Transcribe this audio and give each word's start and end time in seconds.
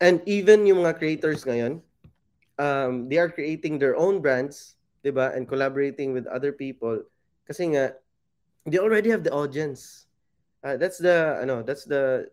And 0.00 0.20
even 0.28 0.66
yung 0.68 0.84
mga 0.84 0.98
creators 0.98 1.44
ngayon, 1.44 1.80
um, 2.58 3.08
they 3.08 3.16
are 3.16 3.32
creating 3.32 3.78
their 3.78 3.96
own 3.96 4.20
brands, 4.20 4.76
'di 5.00 5.12
ba? 5.12 5.32
And 5.32 5.48
collaborating 5.48 6.12
with 6.12 6.28
other 6.28 6.52
people 6.52 7.00
kasi 7.46 7.72
nga 7.72 7.94
they 8.66 8.82
already 8.82 9.08
have 9.08 9.22
the 9.22 9.32
audience. 9.32 10.10
Uh, 10.66 10.76
that's 10.76 10.98
the 10.98 11.38
ano, 11.40 11.62
that's 11.62 11.86
the 11.86 12.28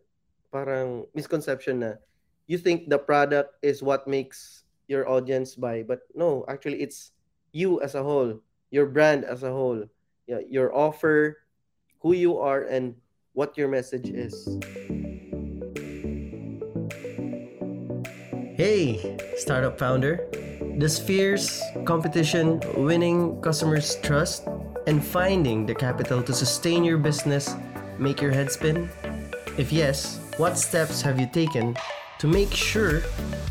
parang 0.49 1.05
misconception 1.13 1.86
na 1.86 1.91
you 2.49 2.57
think 2.57 2.89
the 2.89 2.97
product 2.97 3.55
is 3.62 3.86
what 3.86 4.09
makes 4.09 4.66
your 4.89 5.07
audience 5.07 5.55
buy, 5.55 5.86
but 5.86 6.04
no, 6.14 6.43
actually 6.50 6.82
it's 6.82 7.14
you 7.54 7.80
as 7.82 7.95
a 7.95 8.04
whole, 8.04 8.41
your 8.70 8.86
brand 8.86 9.23
as 9.23 9.43
a 9.43 9.52
whole, 9.54 9.86
your 10.27 10.75
offer, 10.75 11.45
who 12.02 12.14
you 12.14 12.38
are 12.38 12.66
and 12.68 12.95
what 13.34 13.57
your 13.57 13.70
message 13.70 14.09
is. 14.09 14.34
Hey, 18.55 19.17
startup 19.35 19.80
founder. 19.80 20.30
Does 20.77 20.99
fierce 20.99 21.59
competition, 21.85 22.61
winning 22.77 23.41
customers' 23.41 23.98
trust, 24.03 24.48
and 24.85 25.03
finding 25.03 25.66
the 25.66 25.73
capital 25.73 26.21
to 26.21 26.34
sustain 26.34 26.84
your 26.84 26.99
business 26.99 27.55
make 27.97 28.21
your 28.21 28.30
head 28.30 28.52
spin? 28.52 28.91
If 29.58 29.73
yes, 29.73 30.20
what 30.38 30.59
steps 30.59 31.02
have 31.02 31.20
you 31.20 31.25
taken 31.25 31.75
to 32.20 32.27
make 32.27 32.53
sure 32.53 33.02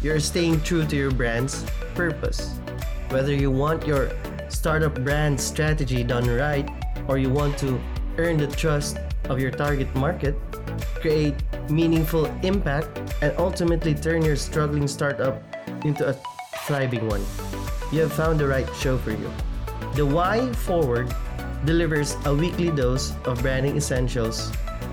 you're 0.02 0.20
staying 0.20 0.60
true 0.60 0.86
to 0.86 0.94
your 0.94 1.10
brand's 1.10 1.66
purpose? 1.96 2.54
Whether 3.10 3.34
you 3.34 3.50
want 3.50 3.84
your 3.84 4.12
startup 4.50 4.94
brand 5.02 5.40
strategy 5.40 6.04
done 6.04 6.30
right 6.30 6.70
or 7.08 7.18
you 7.18 7.28
want 7.28 7.58
to 7.58 7.80
earn 8.18 8.36
the 8.36 8.46
trust 8.46 8.98
of 9.28 9.40
your 9.40 9.50
target 9.50 9.92
market, 9.96 10.36
create 11.00 11.34
meaningful 11.70 12.26
impact, 12.42 12.88
and 13.22 13.32
ultimately 13.38 13.94
turn 13.94 14.22
your 14.22 14.36
struggling 14.36 14.86
startup 14.86 15.42
into 15.84 16.08
a 16.08 16.14
thriving 16.66 17.08
one. 17.08 17.24
You 17.90 18.00
have 18.00 18.12
found 18.12 18.40
the 18.40 18.46
right 18.46 18.68
show 18.76 18.96
for 18.98 19.10
you. 19.10 19.30
The 19.94 20.06
Why 20.06 20.50
Forward 20.64 21.12
delivers 21.64 22.16
a 22.24 22.34
weekly 22.34 22.70
dose 22.70 23.12
of 23.24 23.42
branding 23.42 23.76
essentials 23.76 24.50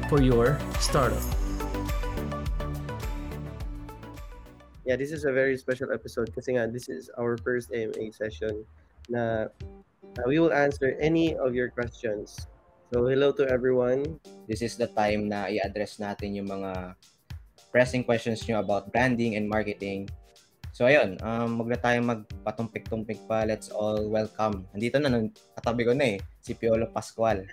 for 0.10 0.22
your 0.22 0.60
startup. 0.80 1.24
Yeah, 4.86 4.96
this 4.96 5.12
is 5.12 5.26
a 5.26 5.32
very 5.32 5.56
special 5.58 5.94
episode 5.94 6.34
nga 6.34 6.66
this 6.68 6.90
is 6.90 7.10
our 7.14 7.38
first 7.38 7.70
AMA 7.70 8.10
session 8.10 8.66
na 9.06 9.54
uh, 10.18 10.26
we 10.26 10.42
will 10.42 10.54
answer 10.54 10.98
any 10.98 11.38
of 11.38 11.54
your 11.54 11.70
questions 11.70 12.50
So, 12.90 13.06
hello 13.06 13.30
to 13.38 13.46
everyone. 13.46 14.18
This 14.50 14.66
is 14.66 14.74
the 14.74 14.90
time 14.90 15.30
na 15.30 15.46
i-address 15.46 16.02
natin 16.02 16.34
yung 16.34 16.50
mga 16.50 16.98
pressing 17.70 18.02
questions 18.02 18.42
nyo 18.50 18.66
about 18.66 18.90
branding 18.90 19.38
and 19.38 19.46
marketing. 19.46 20.10
So, 20.74 20.90
ayun, 20.90 21.22
um, 21.22 21.62
wag 21.62 21.70
na 21.70 21.78
tayong 21.78 22.10
magpatumpik-tumpik 22.10 23.30
pa. 23.30 23.46
Let's 23.46 23.70
all 23.70 24.10
welcome. 24.10 24.66
Nandito 24.74 24.98
na, 24.98 25.14
nung 25.14 25.30
katabi 25.54 25.86
ko 25.86 25.94
na 25.94 26.18
eh, 26.18 26.20
si 26.42 26.58
Piolo 26.58 26.90
Pascual, 26.90 27.46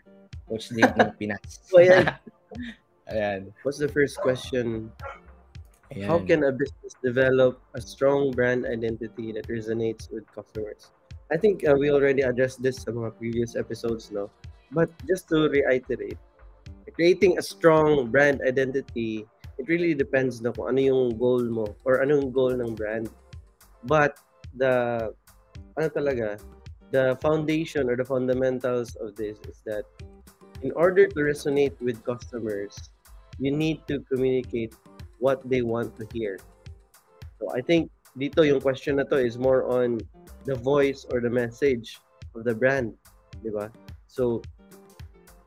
Coach 0.49 0.73
League 0.73 0.97
ng 0.97 1.13
Pinas. 1.21 1.69
so, 1.69 1.77
ayan. 1.85 2.17
ayan. 3.13 3.53
What's 3.61 3.77
the 3.77 3.93
first 3.93 4.17
question? 4.17 4.89
Ayan. 5.93 6.09
How 6.09 6.17
can 6.17 6.49
a 6.49 6.53
business 6.57 6.97
develop 7.05 7.61
a 7.77 7.81
strong 7.85 8.33
brand 8.33 8.65
identity 8.65 9.37
that 9.37 9.53
resonates 9.53 10.09
with 10.09 10.25
customers? 10.33 10.97
I 11.29 11.37
think 11.37 11.61
uh, 11.69 11.77
we 11.77 11.93
already 11.93 12.25
addressed 12.25 12.65
this 12.65 12.89
sa 12.89 12.97
mga 12.97 13.13
previous 13.21 13.53
episodes, 13.53 14.09
no? 14.09 14.33
But 14.73 14.91
just 15.07 15.29
to 15.31 15.49
reiterate, 15.49 16.19
creating 16.95 17.39
a 17.39 17.43
strong 17.43 18.11
brand 18.11 18.41
identity, 18.47 19.27
it 19.59 19.69
really 19.69 19.95
depends 19.95 20.41
na 20.41 20.53
kung 20.53 20.77
ano 20.77 20.81
yung 20.81 21.03
goal 21.17 21.45
mo 21.45 21.77
or 21.85 22.01
anong 22.03 22.33
goal 22.33 22.53
ng 22.53 22.75
brand. 22.75 23.09
But 23.85 24.19
the, 24.57 25.13
ano 25.77 25.89
talaga, 25.89 26.41
the 26.91 27.19
foundation 27.21 27.89
or 27.89 27.97
the 27.97 28.05
fundamentals 28.05 28.97
of 28.97 29.17
this 29.17 29.39
is 29.49 29.63
that 29.67 29.85
in 30.63 30.73
order 30.73 31.07
to 31.07 31.19
resonate 31.21 31.77
with 31.81 32.03
customers, 32.05 32.75
you 33.39 33.53
need 33.53 33.85
to 33.89 34.01
communicate 34.09 34.75
what 35.19 35.45
they 35.49 35.63
want 35.63 35.97
to 35.97 36.09
hear. 36.13 36.39
So 37.41 37.53
I 37.53 37.61
think 37.61 37.91
dito 38.17 38.41
yung 38.41 38.61
question 38.61 38.97
na 38.97 39.05
to 39.13 39.21
is 39.21 39.37
more 39.37 39.69
on 39.69 40.01
the 40.49 40.57
voice 40.57 41.05
or 41.13 41.21
the 41.21 41.31
message 41.31 42.01
of 42.33 42.45
the 42.45 42.57
brand, 42.57 42.97
di 43.45 43.53
ba? 43.53 43.69
So 44.09 44.41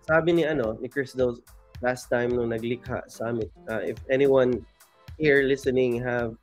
sabi 0.10 0.34
ni 0.34 0.44
ano 0.50 0.74
ni 0.82 0.90
Chris 0.90 1.14
daw 1.14 1.38
last 1.86 2.10
time 2.10 2.34
nung 2.34 2.50
naglikha 2.50 3.06
summit 3.06 3.54
uh, 3.70 3.86
if 3.86 4.02
anyone 4.10 4.58
here 5.22 5.46
listening 5.46 6.02
have 6.02 6.34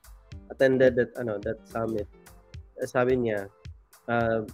attended 0.54 0.94
that 0.94 1.10
ano 1.19 1.43
that 1.43 1.59
summit 1.66 2.06
uh, 2.78 2.87
sabi 2.87 3.19
niya 3.19 3.50
uh, 4.06 4.47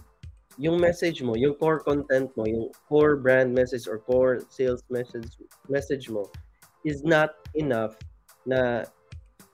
yung 0.57 0.81
message 0.81 1.21
mo 1.21 1.37
yung 1.37 1.53
core 1.61 1.85
content 1.85 2.33
mo 2.33 2.49
yung 2.49 2.73
core 2.89 3.21
brand 3.21 3.53
message 3.53 3.85
or 3.85 4.01
core 4.01 4.41
sales 4.49 4.81
message 4.89 5.37
message 5.69 6.09
mo 6.09 6.25
is 6.83 7.05
not 7.05 7.37
enough 7.55 7.95
na 8.43 8.83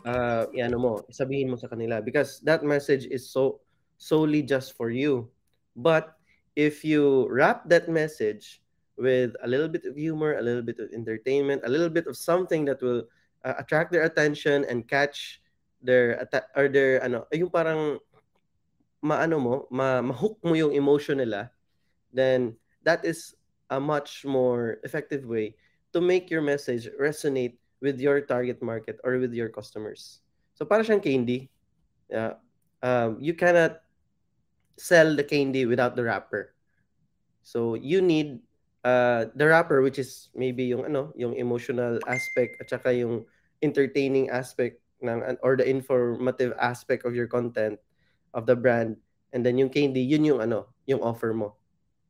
uh, 0.05 0.45
ano 0.49 0.77
mo 0.77 0.93
sabihin 1.09 1.49
mo 1.49 1.57
sa 1.57 1.69
kanila. 1.69 2.03
Because 2.03 2.41
that 2.45 2.65
message 2.65 3.07
is 3.09 3.29
so 3.29 3.61
solely 3.97 4.41
just 4.41 4.75
for 4.75 4.89
you. 4.89 5.29
But 5.75 6.15
if 6.55 6.83
you 6.83 7.29
wrap 7.29 7.69
that 7.69 7.87
message 7.87 8.61
with 8.99 9.33
a 9.41 9.47
little 9.47 9.67
bit 9.71 9.85
of 9.87 9.95
humor, 9.95 10.35
a 10.37 10.43
little 10.43 10.61
bit 10.61 10.77
of 10.79 10.91
entertainment, 10.91 11.63
a 11.63 11.71
little 11.71 11.89
bit 11.89 12.05
of 12.05 12.19
something 12.19 12.65
that 12.65 12.83
will 12.83 13.07
uh, 13.45 13.55
attract 13.57 13.91
their 13.91 14.03
attention 14.03 14.65
and 14.67 14.87
catch 14.87 15.41
their 15.81 16.27
or 16.55 16.67
their 16.67 16.99
ano, 17.03 17.23
yung 17.31 17.49
parang 17.49 17.97
maano 18.99 19.39
mo, 19.39 19.55
ma 19.71 20.03
hook 20.03 20.37
mo 20.43 20.53
yung 20.53 20.75
emotion 20.75 21.23
nila, 21.23 21.49
then 22.11 22.55
that 22.83 23.03
is 23.07 23.35
a 23.71 23.79
much 23.79 24.25
more 24.27 24.83
effective 24.83 25.23
way 25.23 25.55
to 25.93 26.01
make 26.01 26.29
your 26.29 26.41
message 26.41 26.91
resonate 26.99 27.55
with 27.81 27.99
your 27.99 28.19
target 28.19 28.61
market 28.61 28.99
or 29.03 29.17
with 29.17 29.31
your 29.31 29.47
customers. 29.47 30.19
So 30.53 30.67
para 30.67 30.83
siyang 30.83 31.03
candy. 31.03 31.47
Yeah. 32.11 32.35
Um, 32.83 33.17
you 33.19 33.33
cannot 33.33 33.79
sell 34.75 35.15
the 35.15 35.23
candy 35.23 35.63
without 35.65 35.95
the 35.95 36.03
wrapper. 36.03 36.55
So 37.43 37.75
you 37.75 38.01
need 38.03 38.43
uh, 38.83 39.25
the 39.35 39.47
rapper 39.47 39.81
which 39.81 39.99
is 39.99 40.29
maybe 40.35 40.65
yung 40.65 40.85
ano, 40.85 41.11
yung 41.15 41.35
emotional 41.35 41.99
aspect 42.07 42.59
at 42.61 42.69
saka 42.69 42.93
yung 42.93 43.25
entertaining 43.61 44.29
aspect 44.29 44.79
ng 45.03 45.23
or 45.43 45.55
the 45.55 45.67
informative 45.67 46.51
aspect 46.59 47.03
of 47.03 47.15
your 47.15 47.27
content 47.27 47.79
of 48.35 48.45
the 48.45 48.55
brand 48.55 48.95
and 49.31 49.45
then 49.45 49.57
yung 49.57 49.71
candy 49.71 50.03
yun 50.03 50.23
yung 50.23 50.39
ano, 50.39 50.67
yung 50.87 51.01
offer 51.01 51.33
mo. 51.33 51.55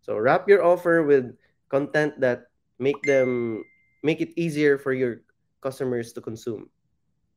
So 0.02 0.18
wrap 0.18 0.50
your 0.50 0.64
offer 0.64 1.04
with 1.06 1.38
content 1.70 2.18
that 2.22 2.50
make 2.80 3.02
them 3.04 3.62
make 4.02 4.22
it 4.22 4.34
easier 4.40 4.78
for 4.78 4.94
your 4.94 5.22
customers 5.62 6.14
to 6.14 6.22
consume. 6.22 6.70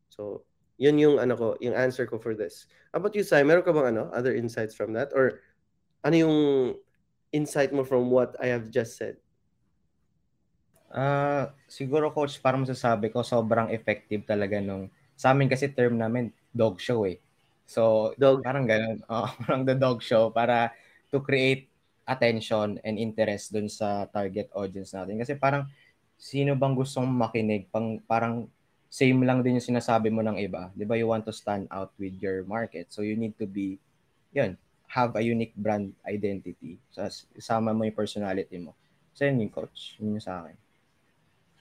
So 0.09 0.44
yun 0.81 0.98
yung 0.98 1.21
ano 1.21 1.37
ko, 1.37 1.48
yung 1.60 1.76
answer 1.76 2.06
ko 2.06 2.19
for 2.19 2.34
this. 2.34 2.66
How 2.92 2.98
about 2.98 3.15
you, 3.15 3.22
Sai? 3.22 3.44
Meron 3.44 3.62
ka 3.65 3.72
bang 3.72 3.97
ano, 3.97 4.10
other 4.10 4.34
insights 4.34 4.75
from 4.75 4.92
that? 4.97 5.12
Or 5.15 5.41
ano 6.03 6.16
yung 6.16 6.37
insight 7.32 7.72
mo 7.72 7.82
from 7.82 8.12
what 8.12 8.37
I 8.38 8.53
have 8.53 8.69
just 8.69 9.00
said? 9.00 9.16
Uh, 10.93 11.48
siguro 11.65 12.12
coach, 12.12 12.37
para 12.37 12.60
masasabi 12.60 13.09
ko, 13.09 13.25
sobrang 13.25 13.72
effective 13.72 14.28
talaga 14.28 14.60
nung, 14.60 14.93
sa 15.16 15.32
amin 15.32 15.48
kasi 15.48 15.72
term 15.72 15.97
namin, 15.97 16.28
dog 16.53 16.76
show 16.76 17.09
eh. 17.09 17.16
So, 17.65 18.12
dog. 18.21 18.44
parang 18.44 18.69
ganun. 18.69 19.00
Oh, 19.09 19.32
parang 19.41 19.65
the 19.65 19.72
dog 19.72 20.04
show 20.04 20.28
para 20.28 20.76
to 21.09 21.25
create 21.25 21.72
attention 22.04 22.76
and 22.84 23.00
interest 23.00 23.56
dun 23.56 23.72
sa 23.72 24.04
target 24.12 24.53
audience 24.53 24.92
natin. 24.92 25.16
Kasi 25.16 25.32
parang, 25.41 25.65
sino 26.21 26.53
bang 26.53 26.76
gustong 26.76 27.09
makinig? 27.09 27.72
Pang, 27.72 27.97
parang 28.04 28.53
same 28.92 29.25
lang 29.25 29.41
din 29.41 29.56
yung 29.56 29.65
sinasabi 29.72 30.12
mo 30.12 30.21
ng 30.21 30.37
iba. 30.44 30.69
Di 30.76 30.84
ba? 30.84 31.00
You 31.00 31.09
want 31.09 31.25
to 31.25 31.32
stand 31.32 31.72
out 31.72 31.97
with 31.97 32.21
your 32.21 32.45
market. 32.45 32.92
So, 32.92 33.01
you 33.01 33.16
need 33.16 33.41
to 33.41 33.48
be, 33.48 33.80
yun, 34.36 34.60
have 34.92 35.16
a 35.16 35.24
unique 35.24 35.56
brand 35.56 35.97
identity. 36.04 36.77
So, 36.92 37.09
isama 37.33 37.72
mo 37.72 37.89
yung 37.89 37.97
personality 37.97 38.60
mo. 38.60 38.77
So, 39.16 39.24
yun 39.24 39.41
yung 39.41 39.48
coach. 39.48 39.97
Yun 39.97 40.21
yung 40.21 40.24
sa 40.24 40.44
akin. 40.44 40.56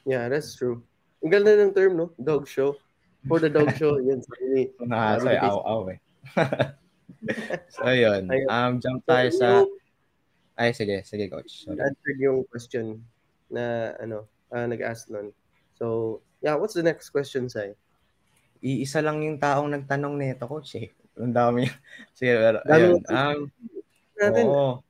Yeah, 0.04 0.28
that's 0.28 0.52
true. 0.60 0.84
Ang 1.24 1.32
ganda 1.32 1.56
ng 1.56 1.72
term, 1.72 1.96
no? 1.96 2.12
Dog 2.20 2.44
show. 2.44 2.76
For 3.32 3.40
the 3.40 3.48
dog 3.48 3.72
show, 3.80 3.96
yun. 4.04 4.20
Sa 4.20 4.36
ini. 4.44 4.76
Nakasa, 4.84 5.40
aw-aw 5.48 5.96
eh. 5.96 6.00
so, 7.80 7.88
yun. 7.88 8.28
Um, 8.52 8.84
jump 8.84 9.00
tayo 9.08 9.32
sa... 9.32 9.64
Ay, 10.60 10.76
sige. 10.76 11.00
Sige, 11.08 11.32
coach. 11.32 11.64
Sorry. 11.64 11.80
Answered 11.80 12.20
yung 12.20 12.44
question 12.52 13.00
na, 13.48 13.96
ano, 13.96 14.28
uh, 14.52 14.68
nag-ask 14.68 15.08
nun. 15.08 15.32
So, 15.80 16.20
yeah, 16.44 16.60
what's 16.60 16.76
the 16.76 16.84
next 16.84 17.16
question, 17.16 17.48
Sai? 17.48 17.80
Iisa 18.60 19.00
lang 19.00 19.24
yung 19.24 19.40
taong 19.40 19.72
nagtanong 19.72 20.20
nito, 20.20 20.44
coach 20.52 20.76
eh. 20.76 20.92
Ang 21.20 21.36
dami. 21.36 21.68
Sige, 22.18 22.38
pero, 22.40 22.58
ayun. 22.70 23.02
Um, 23.12 23.40
natin. 24.20 24.46
Oo. 24.48 24.84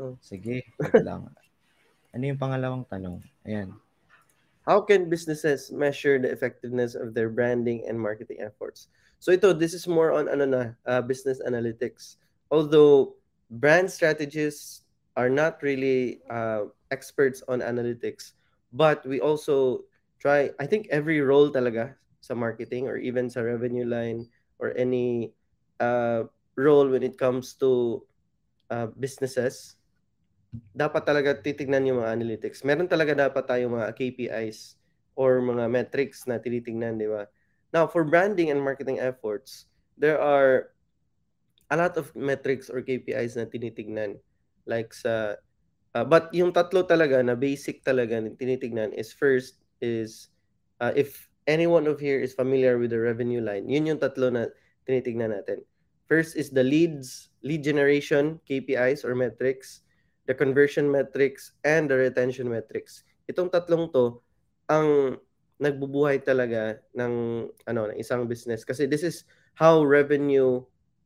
Oh. 0.00 0.14
Sige, 0.18 0.66
lang. 1.06 1.30
Ano 2.10 2.22
yung 2.26 2.40
pangalawang 2.40 2.82
tanong? 2.90 3.22
Ayan. 3.46 3.74
how 4.64 4.80
can 4.80 5.08
businesses 5.08 5.70
measure 5.70 6.18
the 6.18 6.28
effectiveness 6.28 6.94
of 6.94 7.14
their 7.14 7.28
branding 7.28 7.84
and 7.88 8.00
marketing 8.00 8.40
efforts? 8.40 8.88
So 9.20 9.32
ito, 9.32 9.52
this 9.52 9.72
is 9.72 9.86
more 9.88 10.12
on 10.12 10.28
ano 10.28 10.44
na, 10.44 10.62
uh, 10.84 11.00
business 11.00 11.40
analytics. 11.44 12.16
Although 12.50 13.16
brand 13.48 13.88
strategists 13.88 14.84
are 15.16 15.28
not 15.28 15.62
really 15.62 16.20
uh, 16.28 16.68
experts 16.90 17.44
on 17.48 17.60
analytics, 17.60 18.32
but 18.72 19.04
we 19.06 19.20
also 19.20 19.84
try, 20.18 20.50
I 20.58 20.66
think 20.66 20.88
every 20.90 21.20
role 21.20 21.52
talaga 21.52 21.94
sa 22.20 22.34
marketing 22.34 22.88
or 22.88 22.96
even 22.96 23.28
sa 23.28 23.40
revenue 23.40 23.84
line 23.84 24.28
or 24.58 24.72
any 24.76 25.32
uh, 25.80 26.26
role 26.54 26.88
when 26.90 27.02
it 27.02 27.18
comes 27.18 27.54
to 27.58 28.02
uh, 28.70 28.88
businesses, 28.98 29.76
dapat 30.74 31.02
talaga 31.02 31.34
titignan 31.38 31.86
yung 31.86 32.02
mga 32.02 32.14
analytics. 32.14 32.62
Meron 32.62 32.86
talaga 32.86 33.26
dapat 33.26 33.44
tayong 33.46 33.74
mga 33.74 33.90
KPIs 33.94 34.78
or 35.18 35.42
mga 35.42 35.66
metrics 35.70 36.26
na 36.26 36.38
tinitingnan, 36.38 36.98
di 36.98 37.10
ba? 37.10 37.26
Now, 37.74 37.90
for 37.90 38.06
branding 38.06 38.54
and 38.54 38.62
marketing 38.62 39.02
efforts, 39.02 39.66
there 39.98 40.18
are 40.22 40.74
a 41.70 41.76
lot 41.76 41.98
of 41.98 42.14
metrics 42.14 42.70
or 42.70 42.82
KPIs 42.82 43.34
na 43.34 43.50
tinitingnan. 43.50 44.18
Like 44.66 44.94
sa, 44.94 45.38
uh, 45.94 46.06
but 46.06 46.30
yung 46.30 46.54
tatlo 46.54 46.86
talaga 46.86 47.18
na 47.22 47.34
basic 47.34 47.82
talaga 47.82 48.22
na 48.22 48.30
tinitingnan 48.34 48.94
is 48.94 49.10
first 49.10 49.62
is 49.82 50.30
uh, 50.78 50.94
if 50.94 51.26
anyone 51.50 51.90
of 51.90 51.98
here 51.98 52.22
is 52.22 52.32
familiar 52.32 52.78
with 52.78 52.94
the 52.94 53.00
revenue 53.00 53.42
line, 53.42 53.66
yun 53.66 53.90
yung 53.90 54.00
tatlo 54.00 54.30
na 54.30 54.46
tinitingnan 54.84 55.32
natin. 55.34 55.64
First 56.04 56.36
is 56.36 56.52
the 56.52 56.62
leads, 56.62 57.32
lead 57.40 57.64
generation, 57.64 58.40
KPIs 58.44 59.04
or 59.04 59.16
metrics 59.16 59.84
the 60.26 60.34
conversion 60.34 60.90
metrics, 60.90 61.52
and 61.64 61.88
the 61.88 61.96
retention 61.96 62.48
metrics. 62.48 63.04
Itong 63.28 63.52
tatlong 63.52 63.92
to 63.92 64.20
ang 64.68 65.20
nagbubuhay 65.60 66.24
talaga 66.24 66.80
ng 66.96 67.46
ano 67.68 67.80
ng 67.92 67.98
isang 68.00 68.26
business 68.26 68.66
kasi 68.66 68.88
this 68.88 69.04
is 69.06 69.28
how 69.54 69.84
revenue 69.84 70.60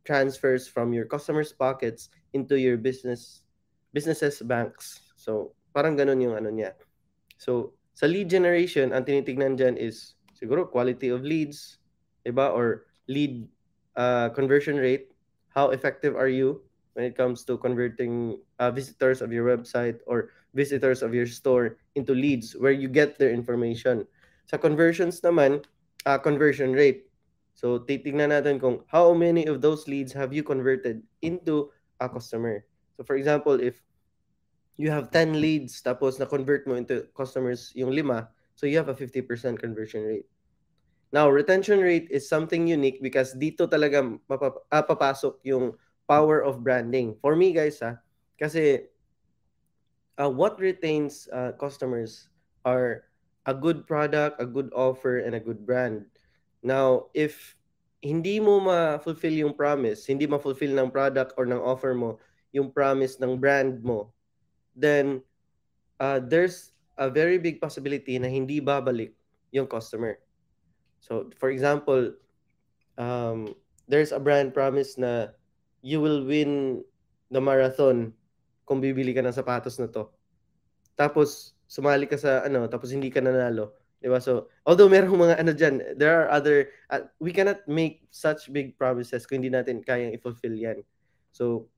transfers 0.08 0.64
from 0.64 0.94
your 0.96 1.04
customers 1.04 1.52
pockets 1.52 2.08
into 2.32 2.56
your 2.56 2.80
business 2.80 3.44
businesses 3.92 4.40
banks. 4.40 5.04
So 5.18 5.52
parang 5.74 5.98
ganun 5.98 6.22
yung 6.22 6.38
ano 6.38 6.48
niya. 6.48 6.74
So 7.36 7.76
sa 7.98 8.06
lead 8.06 8.30
generation, 8.30 8.94
ang 8.94 9.04
tinitingnan 9.04 9.58
diyan 9.58 9.76
is 9.76 10.14
siguro 10.38 10.70
quality 10.70 11.10
of 11.10 11.26
leads, 11.26 11.82
'di 12.22 12.32
ba? 12.32 12.54
Or 12.54 12.88
lead 13.10 13.50
uh, 13.98 14.30
conversion 14.30 14.78
rate, 14.78 15.10
how 15.50 15.74
effective 15.74 16.14
are 16.14 16.30
you 16.30 16.62
when 16.94 17.04
it 17.04 17.18
comes 17.18 17.44
to 17.44 17.58
converting 17.58 18.38
uh, 18.58 18.70
visitors 18.70 19.20
of 19.20 19.34
your 19.34 19.44
website 19.44 19.98
or 20.06 20.30
visitors 20.54 21.02
of 21.02 21.12
your 21.12 21.26
store 21.26 21.76
into 21.94 22.14
leads 22.14 22.54
where 22.54 22.72
you 22.72 22.88
get 22.88 23.18
their 23.18 23.34
information. 23.34 24.06
Sa 24.46 24.56
conversions 24.56 25.20
naman, 25.20 25.62
uh, 26.06 26.16
conversion 26.16 26.72
rate. 26.72 27.10
So 27.58 27.82
titingnan 27.82 28.30
natin 28.30 28.62
kung 28.62 28.86
how 28.86 29.12
many 29.12 29.50
of 29.50 29.60
those 29.60 29.90
leads 29.90 30.14
have 30.14 30.32
you 30.32 30.46
converted 30.46 31.02
into 31.20 31.74
a 31.98 32.08
customer. 32.08 32.64
So 32.96 33.02
for 33.02 33.18
example, 33.18 33.58
if 33.58 33.82
you 34.78 34.94
have 34.94 35.10
10 35.10 35.42
leads 35.42 35.82
tapos 35.82 36.22
na-convert 36.22 36.70
mo 36.70 36.78
into 36.78 37.10
customers 37.18 37.74
yung 37.74 37.90
lima, 37.90 38.30
so 38.54 38.66
you 38.66 38.78
have 38.78 38.88
a 38.88 38.94
50% 38.94 39.26
conversion 39.58 40.06
rate. 40.06 40.26
Now, 41.08 41.32
retention 41.32 41.80
rate 41.80 42.12
is 42.12 42.28
something 42.28 42.68
unique 42.68 43.00
because 43.00 43.32
dito 43.32 43.64
talaga 43.64 44.04
mapap- 44.28 44.68
ah, 44.68 44.84
yung 45.44 45.72
power 46.04 46.44
of 46.44 46.60
branding. 46.60 47.16
For 47.20 47.36
me 47.36 47.52
guys 47.52 47.80
ha, 47.80 47.96
kasi 48.36 48.88
uh, 50.20 50.28
what 50.28 50.60
retains 50.60 51.28
uh, 51.32 51.56
customers 51.56 52.28
are 52.64 53.08
a 53.48 53.54
good 53.56 53.88
product, 53.88 54.36
a 54.40 54.44
good 54.44 54.68
offer, 54.76 55.24
and 55.24 55.32
a 55.32 55.40
good 55.40 55.64
brand. 55.64 56.04
Now, 56.60 57.08
if 57.16 57.56
hindi 58.04 58.36
mo 58.38 58.60
ma-fulfill 58.60 59.32
yung 59.32 59.56
promise, 59.56 60.04
hindi 60.04 60.28
ma-fulfill 60.28 60.76
ng 60.76 60.92
product 60.92 61.32
or 61.40 61.48
ng 61.48 61.58
offer 61.58 61.96
mo 61.96 62.20
yung 62.52 62.68
promise 62.68 63.16
ng 63.16 63.40
brand 63.40 63.80
mo, 63.80 64.12
then 64.76 65.24
uh, 66.00 66.20
there's 66.20 66.76
a 67.00 67.08
very 67.08 67.38
big 67.38 67.60
possibility 67.60 68.18
na 68.18 68.28
hindi 68.28 68.60
babalik 68.60 69.14
yung 69.50 69.66
customer. 69.66 70.20
So, 71.00 71.30
for 71.38 71.50
example, 71.50 72.12
um, 72.98 73.54
there's 73.86 74.12
a 74.12 74.20
brand 74.20 74.52
promise 74.52 74.98
na 74.98 75.32
you 75.80 76.00
will 76.00 76.26
win 76.26 76.82
the 77.30 77.40
marathon 77.40 78.12
kung 78.68 78.82
bibili 78.82 79.14
ka 79.14 79.24
ng 79.24 79.32
sapatos 79.32 79.80
na 79.80 79.88
to. 79.88 80.10
Tapos, 80.98 81.54
sumali 81.68 82.08
ka 82.08 82.16
sa 82.16 82.42
ano, 82.44 82.66
tapos 82.66 82.90
hindi 82.90 83.08
ka 83.08 83.20
nanalo. 83.20 83.76
Di 83.98 84.06
ba? 84.06 84.18
So, 84.22 84.50
although 84.62 84.90
merong 84.90 85.18
mga 85.18 85.36
ano 85.38 85.52
dyan, 85.54 85.74
there 85.98 86.14
are 86.14 86.28
other, 86.30 86.70
uh, 86.90 87.06
we 87.18 87.34
cannot 87.34 87.62
make 87.66 88.06
such 88.10 88.50
big 88.50 88.78
promises 88.78 89.26
kung 89.26 89.42
hindi 89.42 89.50
natin 89.50 89.82
kayang 89.82 90.14
i-fulfill 90.14 90.54
yan. 90.54 90.82
So, 91.34 91.68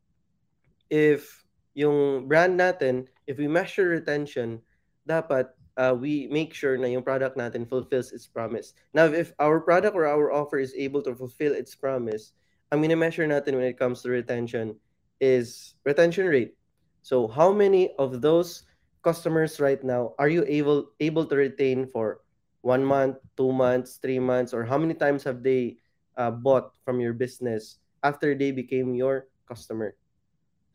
if 0.88 1.44
yung 1.72 2.28
brand 2.28 2.58
natin, 2.58 3.08
if 3.25 3.38
we 3.38 3.49
measure 3.49 3.88
retention, 3.88 4.61
dapat 5.06 5.49
uh, 5.81 5.97
we 5.97 6.29
make 6.29 6.53
sure 6.53 6.77
na 6.77 6.93
yung 6.93 7.00
product 7.00 7.41
natin 7.41 7.65
fulfills 7.65 8.12
its 8.12 8.29
promise. 8.29 8.77
Now, 8.93 9.09
if 9.09 9.32
our 9.41 9.65
product 9.65 9.97
or 9.97 10.05
our 10.05 10.29
offer 10.29 10.61
is 10.61 10.77
able 10.77 11.00
to 11.09 11.17
fulfill 11.17 11.56
its 11.56 11.73
promise, 11.73 12.37
I'm 12.69 12.85
gonna 12.85 13.00
measure 13.00 13.25
natin 13.25 13.56
when 13.56 13.65
it 13.65 13.81
comes 13.81 14.05
to 14.05 14.12
retention 14.12 14.77
is 15.25 15.75
retention 15.88 16.29
rate. 16.29 16.53
So 17.00 17.25
how 17.25 17.49
many 17.49 17.97
of 17.97 18.21
those 18.21 18.69
customers 19.00 19.56
right 19.56 19.81
now 19.81 20.12
are 20.21 20.29
you 20.29 20.44
able 20.44 20.93
able 21.00 21.25
to 21.25 21.37
retain 21.41 21.88
for 21.88 22.21
one 22.61 22.85
month, 22.85 23.17
two 23.41 23.49
months, 23.49 23.97
three 23.97 24.21
months, 24.21 24.53
or 24.53 24.69
how 24.69 24.77
many 24.77 24.93
times 24.93 25.25
have 25.25 25.41
they 25.41 25.81
uh, 26.21 26.29
bought 26.29 26.77
from 26.85 27.00
your 27.00 27.17
business 27.17 27.81
after 28.05 28.37
they 28.37 28.53
became 28.53 28.93
your 28.93 29.32
customer? 29.49 29.97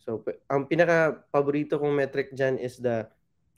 So 0.02 0.26
ang 0.50 0.66
pinaka 0.66 1.22
paborito 1.30 1.78
kong 1.78 1.94
metric 1.94 2.34
dyan 2.34 2.58
is 2.58 2.82
the 2.82 3.06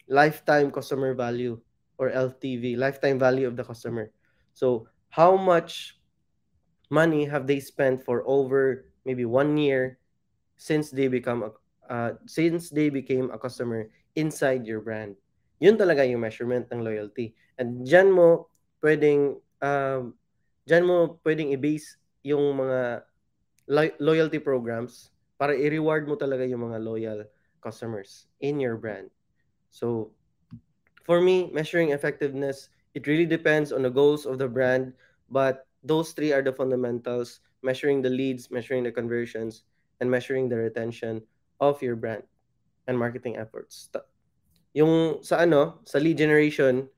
lifetime 0.08 0.72
customer 0.72 1.14
value 1.14 1.60
or 1.98 2.12
LTV, 2.12 2.78
lifetime 2.78 3.20
value 3.20 3.48
of 3.48 3.56
the 3.56 3.64
customer. 3.64 4.12
So 4.54 4.88
how 5.10 5.36
much 5.36 5.98
money 6.90 7.26
have 7.26 7.48
they 7.48 7.60
spent 7.60 8.04
for 8.04 8.24
over 8.26 8.88
maybe 9.06 9.26
one 9.26 9.58
year 9.58 10.00
since 10.56 10.90
they 10.90 11.08
become 11.08 11.44
a 11.44 11.52
uh, 11.88 12.12
since 12.28 12.70
they 12.70 12.90
became 12.90 13.32
a 13.32 13.40
customer 13.40 13.88
inside 14.16 14.68
your 14.68 14.84
brand. 14.84 15.16
Yun 15.60 15.80
talaga 15.80 16.04
yung 16.04 16.22
measurement 16.22 16.68
ng 16.70 16.84
loyalty. 16.84 17.34
And 17.58 17.88
dyan 17.88 18.12
mo 18.12 18.52
pwedeng 18.84 19.40
um, 19.64 20.14
dyan 20.68 20.84
mo 20.84 21.18
pwedeng 21.24 21.56
i-base 21.56 21.98
yung 22.28 22.60
mga 22.60 23.08
lo- 23.72 23.98
loyalty 24.04 24.40
programs 24.40 25.12
para 25.40 25.56
i-reward 25.56 26.06
mo 26.10 26.20
talaga 26.20 26.44
yung 26.44 26.68
mga 26.68 26.80
loyal 26.82 27.20
customers 27.64 28.28
in 28.44 28.60
your 28.60 28.76
brand. 28.78 29.10
So 29.78 30.10
for 31.06 31.22
me, 31.22 31.54
measuring 31.54 31.94
effectiveness, 31.94 32.74
it 32.98 33.06
really 33.06 33.30
depends 33.30 33.70
on 33.70 33.86
the 33.86 33.94
goals 33.94 34.26
of 34.26 34.42
the 34.42 34.50
brand, 34.50 34.98
but 35.30 35.70
those 35.86 36.18
three 36.18 36.34
are 36.34 36.42
the 36.42 36.52
fundamentals 36.52 37.46
measuring 37.62 38.02
the 38.02 38.10
leads 38.10 38.50
measuring 38.50 38.82
the 38.82 38.92
conversions 38.92 39.66
and 40.02 40.10
measuring 40.10 40.50
the 40.50 40.58
retention 40.58 41.22
of 41.62 41.82
your 41.82 41.96
brand 41.96 42.22
and 42.90 42.98
marketing 42.98 43.38
efforts. 43.38 43.90
Yung 44.74 45.22
sa 45.22 45.46
ano 45.46 45.82
sa 45.86 46.02
lead 46.02 46.18
generation 46.18 46.90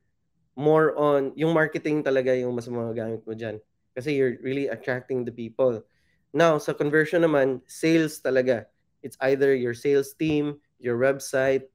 more 0.55 0.95
on 0.99 1.31
yung 1.35 1.51
marketing 1.51 2.03
talaga 2.03 2.35
yung 2.35 2.55
mas 2.55 2.67
magagamit 2.67 3.23
mo 3.23 3.35
diyan 3.35 3.59
kasi 3.95 4.15
you're 4.15 4.39
really 4.43 4.67
attracting 4.67 5.23
the 5.27 5.31
people. 5.31 5.83
Now 6.31 6.59
sa 6.59 6.75
conversion 6.75 7.23
naman 7.23 7.59
sales 7.67 8.19
talaga. 8.19 8.67
It's 9.03 9.19
either 9.23 9.51
your 9.55 9.75
sales 9.75 10.15
team 10.15 10.59
your 10.79 10.95
website 10.95 11.67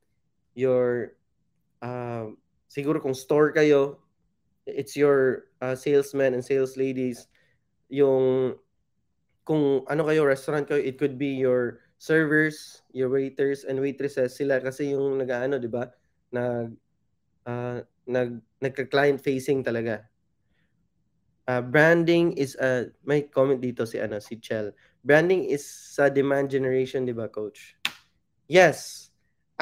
your 0.55 1.15
uh, 1.83 2.31
siguro 2.71 3.03
kung 3.03 3.15
store 3.15 3.53
kayo 3.53 3.99
it's 4.65 4.97
your 4.97 5.51
uh, 5.61 5.77
salesmen 5.77 6.33
and 6.33 6.43
sales 6.43 6.79
ladies 6.81 7.29
yung 7.93 8.57
kung 9.45 9.85
ano 9.93 10.03
kayo 10.09 10.25
restaurant 10.25 10.65
kayo 10.65 10.81
it 10.81 10.97
could 10.97 11.21
be 11.21 11.37
your 11.37 11.85
servers 12.01 12.81
your 12.93 13.13
waiters 13.13 13.65
and 13.69 13.77
waitresses. 13.77 14.37
Sila 14.37 14.61
kasi 14.63 14.97
yung 14.97 15.21
nag-ano 15.21 15.61
'di 15.61 15.69
ba? 15.69 15.93
Nag 16.33 16.73
uh, 17.45 17.79
nag 18.09 18.41
nagka-client 18.61 19.21
facing 19.21 19.61
talaga. 19.61 20.09
Uh, 21.45 21.61
branding 21.61 22.33
is 22.41 22.57
a 22.57 22.89
may 23.05 23.29
comment 23.29 23.61
dito 23.61 23.85
si 23.85 24.01
ano 24.01 24.17
si 24.17 24.41
Chel 24.41 24.73
branding 25.05 25.45
is 25.45 25.61
sa 25.69 26.09
demand 26.09 26.49
generation 26.49 27.05
'di 27.05 27.13
ba 27.13 27.29
coach? 27.29 27.77
Yes 28.49 29.04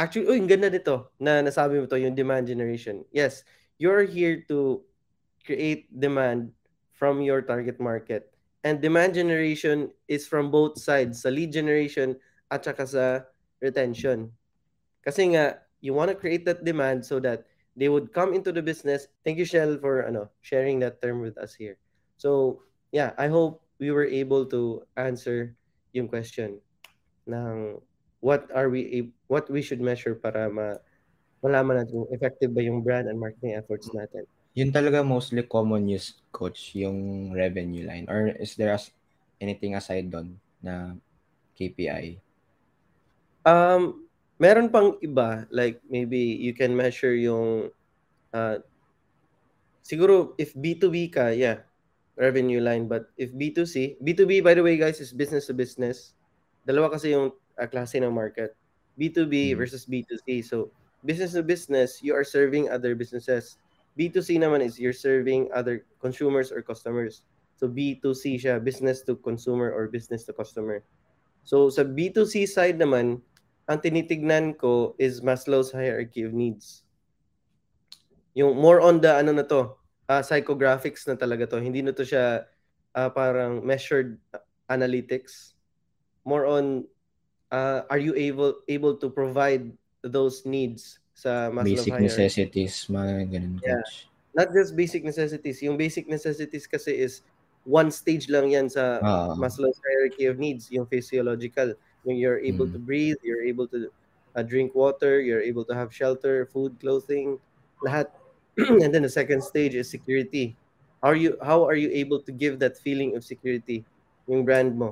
actually 0.02 0.26
uy 0.26 0.42
ganda 0.42 0.66
nito 0.66 1.14
na 1.22 1.38
nasabi 1.38 1.78
mo 1.78 1.86
to 1.86 1.94
yung 1.94 2.18
demand 2.18 2.50
generation 2.50 3.06
yes 3.14 3.46
you're 3.78 4.02
here 4.02 4.42
to 4.50 4.82
create 5.42 5.90
demand 5.90 6.54
from 6.94 7.20
your 7.20 7.42
target 7.42 7.80
market. 7.80 8.30
And 8.62 8.78
demand 8.78 9.14
generation 9.18 9.90
is 10.06 10.30
from 10.30 10.54
both 10.54 10.78
sides, 10.78 11.26
sa 11.26 11.34
lead 11.34 11.50
generation 11.50 12.14
at 12.46 12.62
saka 12.62 12.86
sa 12.86 13.04
retention. 13.58 14.30
Kasi 15.02 15.34
nga, 15.34 15.66
you 15.82 15.98
want 15.98 16.14
to 16.14 16.18
create 16.18 16.46
that 16.46 16.62
demand 16.62 17.02
so 17.02 17.18
that 17.26 17.50
they 17.74 17.90
would 17.90 18.14
come 18.14 18.30
into 18.38 18.54
the 18.54 18.62
business. 18.62 19.10
Thank 19.26 19.42
you, 19.42 19.44
Shell, 19.44 19.82
for 19.82 20.06
ano, 20.06 20.30
sharing 20.46 20.78
that 20.86 21.02
term 21.02 21.18
with 21.18 21.34
us 21.42 21.58
here. 21.58 21.82
So, 22.22 22.62
yeah, 22.94 23.18
I 23.18 23.26
hope 23.26 23.66
we 23.82 23.90
were 23.90 24.06
able 24.06 24.46
to 24.54 24.86
answer 24.94 25.58
yung 25.90 26.06
question 26.06 26.62
ng 27.26 27.82
what 28.22 28.46
are 28.54 28.70
we 28.70 29.10
what 29.26 29.50
we 29.50 29.60
should 29.60 29.82
measure 29.82 30.14
para 30.14 30.46
ma 30.46 30.78
malaman 31.42 31.82
natin 31.82 32.06
kung 32.06 32.10
effective 32.14 32.54
ba 32.54 32.62
yung 32.62 32.80
brand 32.80 33.10
and 33.10 33.18
marketing 33.18 33.58
efforts 33.58 33.90
natin. 33.90 34.22
Yun 34.54 34.70
talaga 34.70 35.02
mostly 35.02 35.42
common 35.42 35.90
use 35.90 36.14
coach 36.30 36.78
yung 36.78 37.34
revenue 37.34 37.82
line 37.82 38.06
or 38.06 38.30
is 38.38 38.54
there 38.54 38.70
as 38.70 38.94
anything 39.42 39.74
aside 39.74 40.06
doon 40.06 40.38
na 40.62 40.94
KPI? 41.58 42.22
Um 43.42 44.06
meron 44.38 44.70
pang 44.70 44.94
iba 45.02 45.50
like 45.50 45.82
maybe 45.90 46.18
you 46.18 46.54
can 46.54 46.70
measure 46.78 47.18
yung 47.18 47.74
uh, 48.30 48.62
siguro 49.82 50.38
if 50.38 50.54
B2B 50.54 51.10
ka, 51.10 51.34
yeah, 51.34 51.66
revenue 52.14 52.62
line 52.62 52.86
but 52.86 53.10
if 53.18 53.34
B2C, 53.34 53.98
B2B 53.98 54.46
by 54.46 54.54
the 54.54 54.62
way 54.62 54.78
guys 54.78 55.02
is 55.02 55.10
business 55.10 55.50
to 55.50 55.54
business. 55.58 56.14
Dalawa 56.62 56.94
kasi 56.94 57.18
yung 57.18 57.34
uh, 57.58 57.66
klase 57.66 58.00
ng 58.00 58.12
market. 58.12 58.56
B2B 59.00 59.52
mm-hmm. 59.52 59.58
versus 59.58 59.86
B2C. 59.86 60.44
So 60.44 60.70
business 61.04 61.32
to 61.32 61.42
business, 61.42 62.00
you 62.02 62.14
are 62.14 62.24
serving 62.24 62.70
other 62.70 62.94
businesses. 62.94 63.56
B2C 63.98 64.40
naman 64.40 64.64
is 64.64 64.80
you're 64.80 64.96
serving 64.96 65.50
other 65.52 65.84
consumers 66.00 66.52
or 66.52 66.62
customers. 66.62 67.22
So 67.56 67.68
B2C 67.68 68.40
siya, 68.40 68.62
business 68.62 69.02
to 69.06 69.16
consumer 69.16 69.70
or 69.70 69.88
business 69.88 70.24
to 70.28 70.32
customer. 70.32 70.82
So 71.44 71.68
sa 71.68 71.84
B2C 71.84 72.48
side 72.48 72.78
naman, 72.78 73.20
ang 73.68 73.78
tinitignan 73.78 74.58
ko 74.58 74.94
is 74.98 75.22
Maslow's 75.22 75.70
hierarchy 75.70 76.22
of 76.26 76.34
needs. 76.34 76.82
Yung 78.34 78.56
more 78.56 78.80
on 78.80 78.98
the 78.98 79.12
ano 79.12 79.32
na 79.36 79.44
to, 79.46 79.76
uh, 80.08 80.22
psychographics 80.24 81.06
na 81.06 81.14
talaga 81.14 81.46
to. 81.46 81.60
Hindi 81.60 81.84
na 81.84 81.92
to 81.92 82.02
siya 82.02 82.48
uh, 82.96 83.10
parang 83.12 83.60
measured 83.62 84.18
analytics. 84.66 85.54
More 86.24 86.48
on 86.48 86.88
uh, 87.52 87.84
are 87.92 88.00
you 88.00 88.16
able 88.16 88.64
able 88.66 88.96
to 88.96 89.12
provide 89.12 89.70
those 90.02 90.42
needs 90.48 90.98
sa 91.12 91.52
Maslow 91.52 91.76
Basic 91.76 91.92
hierarchy. 91.92 92.08
necessities, 92.08 92.74
mga 92.88 93.12
ganun. 93.30 93.54
Yeah. 93.62 93.78
Coach. 93.84 94.08
Not 94.32 94.48
just 94.56 94.72
basic 94.74 95.04
necessities. 95.04 95.60
Yung 95.60 95.76
basic 95.76 96.08
necessities 96.08 96.64
kasi 96.66 96.96
is 96.96 97.20
one 97.68 97.92
stage 97.92 98.32
lang 98.32 98.50
yan 98.50 98.66
sa 98.66 98.98
uh, 98.98 99.36
Maslow's 99.36 99.78
hierarchy 99.84 100.26
of 100.26 100.40
needs, 100.40 100.72
yung 100.72 100.88
physiological. 100.88 101.76
Yung 102.08 102.16
you're 102.16 102.40
able 102.40 102.66
mm. 102.66 102.74
to 102.74 102.80
breathe, 102.80 103.20
you're 103.22 103.44
able 103.44 103.68
to 103.68 103.92
uh, 104.34 104.42
drink 104.42 104.74
water, 104.74 105.20
you're 105.20 105.44
able 105.44 105.62
to 105.68 105.76
have 105.76 105.92
shelter, 105.92 106.48
food, 106.48 106.74
clothing, 106.80 107.38
lahat. 107.84 108.08
and 108.82 108.90
then 108.90 109.04
the 109.04 109.12
second 109.12 109.44
stage 109.44 109.76
is 109.76 109.86
security. 109.86 110.56
How 111.04 111.12
are 111.12 111.20
you 111.20 111.36
how 111.44 111.68
are 111.68 111.76
you 111.76 111.92
able 111.92 112.24
to 112.24 112.32
give 112.32 112.58
that 112.64 112.80
feeling 112.80 113.14
of 113.14 113.22
security 113.22 113.84
yung 114.26 114.48
brand 114.48 114.78
mo 114.78 114.88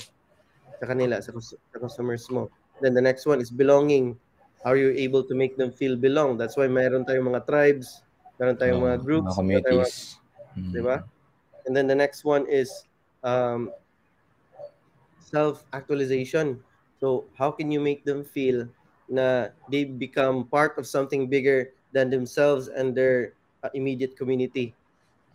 sa 0.80 0.88
kanila 0.88 1.20
sa, 1.20 1.30
sa 1.36 1.76
customers 1.78 2.26
mo? 2.32 2.48
Then 2.80 2.96
the 2.96 3.04
next 3.04 3.28
one 3.28 3.44
is 3.44 3.52
belonging 3.52 4.16
How 4.64 4.76
are 4.76 4.76
you 4.76 4.92
able 4.92 5.24
to 5.24 5.34
make 5.34 5.56
them 5.56 5.72
feel 5.72 5.96
belong? 5.96 6.36
That's 6.36 6.56
why 6.56 6.68
mayroon 6.68 7.08
tayong 7.08 7.32
mga 7.32 7.48
tribes, 7.48 8.04
mayroon 8.36 8.60
tayong 8.60 8.84
mga 8.84 8.98
groups, 9.00 9.32
mga 9.32 9.36
communities. 9.40 10.20
Mga, 10.52 10.60
mm. 10.60 10.72
Di 10.76 10.80
ba? 10.84 10.96
And 11.64 11.72
then 11.72 11.88
the 11.88 11.96
next 11.96 12.28
one 12.28 12.44
is 12.44 12.84
um, 13.24 13.72
self-actualization. 15.24 16.60
So 17.00 17.24
how 17.40 17.48
can 17.48 17.72
you 17.72 17.80
make 17.80 18.04
them 18.04 18.20
feel 18.20 18.68
na 19.08 19.48
they 19.72 19.88
become 19.88 20.44
part 20.44 20.76
of 20.76 20.84
something 20.84 21.24
bigger 21.24 21.72
than 21.96 22.12
themselves 22.12 22.68
and 22.68 22.92
their 22.92 23.32
uh, 23.64 23.72
immediate 23.72 24.12
community? 24.20 24.76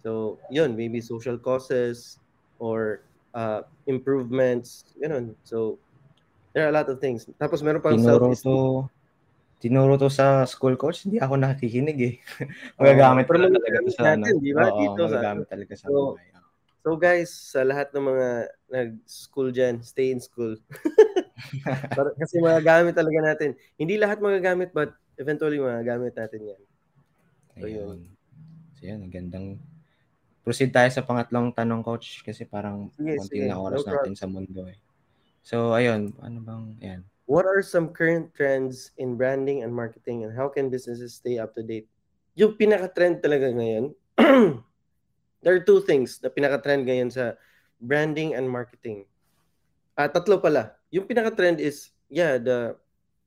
So 0.05 0.37
yun, 0.53 0.77
maybe 0.77 1.01
social 1.01 1.41
causes 1.41 2.21
or 2.61 3.01
uh, 3.35 3.61
improvements, 3.85 4.95
know. 5.11 5.35
So 5.43 5.77
there 6.55 6.63
are 6.65 6.71
a 6.71 6.75
lot 6.75 6.87
of 6.87 7.03
things. 7.03 7.27
Tapos 7.35 7.59
meron 7.59 7.83
pang 7.83 7.99
self-esteem 7.99 8.87
tinuro 9.59 9.97
to 9.97 10.11
sa 10.11 10.45
school 10.45 10.77
coach, 10.77 11.07
hindi 11.07 11.17
ako 11.17 11.41
nakikinig 11.41 11.97
eh. 11.97 12.15
magagamit 12.79 13.25
pala 13.25 13.49
talaga 13.49 13.77
to 13.81 13.91
sa 13.97 14.13
ano. 14.13 14.25
Di 14.37 14.53
ba? 14.53 14.69
Oo, 14.69 14.77
Dito 14.77 15.01
magagamit 15.09 15.45
sa, 15.47 15.51
talaga 15.57 15.73
sa 15.73 15.85
so, 15.89 15.95
buhay. 16.13 16.27
So 16.85 16.93
guys, 17.01 17.31
sa 17.33 17.65
lahat 17.65 17.89
ng 17.97 18.05
mga 18.05 18.27
nag-school 18.69 19.49
dyan, 19.49 19.81
stay 19.81 20.13
in 20.13 20.21
school. 20.21 20.53
Kasi 22.21 22.37
magagamit 22.37 22.93
talaga 22.93 23.19
natin. 23.25 23.57
Hindi 23.73 23.97
lahat 23.97 24.21
magagamit 24.21 24.69
but 24.69 24.93
eventually 25.17 25.57
magagamit 25.57 26.13
natin 26.13 26.41
yan. 26.45 26.61
So, 27.57 27.65
Ayun. 27.65 27.99
So 28.77 28.81
yan, 28.85 29.01
ang 29.01 29.13
gandang 29.13 29.47
proceed 30.45 30.69
tayo 30.69 30.87
sa 30.93 31.01
pangatlong 31.01 31.49
tanong 31.49 31.81
coach 31.81 32.21
kasi 32.21 32.45
parang 32.45 32.93
yes, 33.01 33.25
konti 33.25 33.41
yes, 33.41 33.49
na 33.49 33.57
oras 33.57 33.81
no 33.81 33.89
natin 33.89 34.13
sa 34.13 34.29
mundo 34.29 34.69
eh. 34.69 34.77
So 35.41 35.73
ayun, 35.73 36.13
ano 36.21 36.37
bang 36.45 36.63
yan? 36.79 37.01
what 37.25 37.45
are 37.45 37.61
some 37.61 37.89
current 37.89 38.33
trends 38.33 38.93
in 38.97 39.17
branding 39.17 39.65
and 39.65 39.73
marketing 39.73 40.23
and 40.23 40.33
how 40.33 40.47
can 40.47 40.69
businesses 40.69 41.17
stay 41.17 41.37
up 41.41 41.53
to 41.57 41.65
date? 41.65 41.89
Yung 42.37 42.53
pinaka-trend 42.53 43.21
talaga 43.21 43.49
ngayon, 43.49 43.93
there 45.41 45.53
are 45.57 45.65
two 45.65 45.81
things 45.81 46.21
na 46.21 46.29
pinaka-trend 46.29 46.85
ngayon 46.85 47.09
sa 47.09 47.33
branding 47.81 48.37
and 48.37 48.45
marketing. 48.45 49.09
Ah, 49.97 50.09
tatlo 50.09 50.37
pala. 50.37 50.77
Yung 50.93 51.09
pinaka-trend 51.09 51.57
is, 51.57 51.95
yeah, 52.11 52.37
the 52.37 52.77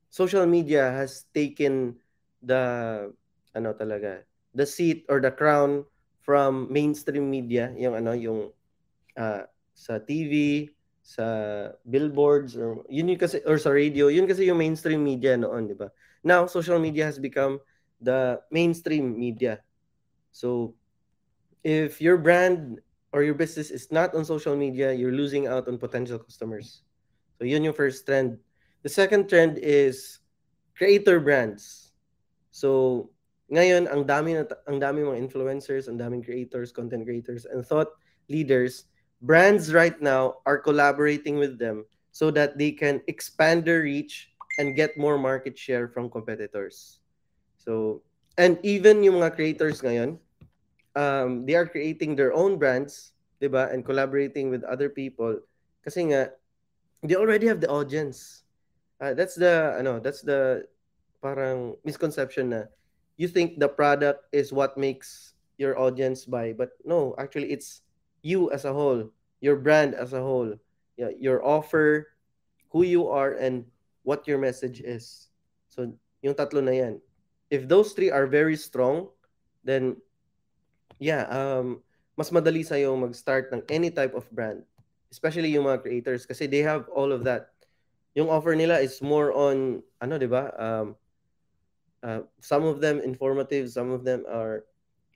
social 0.08 0.46
media 0.46 0.94
has 0.94 1.26
taken 1.34 1.98
the, 2.38 2.62
ano 3.56 3.74
talaga, 3.74 4.22
the 4.54 4.66
seat 4.68 5.08
or 5.10 5.18
the 5.18 5.32
crown 5.32 5.82
from 6.28 6.68
mainstream 6.68 7.32
media, 7.32 7.72
yung 7.80 7.96
ano, 7.96 8.12
yung 8.12 8.52
uh, 9.16 9.48
sa 9.72 9.96
TV, 9.96 10.68
sa 11.08 11.24
billboards 11.88 12.52
or 12.52 12.84
yun 12.92 13.08
yung 13.08 13.16
kasi 13.16 13.40
or 13.48 13.56
sa 13.56 13.72
radio 13.72 14.12
yun 14.12 14.28
kasi 14.28 14.44
yung 14.44 14.60
mainstream 14.60 15.00
media 15.00 15.40
noon 15.40 15.64
di 15.64 15.72
ba? 15.72 15.88
Now 16.20 16.44
social 16.44 16.76
media 16.76 17.08
has 17.08 17.16
become 17.16 17.64
the 17.96 18.44
mainstream 18.52 19.16
media. 19.16 19.64
So 20.36 20.76
if 21.64 22.04
your 22.04 22.20
brand 22.20 22.84
or 23.16 23.24
your 23.24 23.32
business 23.32 23.72
is 23.72 23.88
not 23.88 24.12
on 24.12 24.28
social 24.28 24.52
media 24.52 24.92
you're 24.92 25.16
losing 25.16 25.48
out 25.48 25.64
on 25.64 25.80
potential 25.80 26.20
customers. 26.20 26.84
So 27.40 27.48
yun 27.48 27.64
yung 27.64 27.72
first 27.72 28.04
trend. 28.04 28.36
The 28.84 28.92
second 28.92 29.32
trend 29.32 29.56
is 29.56 30.20
creator 30.76 31.24
brands. 31.24 31.96
So 32.52 33.08
ngayon 33.48 33.88
ang 33.88 34.04
dami 34.04 34.36
na 34.36 34.44
ang 34.68 34.76
dami 34.76 35.04
mga 35.04 35.20
influencers 35.24 35.88
ang 35.88 35.96
daming 35.96 36.20
creators 36.20 36.68
content 36.72 37.04
creators 37.04 37.48
and 37.48 37.64
thought 37.64 37.96
leaders 38.28 38.88
brands 39.20 39.74
right 39.74 39.98
now 40.00 40.38
are 40.46 40.58
collaborating 40.58 41.38
with 41.38 41.58
them 41.58 41.84
so 42.12 42.30
that 42.30 42.58
they 42.58 42.70
can 42.70 43.00
expand 43.06 43.64
their 43.64 43.82
reach 43.82 44.30
and 44.58 44.74
get 44.74 44.98
more 44.98 45.18
market 45.18 45.56
share 45.56 45.86
from 45.88 46.10
competitors. 46.10 46.98
So, 47.58 48.02
and 48.36 48.58
even 48.62 49.02
yung 49.02 49.22
mga 49.22 49.34
creators 49.34 49.82
ngayon, 49.82 50.18
um, 50.98 51.46
they 51.46 51.54
are 51.54 51.66
creating 51.66 52.16
their 52.16 52.34
own 52.34 52.58
brands, 52.58 53.14
diba? 53.42 53.72
And 53.72 53.84
collaborating 53.84 54.50
with 54.50 54.64
other 54.64 54.88
people. 54.88 55.38
Kasi 55.84 56.10
nga, 56.10 56.34
they 57.02 57.14
already 57.14 57.46
have 57.46 57.60
the 57.60 57.70
audience. 57.70 58.42
Uh, 59.00 59.14
that's 59.14 59.34
the, 59.34 59.78
ano, 59.78 60.02
that's 60.02 60.22
the 60.22 60.66
parang 61.22 61.78
misconception 61.86 62.50
na 62.50 62.62
you 63.18 63.26
think 63.26 63.58
the 63.58 63.68
product 63.68 64.30
is 64.32 64.54
what 64.54 64.78
makes 64.78 65.34
your 65.58 65.74
audience 65.76 66.24
buy. 66.24 66.54
But 66.54 66.78
no, 66.86 67.18
actually, 67.18 67.50
it's 67.50 67.82
you 68.22 68.48
as 68.54 68.64
a 68.64 68.72
whole, 68.72 69.10
your 69.42 69.58
brand 69.58 69.92
as 69.98 70.14
a 70.14 70.22
whole, 70.22 70.54
your 70.96 71.44
offer, 71.44 72.14
who 72.70 72.86
you 72.86 73.10
are, 73.10 73.34
and 73.34 73.66
what 74.06 74.24
your 74.24 74.38
message 74.38 74.80
is. 74.80 75.28
So, 75.68 75.92
yung 76.22 76.38
tatlo 76.38 76.62
na 76.62 76.72
yan. 76.72 77.02
If 77.50 77.66
those 77.66 77.92
three 77.92 78.10
are 78.10 78.26
very 78.30 78.56
strong, 78.56 79.10
then, 79.66 79.98
yeah, 81.02 81.26
um, 81.26 81.82
mas 82.16 82.30
madali 82.30 82.62
sa'yo 82.62 82.94
mag-start 82.94 83.50
ng 83.50 83.62
any 83.68 83.90
type 83.90 84.14
of 84.14 84.30
brand. 84.30 84.62
Especially 85.10 85.50
yung 85.50 85.66
mga 85.66 85.82
creators 85.82 86.26
kasi 86.26 86.46
they 86.46 86.62
have 86.62 86.86
all 86.94 87.10
of 87.10 87.24
that. 87.24 87.50
Yung 88.14 88.28
offer 88.28 88.54
nila 88.54 88.78
is 88.78 89.02
more 89.02 89.32
on, 89.34 89.82
ano, 90.02 90.18
di 90.18 90.28
ba? 90.28 90.52
Um, 90.54 90.94
uh, 92.02 92.20
some 92.40 92.64
of 92.64 92.80
them 92.80 93.00
informative, 93.00 93.70
some 93.70 93.90
of 93.90 94.04
them 94.04 94.24
are 94.28 94.64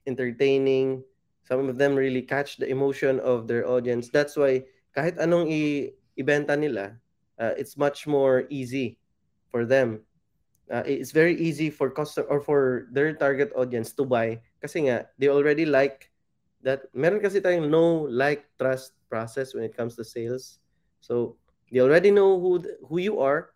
entertaining, 0.06 1.02
some 1.44 1.68
of 1.68 1.78
them 1.78 1.94
really 1.94 2.22
catch 2.22 2.56
the 2.56 2.68
emotion 2.68 3.20
of 3.20 3.46
their 3.46 3.66
audience. 3.68 4.08
That's 4.10 4.36
why 4.36 4.64
kahit 4.96 5.18
anong 5.18 5.48
i- 5.50 5.92
ibenta 6.18 6.58
nila, 6.58 6.98
uh, 7.38 7.54
it's 7.56 7.76
much 7.76 8.06
more 8.06 8.44
easy 8.50 8.98
for 9.50 9.64
them. 9.64 10.02
Uh, 10.70 10.82
it's 10.86 11.10
very 11.12 11.36
easy 11.36 11.68
for 11.68 11.90
customer 11.90 12.26
or 12.28 12.40
for 12.40 12.88
their 12.92 13.12
target 13.12 13.52
audience 13.54 13.92
to 13.92 14.04
buy 14.06 14.40
kasi 14.62 14.88
nga 14.88 15.04
they 15.18 15.28
already 15.28 15.66
like 15.66 16.08
that. 16.62 16.86
Meron 16.94 17.20
kasi 17.20 17.42
tayong 17.42 17.68
no 17.68 18.06
like 18.08 18.46
trust 18.56 18.96
process 19.10 19.52
when 19.52 19.64
it 19.66 19.76
comes 19.76 19.94
to 19.98 20.04
sales. 20.06 20.62
So 21.02 21.36
they 21.68 21.82
already 21.84 22.08
know 22.14 22.38
who 22.40 22.62
who 22.88 23.02
you 23.02 23.20
are, 23.20 23.52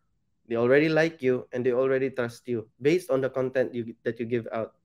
they 0.49 0.57
already 0.57 0.88
like 0.88 1.23
you 1.23 1.47
and 1.53 1.67
they 1.67 1.73
already 1.73 2.11
trust 2.11 2.47
you 2.47 2.67
based 2.81 3.11
on 3.11 3.21
the 3.21 3.31
content 3.31 3.75
you 3.75 3.95
that 4.05 4.19
you 4.19 4.26
give 4.26 4.47
out. 4.53 4.76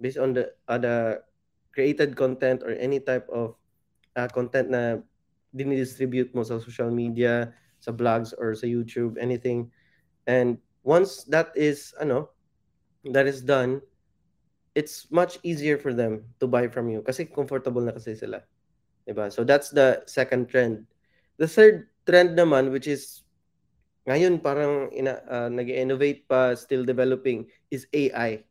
based 0.00 0.18
on 0.18 0.32
the 0.32 0.52
the 0.68 1.20
created 1.72 2.16
content 2.16 2.62
or 2.64 2.72
any 2.76 3.00
type 3.00 3.28
of 3.32 3.56
uh, 4.16 4.28
content 4.28 4.72
na 4.72 5.00
dinidistribute 5.52 6.32
mo 6.32 6.44
sa 6.44 6.60
social 6.60 6.88
media, 6.92 7.52
sa 7.80 7.92
blogs 7.92 8.32
or 8.36 8.56
sa 8.56 8.64
YouTube, 8.68 9.16
anything. 9.20 9.68
And 10.28 10.60
once 10.84 11.24
that 11.32 11.52
is 11.56 11.92
ano, 12.00 12.32
that 13.12 13.28
is 13.28 13.40
done, 13.40 13.80
it's 14.76 15.08
much 15.12 15.40
easier 15.44 15.76
for 15.76 15.92
them 15.92 16.24
to 16.40 16.48
buy 16.48 16.68
from 16.68 16.88
you 16.88 17.00
kasi 17.04 17.24
comfortable 17.24 17.84
na 17.84 17.96
kasi 17.96 18.16
sila. 18.16 18.44
Diba? 19.06 19.30
So 19.30 19.44
that's 19.44 19.70
the 19.70 20.02
second 20.10 20.48
trend. 20.50 20.84
The 21.38 21.46
third 21.48 21.92
trend 22.08 22.34
naman 22.34 22.72
which 22.72 22.88
is 22.88 23.25
ngayon 24.06 24.38
parang 24.38 24.88
ina, 24.94 25.18
uh, 25.26 25.50
nag-innovate 25.50 26.30
pa, 26.30 26.54
still 26.54 26.86
developing 26.86 27.50
is 27.74 27.90
AI. 27.90 28.46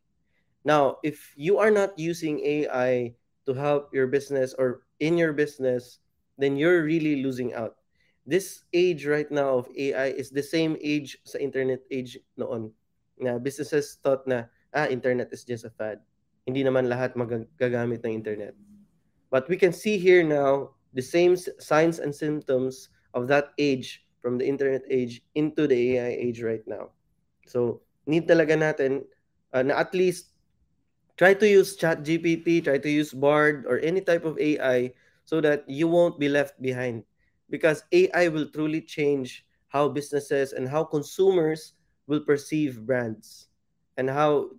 Now, 0.67 0.99
if 0.99 1.31
you 1.39 1.57
are 1.57 1.71
not 1.71 1.95
using 1.95 2.43
AI 2.43 3.15
to 3.47 3.53
help 3.55 3.93
your 3.95 4.07
business 4.07 4.51
or 4.57 4.83
in 4.99 5.15
your 5.15 5.31
business, 5.31 5.99
then 6.37 6.59
you're 6.59 6.83
really 6.83 7.23
losing 7.23 7.53
out. 7.55 7.79
This 8.25 8.65
age 8.73 9.05
right 9.05 9.29
now 9.29 9.61
of 9.61 9.69
AI 9.77 10.17
is 10.17 10.33
the 10.33 10.43
same 10.43 10.75
age 10.81 11.21
sa 11.23 11.37
internet 11.37 11.85
age 11.93 12.17
noon. 12.35 12.73
Na 13.21 13.37
businesses 13.37 14.01
thought 14.01 14.25
na, 14.27 14.49
ah, 14.73 14.89
internet 14.89 15.29
is 15.31 15.45
just 15.45 15.63
a 15.63 15.71
fad. 15.71 16.01
Hindi 16.43 16.65
naman 16.65 16.89
lahat 16.89 17.13
magagamit 17.15 18.03
ng 18.03 18.11
internet. 18.11 18.57
But 19.29 19.47
we 19.47 19.55
can 19.55 19.71
see 19.71 19.97
here 19.97 20.25
now 20.25 20.75
the 20.97 21.05
same 21.05 21.37
signs 21.37 22.01
and 22.01 22.13
symptoms 22.13 22.89
of 23.13 23.29
that 23.29 23.53
age 23.61 24.04
from 24.25 24.41
the 24.41 24.47
internet 24.49 24.81
age 24.89 25.21
into 25.37 25.69
the 25.69 26.01
AI 26.01 26.17
age 26.17 26.41
right 26.41 26.65
now. 26.65 26.89
So, 27.45 27.85
need 28.09 28.25
talaga 28.25 28.57
natin 28.57 29.05
uh, 29.53 29.61
na 29.61 29.77
at 29.77 29.93
least 29.93 30.33
try 31.17 31.33
to 31.33 31.47
use 31.47 31.77
chat 31.77 32.03
gpt 32.03 32.65
try 32.65 32.77
to 32.77 32.89
use 32.89 33.13
bard 33.13 33.65
or 33.65 33.79
any 33.79 34.01
type 34.01 34.25
of 34.25 34.37
ai 34.37 34.91
so 35.23 35.39
that 35.41 35.63
you 35.65 35.87
won't 35.87 36.19
be 36.19 36.29
left 36.29 36.59
behind 36.61 37.01
because 37.49 37.83
ai 37.91 38.27
will 38.27 38.45
truly 38.51 38.81
change 38.81 39.45
how 39.71 39.87
businesses 39.87 40.53
and 40.53 40.67
how 40.67 40.83
consumers 40.83 41.73
will 42.07 42.21
perceive 42.21 42.85
brands 42.85 43.47
and 43.97 44.09
how 44.09 44.51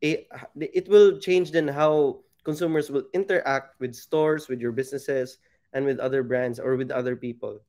it 0.00 0.88
will 0.88 1.18
change 1.20 1.52
then 1.52 1.68
how 1.68 2.18
consumers 2.42 2.90
will 2.90 3.06
interact 3.14 3.78
with 3.78 3.94
stores 3.94 4.48
with 4.48 4.58
your 4.60 4.72
businesses 4.72 5.38
and 5.72 5.84
with 5.84 6.00
other 6.00 6.24
brands 6.24 6.58
or 6.58 6.74
with 6.74 6.90
other 6.90 7.14
people 7.14 7.60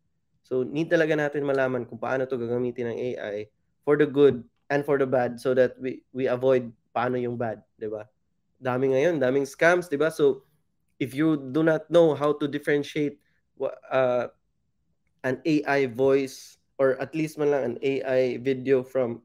so 0.44 0.62
need 0.62 0.92
talaga 0.92 1.16
natin 1.16 1.48
malaman 1.48 1.88
kung 1.88 1.98
paano 1.98 2.28
to 2.28 2.38
gagamitin 2.38 2.92
ng 2.92 2.98
AI 3.16 3.48
for 3.88 3.96
the 3.96 4.08
good 4.08 4.44
and 4.70 4.84
for 4.84 5.00
the 5.00 5.08
bad 5.08 5.40
so 5.40 5.56
that 5.56 5.76
we 5.80 6.04
we 6.12 6.28
avoid 6.28 6.70
paano 6.94 7.18
yung 7.18 7.40
bad, 7.40 7.64
'di 7.80 7.90
ba? 7.90 8.06
dami 8.64 8.96
ngayon, 8.96 9.20
daming 9.20 9.44
scams, 9.44 9.92
'di 9.92 10.00
ba? 10.00 10.08
So 10.08 10.48
if 11.04 11.12
you 11.12 11.36
do 11.52 11.62
not 11.68 11.92
know 11.92 12.16
how 12.16 12.32
to 12.40 12.48
differentiate 12.48 13.20
uh, 13.92 14.32
an 15.28 15.44
AI 15.44 15.92
voice 15.92 16.58
or 16.80 16.96
at 17.04 17.12
least 17.12 17.36
man 17.36 17.52
lang 17.52 17.64
an 17.64 17.78
AI 17.84 18.40
video 18.40 18.82
from 18.82 19.20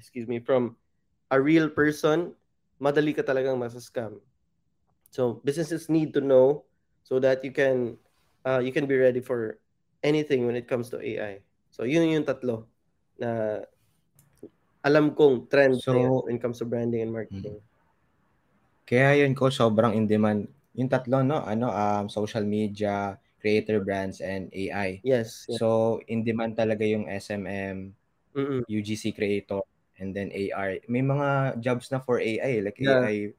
excuse 0.00 0.24
me, 0.24 0.40
from 0.40 0.80
a 1.28 1.38
real 1.38 1.68
person, 1.68 2.32
madali 2.80 3.12
ka 3.12 3.22
talagang 3.22 3.60
masa-scam. 3.60 4.18
So 5.12 5.44
businesses 5.44 5.92
need 5.92 6.16
to 6.16 6.24
know 6.24 6.64
so 7.04 7.20
that 7.20 7.44
you 7.44 7.52
can 7.52 8.00
uh, 8.48 8.64
you 8.64 8.72
can 8.72 8.88
be 8.88 8.96
ready 8.96 9.20
for 9.20 9.60
anything 10.02 10.44
when 10.46 10.58
it 10.58 10.66
comes 10.66 10.90
to 10.90 10.98
AI. 11.00 11.40
So 11.70 11.86
yun 11.88 12.10
yung 12.10 12.26
tatlo 12.26 12.68
na 13.16 13.62
alam 14.82 15.14
kong 15.14 15.46
trend 15.46 15.78
so, 15.78 15.94
when 16.26 16.36
it 16.36 16.42
comes 16.42 16.58
to 16.58 16.66
branding 16.66 17.06
and 17.06 17.14
marketing. 17.14 17.62
Hmm. 17.62 17.70
Kaya 18.82 19.24
yun 19.24 19.32
ko 19.32 19.48
sobrang 19.48 19.94
in 19.94 20.10
demand. 20.10 20.50
Yung 20.74 20.90
tatlo 20.90 21.22
no, 21.22 21.40
ano 21.40 21.70
um 21.70 22.10
social 22.10 22.42
media, 22.42 23.16
creator 23.38 23.78
brands 23.80 24.18
and 24.18 24.50
AI. 24.50 25.00
Yes. 25.06 25.46
yes. 25.46 25.62
So 25.62 25.98
in 26.10 26.26
demand 26.26 26.58
talaga 26.58 26.82
yung 26.82 27.06
SMM, 27.06 27.94
Mm-mm. 28.34 28.62
UGC 28.66 29.14
creator 29.14 29.62
and 30.02 30.10
then 30.10 30.34
AR. 30.34 30.82
May 30.90 31.00
mga 31.00 31.62
jobs 31.62 31.88
na 31.94 32.02
for 32.02 32.18
AI 32.18 32.58
like 32.60 32.82
yeah. 32.82 33.06
AI 33.06 33.32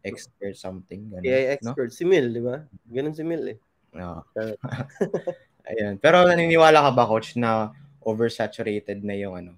expert 0.00 0.56
something 0.56 1.12
ganun, 1.12 1.28
AI 1.28 1.60
expert 1.60 1.92
no? 1.92 1.96
si 1.96 2.04
Mil, 2.08 2.32
di 2.32 2.42
ba? 2.42 2.64
Ganun 2.88 3.14
si 3.14 3.22
Mil 3.22 3.56
eh. 3.56 3.58
No. 3.92 4.24
Ayun. 5.68 6.00
Pero 6.00 6.24
naniniwala 6.24 6.80
ka 6.86 6.90
ba 6.94 7.04
coach 7.08 7.36
na 7.36 7.74
oversaturated 8.04 9.04
na 9.04 9.14
yung 9.16 9.34
ano 9.36 9.52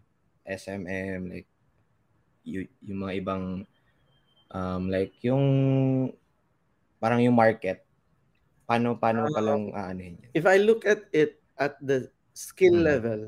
SMM 0.46 1.30
like 1.30 1.48
y- 2.42 2.70
yung 2.82 2.98
mga 3.06 3.14
ibang 3.22 3.44
um, 4.50 4.82
like 4.90 5.14
yung 5.22 5.44
parang 6.98 7.22
yung 7.22 7.34
market 7.34 7.86
paano 8.66 8.98
paano 8.98 9.26
uh, 9.26 9.32
palang 9.34 9.70
aanhin 9.74 10.18
uh, 10.18 10.30
if 10.34 10.46
I 10.46 10.58
look 10.58 10.86
at 10.86 11.06
it 11.14 11.38
at 11.58 11.78
the 11.82 12.10
skill 12.34 12.78
mm-hmm. 12.78 12.90
level 12.90 13.20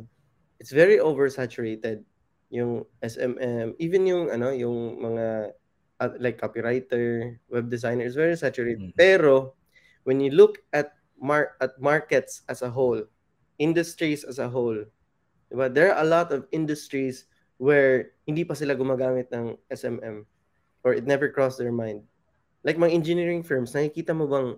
it's 0.59 0.75
very 0.75 0.99
oversaturated 0.99 2.03
yung 2.51 2.87
SMM 3.03 3.75
even 3.79 4.07
yung 4.07 4.31
ano 4.31 4.55
yung 4.55 4.99
mga 5.03 5.55
uh, 6.03 6.13
like 6.23 6.39
copywriter 6.39 7.39
web 7.51 7.71
designer 7.71 8.07
is 8.07 8.19
very 8.19 8.35
saturated 8.39 8.91
mm-hmm. 8.91 8.99
pero 8.99 9.55
when 10.07 10.19
you 10.19 10.31
look 10.31 10.63
at 10.75 10.95
mar- 11.25 11.57
at 11.65 11.73
markets 11.81 12.45
as 12.53 12.61
a 12.61 12.69
whole 12.69 13.01
industries 13.57 14.21
as 14.29 14.37
a 14.37 14.53
whole 14.53 14.85
diba 15.49 15.73
there 15.73 15.89
are 15.89 16.05
a 16.05 16.07
lot 16.07 16.29
of 16.29 16.45
industries 16.53 17.25
where 17.57 18.13
hindi 18.29 18.45
pa 18.45 18.53
sila 18.53 18.77
gumagamit 18.77 19.33
ng 19.33 19.57
SMM 19.73 20.29
or 20.85 20.93
it 20.93 21.09
never 21.09 21.33
crossed 21.33 21.59
their 21.59 21.73
mind. 21.73 22.05
Like 22.63 22.77
mga 22.77 22.93
engineering 22.93 23.43
firms, 23.43 23.73
nakikita 23.73 24.13
mo 24.13 24.29
bang 24.29 24.49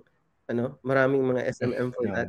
ano, 0.50 0.78
maraming 0.82 1.22
mga 1.22 1.46
SMM 1.54 1.94
for 1.94 2.06
that? 2.10 2.28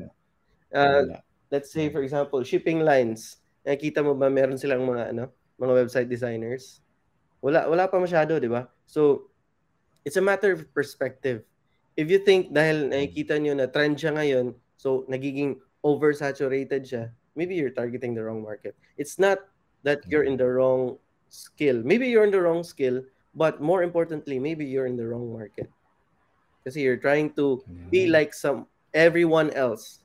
Uh, 0.73 1.21
let's 1.49 1.73
say 1.73 1.89
for 1.89 2.01
example, 2.01 2.41
shipping 2.45 2.81
lines. 2.81 3.41
Nakikita 3.65 4.05
mo 4.05 4.13
ba 4.13 4.29
meron 4.29 4.57
silang 4.57 4.85
mga 4.85 5.13
ano, 5.13 5.33
mga 5.57 5.73
website 5.85 6.09
designers? 6.09 6.81
Wala 7.41 7.69
wala 7.69 7.89
pa 7.89 7.97
masyado, 8.01 8.37
'di 8.37 8.49
ba? 8.49 8.69
So 8.89 9.29
it's 10.05 10.17
a 10.17 10.23
matter 10.23 10.53
of 10.53 10.65
perspective. 10.73 11.45
If 11.97 12.13
you 12.13 12.21
think 12.21 12.53
dahil 12.53 12.93
nakikita 12.93 13.41
niyo 13.41 13.57
na 13.57 13.67
trend 13.67 13.97
siya 13.97 14.13
ngayon, 14.13 14.53
so 14.77 15.03
nagiging 15.09 15.57
oversaturated 15.81 16.85
siya, 16.85 17.09
maybe 17.33 17.57
you're 17.57 17.73
targeting 17.73 18.13
the 18.13 18.21
wrong 18.21 18.45
market. 18.45 18.77
It's 19.01 19.17
not 19.17 19.41
that 19.81 20.05
you're 20.05 20.29
in 20.29 20.37
the 20.37 20.45
wrong 20.45 21.01
skill. 21.27 21.81
Maybe 21.81 22.07
you're 22.07 22.25
in 22.25 22.33
the 22.33 22.41
wrong 22.41 22.61
skill, 22.61 23.01
But 23.37 23.61
more 23.61 23.85
importantly, 23.85 24.41
maybe 24.41 24.65
you're 24.65 24.89
in 24.89 24.97
the 24.97 25.05
wrong 25.05 25.29
market. 25.29 25.69
Kasi 26.65 26.81
you're 26.81 26.97
trying 26.97 27.37
to 27.37 27.61
be 27.93 28.09
like 28.09 28.33
some 28.33 28.65
everyone 28.89 29.53
else. 29.53 30.01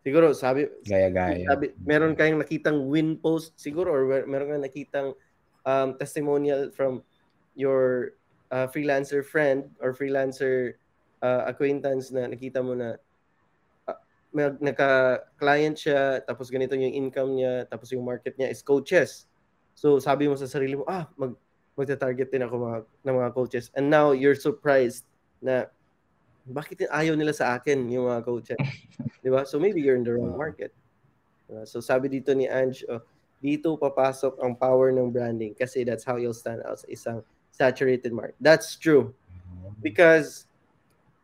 Siguro 0.00 0.32
sabi 0.32 0.66
gaya-gaya. 0.88 1.44
Sabi, 1.52 1.76
meron 1.84 2.16
kayong 2.16 2.40
nakitang 2.40 2.88
win 2.88 3.20
post 3.20 3.52
siguro 3.60 3.92
or 3.92 4.02
meron 4.24 4.56
kayong 4.56 4.64
nakitang 4.64 5.08
um, 5.68 6.00
testimonial 6.00 6.72
from 6.72 7.04
your 7.52 8.16
uh, 8.48 8.64
freelancer 8.72 9.20
friend 9.20 9.68
or 9.84 9.92
freelancer 9.92 10.80
uh, 11.22 11.46
acquaintance 11.46 12.10
na 12.10 12.26
nakita 12.26 12.60
mo 12.60 12.74
na 12.74 12.98
uh, 13.86 13.98
naka-client 14.58 15.78
siya, 15.78 16.20
tapos 16.26 16.50
ganito 16.50 16.74
yung 16.74 17.06
income 17.06 17.38
niya, 17.38 17.64
tapos 17.70 17.94
yung 17.94 18.02
market 18.02 18.34
niya 18.34 18.50
is 18.50 18.60
coaches. 18.60 19.30
So 19.72 20.02
sabi 20.02 20.26
mo 20.26 20.34
sa 20.34 20.50
sarili 20.50 20.76
mo, 20.76 20.84
ah, 20.90 21.06
mag 21.16 21.38
magta-target 21.72 22.28
din 22.28 22.44
ako 22.44 22.54
mga, 22.60 22.78
ng 22.84 23.16
mga 23.16 23.30
coaches. 23.32 23.72
And 23.72 23.88
now, 23.88 24.12
you're 24.12 24.36
surprised 24.36 25.08
na 25.40 25.72
bakit 26.44 26.84
ayaw 26.90 27.16
nila 27.16 27.32
sa 27.32 27.56
akin 27.56 27.88
yung 27.88 28.10
mga 28.10 28.22
coaches. 28.26 28.60
Di 29.22 29.30
ba? 29.30 29.46
So 29.46 29.56
maybe 29.56 29.80
you're 29.80 29.96
in 29.96 30.04
the 30.04 30.12
wrong 30.12 30.36
market. 30.44 30.74
Diba? 31.46 31.64
So 31.64 31.78
sabi 31.80 32.10
dito 32.10 32.34
ni 32.34 32.50
Ange, 32.50 32.82
oh, 32.90 33.00
dito 33.42 33.74
papasok 33.78 34.38
ang 34.42 34.54
power 34.54 34.90
ng 34.94 35.10
branding 35.10 35.54
kasi 35.54 35.82
that's 35.82 36.06
how 36.06 36.18
you'll 36.18 36.36
stand 36.36 36.62
out 36.66 36.78
sa 36.78 36.88
isang 36.90 37.18
saturated 37.54 38.10
market. 38.10 38.38
That's 38.42 38.74
true. 38.74 39.14
Because 39.82 40.50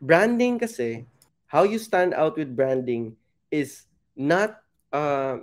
branding 0.00 0.58
kasi, 0.58 1.06
how 1.46 1.64
you 1.64 1.78
stand 1.78 2.14
out 2.14 2.36
with 2.36 2.54
branding 2.54 3.16
is 3.50 3.86
not 4.16 4.62
uh, 4.92 5.38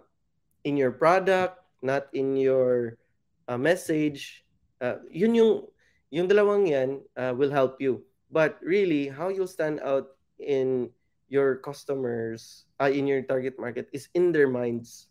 in 0.64 0.78
your 0.78 0.92
product, 0.92 1.60
not 1.82 2.08
in 2.14 2.36
your 2.38 2.98
uh, 3.48 3.58
message, 3.58 4.46
uh, 4.82 5.02
yun 5.10 5.36
yung 5.36 5.54
yung 6.14 6.28
dalawang 6.30 6.70
yan 6.70 7.02
uh, 7.18 7.34
will 7.36 7.52
help 7.52 7.82
you. 7.82 8.04
But 8.32 8.58
really 8.62 9.08
how 9.08 9.30
you'll 9.30 9.52
stand 9.52 9.80
out 9.82 10.18
in 10.40 10.90
your 11.30 11.58
customers 11.60 12.66
uh, 12.80 12.92
in 12.92 13.08
your 13.08 13.22
target 13.24 13.58
market 13.58 13.90
is 13.94 14.10
in 14.14 14.32
their 14.32 14.50
minds. 14.50 15.08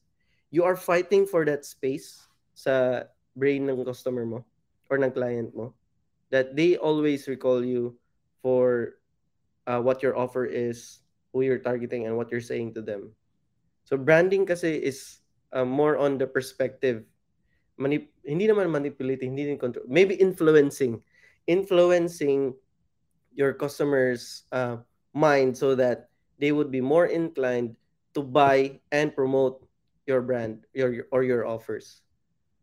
You 0.54 0.62
are 0.64 0.78
fighting 0.78 1.26
for 1.26 1.44
that 1.44 1.66
space 1.66 2.30
sa 2.54 3.04
brain 3.34 3.66
ng 3.66 3.82
customer 3.82 4.22
mo 4.22 4.46
or 4.86 4.98
ng 5.02 5.10
client 5.10 5.50
mo 5.50 5.74
that 6.30 6.54
they 6.54 6.78
always 6.78 7.26
recall 7.26 7.62
you 7.66 7.98
for 8.38 8.98
uh, 9.66 9.80
what 9.80 10.02
your 10.02 10.16
offer 10.16 10.44
is 10.44 11.00
who 11.32 11.42
you're 11.42 11.62
targeting 11.62 12.06
and 12.06 12.16
what 12.16 12.30
you're 12.30 12.44
saying 12.44 12.72
to 12.72 12.82
them 12.82 13.10
so 13.84 13.96
branding 13.96 14.46
kasi 14.46 14.76
is 14.80 15.20
uh, 15.52 15.64
more 15.64 15.98
on 15.98 16.18
the 16.18 16.26
perspective 16.26 17.04
manip- 17.78 18.14
hindi 18.22 18.46
naman 18.46 18.70
manipulating, 18.70 19.34
hindi 19.34 19.50
din 19.50 19.58
control. 19.58 19.86
Maybe 19.88 20.14
influencing. 20.18 21.02
influencing 21.44 22.56
your 23.36 23.52
customers' 23.52 24.48
uh, 24.48 24.80
mind 25.12 25.52
so 25.52 25.76
that 25.76 26.08
they 26.40 26.56
would 26.56 26.72
be 26.72 26.80
more 26.80 27.04
inclined 27.04 27.76
to 28.16 28.24
buy 28.24 28.80
and 28.96 29.12
promote 29.12 29.60
your 30.08 30.24
brand 30.24 30.64
your 30.72 31.04
or 31.12 31.20
your 31.20 31.44
offers. 31.44 32.00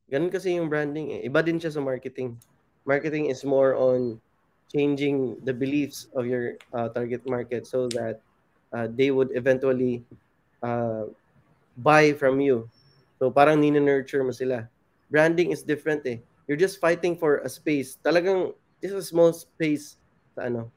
Ganun 0.10 0.34
kasi 0.34 0.58
yung 0.58 0.66
branding 0.66 1.14
eh. 1.14 1.30
Iba 1.30 1.46
din 1.46 1.62
siya 1.62 1.78
sa 1.78 1.84
marketing. 1.86 2.42
Marketing 2.90 3.30
is 3.30 3.46
more 3.46 3.78
on 3.78 4.18
changing 4.72 5.36
the 5.44 5.54
beliefs 5.54 6.08
of 6.16 6.26
your 6.26 6.56
uh, 6.74 6.88
target 6.90 7.28
market 7.28 7.68
so 7.68 7.88
that 7.92 8.22
uh, 8.72 8.88
they 8.96 9.12
would 9.12 9.30
eventually 9.36 10.04
uh, 10.64 11.04
buy 11.78 12.14
from 12.14 12.40
you. 12.40 12.70
So 13.20 13.30
parang 13.30 13.60
nina-nurture 13.60 14.24
mo 14.24 14.32
sila. 14.32 14.68
Branding 15.12 15.52
is 15.52 15.62
different 15.62 16.08
eh. 16.08 16.24
You're 16.48 16.60
just 16.60 16.80
fighting 16.80 17.16
for 17.16 17.44
a 17.44 17.50
space. 17.50 18.00
Talagang 18.04 18.56
just 18.82 18.96
a 18.96 19.04
small 19.04 19.36
space 19.36 20.00
sa 20.34 20.48
ano, 20.48 20.72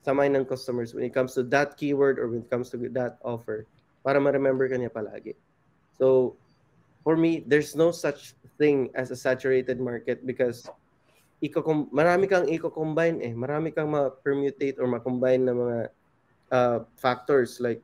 sa 0.00 0.14
mind 0.14 0.38
ng 0.38 0.46
customers 0.46 0.94
when 0.94 1.04
it 1.04 1.12
comes 1.12 1.34
to 1.34 1.42
that 1.50 1.76
keyword 1.76 2.18
or 2.18 2.30
when 2.30 2.46
it 2.46 2.50
comes 2.50 2.70
to 2.70 2.78
that 2.94 3.18
offer 3.20 3.66
para 4.00 4.16
ma-remember 4.16 4.64
ka 4.70 4.78
niya 4.78 4.88
palagi. 4.88 5.36
So, 5.98 6.38
for 7.04 7.16
me, 7.16 7.44
there's 7.44 7.76
no 7.76 7.90
such 7.90 8.32
thing 8.56 8.88
as 8.94 9.10
a 9.10 9.18
saturated 9.18 9.80
market 9.80 10.24
because 10.24 10.64
iko 11.40 11.88
marami 11.88 12.28
kang 12.28 12.46
i-combine 12.46 13.18
eh. 13.24 13.32
Marami 13.32 13.72
kang 13.72 13.90
ma-permutate 13.90 14.76
or 14.76 14.86
ma-combine 14.86 15.42
na 15.44 15.54
mga 15.56 15.78
uh, 16.52 16.78
factors 17.00 17.58
like 17.60 17.80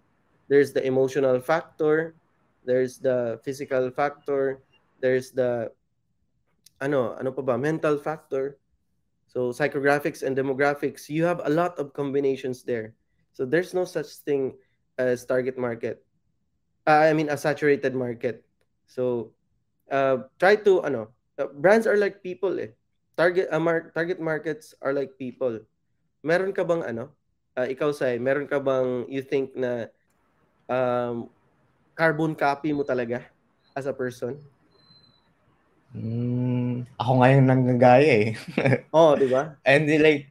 there's 0.49 0.73
the 0.73 0.85
emotional 0.85 1.41
factor, 1.41 2.15
there's 2.65 2.99
the 2.99 3.41
physical 3.43 3.91
factor, 3.91 4.63
there's 5.01 5.33
the 5.33 5.73
ano, 6.81 7.17
ano 7.17 7.33
pa 7.33 7.43
ba, 7.43 7.57
mental 7.57 7.97
factor. 7.97 8.59
So 9.27 9.51
psychographics 9.51 10.23
and 10.23 10.37
demographics, 10.37 11.09
you 11.09 11.25
have 11.25 11.41
a 11.45 11.51
lot 11.51 11.79
of 11.79 11.93
combinations 11.93 12.63
there. 12.63 12.95
So 13.33 13.45
there's 13.45 13.75
no 13.75 13.85
such 13.85 14.25
thing 14.25 14.57
as 14.97 15.25
target 15.25 15.59
market. 15.59 16.05
Uh, 16.87 17.11
I 17.11 17.13
mean 17.13 17.29
a 17.29 17.37
saturated 17.37 17.95
market. 17.95 18.45
So 18.87 19.33
uh, 19.91 20.29
try 20.39 20.57
to 20.57 20.85
ano, 20.85 21.09
uh, 21.39 21.51
brands 21.53 21.87
are 21.87 21.97
like 21.97 22.23
people 22.23 22.61
eh. 22.61 22.73
Target 23.17 23.49
uh, 23.49 23.59
mar- 23.59 23.91
target 23.97 24.21
markets 24.21 24.77
are 24.85 24.93
like 24.93 25.17
people. 25.17 25.65
Meron 26.21 26.53
ka 26.53 26.63
bang 26.63 26.85
ano? 26.85 27.17
Uh, 27.57 27.65
ikaw 27.65 27.89
say, 27.89 28.21
meron 28.21 28.45
ka 28.45 28.61
bang 28.61 29.09
you 29.09 29.25
think 29.25 29.57
na 29.57 29.89
um, 30.69 31.33
carbon 31.97 32.37
copy 32.37 32.77
mo 32.77 32.85
talaga 32.85 33.25
as 33.73 33.89
a 33.89 33.97
person? 33.97 34.37
Hmm, 35.97 36.85
ako 37.01 37.13
ngayon 37.25 37.45
nanggagaya 37.49 38.13
eh. 38.29 38.31
Oo, 38.97 39.01
oh, 39.01 39.13
di 39.17 39.25
ba? 39.33 39.57
And 39.65 39.89
like, 39.89 40.29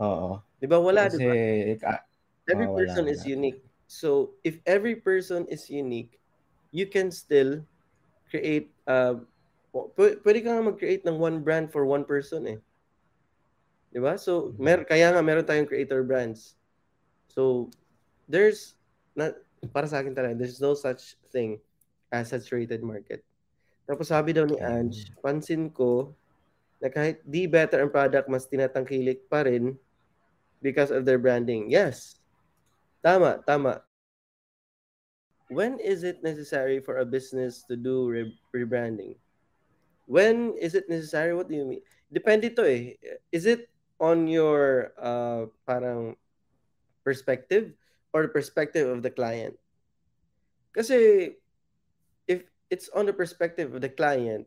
oo. 0.00 0.40
Di 0.56 0.64
ba 0.64 0.80
wala, 0.80 1.12
di 1.12 1.20
ba? 1.20 1.36
Every 2.48 2.68
oh, 2.72 2.74
person 2.74 3.04
wala, 3.04 3.12
is 3.12 3.20
wala. 3.20 3.34
unique. 3.36 3.60
So, 3.84 4.40
if 4.40 4.64
every 4.64 4.96
person 4.96 5.44
is 5.52 5.68
unique, 5.68 6.16
you 6.72 6.88
can 6.88 7.12
still 7.12 7.68
create, 8.32 8.72
uh, 8.88 9.20
p- 9.72 10.18
pwede 10.24 10.38
ka 10.44 10.50
nga 10.56 10.68
mag-create 10.68 11.04
ng 11.04 11.16
one 11.16 11.44
brand 11.44 11.68
for 11.68 11.84
one 11.84 12.04
person 12.04 12.46
eh. 12.46 12.58
Di 13.92 14.00
ba? 14.00 14.16
So, 14.20 14.52
mm-hmm. 14.52 14.62
mer 14.62 14.80
kaya 14.84 15.12
nga 15.12 15.22
meron 15.24 15.44
tayong 15.44 15.68
creator 15.68 16.04
brands. 16.04 16.56
So, 17.32 17.72
there's, 18.28 18.76
not, 19.16 19.36
para 19.72 19.88
sa 19.88 20.00
akin 20.00 20.12
talaga, 20.12 20.36
there's 20.36 20.60
no 20.60 20.76
such 20.76 21.16
thing 21.32 21.60
as 22.12 22.32
saturated 22.32 22.80
market. 22.84 23.24
Tapos 23.88 24.12
sabi 24.12 24.36
daw 24.36 24.44
ni 24.44 24.60
Ange, 24.60 25.16
pansin 25.24 25.72
ko 25.72 26.12
na 26.78 26.92
kahit 26.92 27.24
di 27.24 27.48
better 27.48 27.80
ang 27.80 27.92
product, 27.92 28.28
mas 28.28 28.44
tinatangkilik 28.44 29.24
pa 29.32 29.48
rin 29.48 29.72
because 30.60 30.92
of 30.92 31.08
their 31.08 31.18
branding. 31.18 31.72
Yes. 31.72 32.20
Tama, 33.00 33.40
tama. 33.48 33.80
When 35.48 35.80
is 35.80 36.04
it 36.04 36.20
necessary 36.20 36.84
for 36.84 37.00
a 37.00 37.08
business 37.08 37.64
to 37.72 37.74
do 37.80 38.12
re- 38.12 38.36
rebranding? 38.52 39.16
When 40.08 40.56
is 40.56 40.72
it 40.72 40.88
necessary? 40.88 41.36
What 41.36 41.52
do 41.52 41.56
you 41.60 41.68
mean? 41.68 41.84
Depende 42.08 42.48
to 42.56 42.64
eh. 42.64 42.96
Is 43.28 43.44
it 43.44 43.68
on 44.00 44.24
your 44.24 44.96
uh, 44.96 45.52
parang 45.68 46.16
perspective 47.04 47.76
or 48.16 48.24
the 48.24 48.32
perspective 48.32 48.88
of 48.88 49.04
the 49.04 49.12
client? 49.12 49.60
Kasi 50.72 51.36
it's 52.70 52.88
on 52.92 53.08
the 53.08 53.12
perspective 53.12 53.74
of 53.74 53.80
the 53.80 53.88
client 53.88 54.46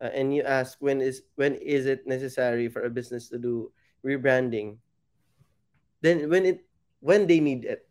uh, 0.00 0.10
and 0.12 0.34
you 0.34 0.42
ask 0.42 0.80
when 0.80 1.00
is 1.00 1.22
when 1.36 1.54
is 1.56 1.86
it 1.86 2.06
necessary 2.08 2.68
for 2.68 2.84
a 2.84 2.90
business 2.92 3.28
to 3.28 3.38
do 3.38 3.70
rebranding 4.04 4.76
then 6.00 6.28
when 6.28 6.44
it 6.44 6.64
when 7.00 7.28
they 7.28 7.40
need 7.40 7.64
it 7.64 7.84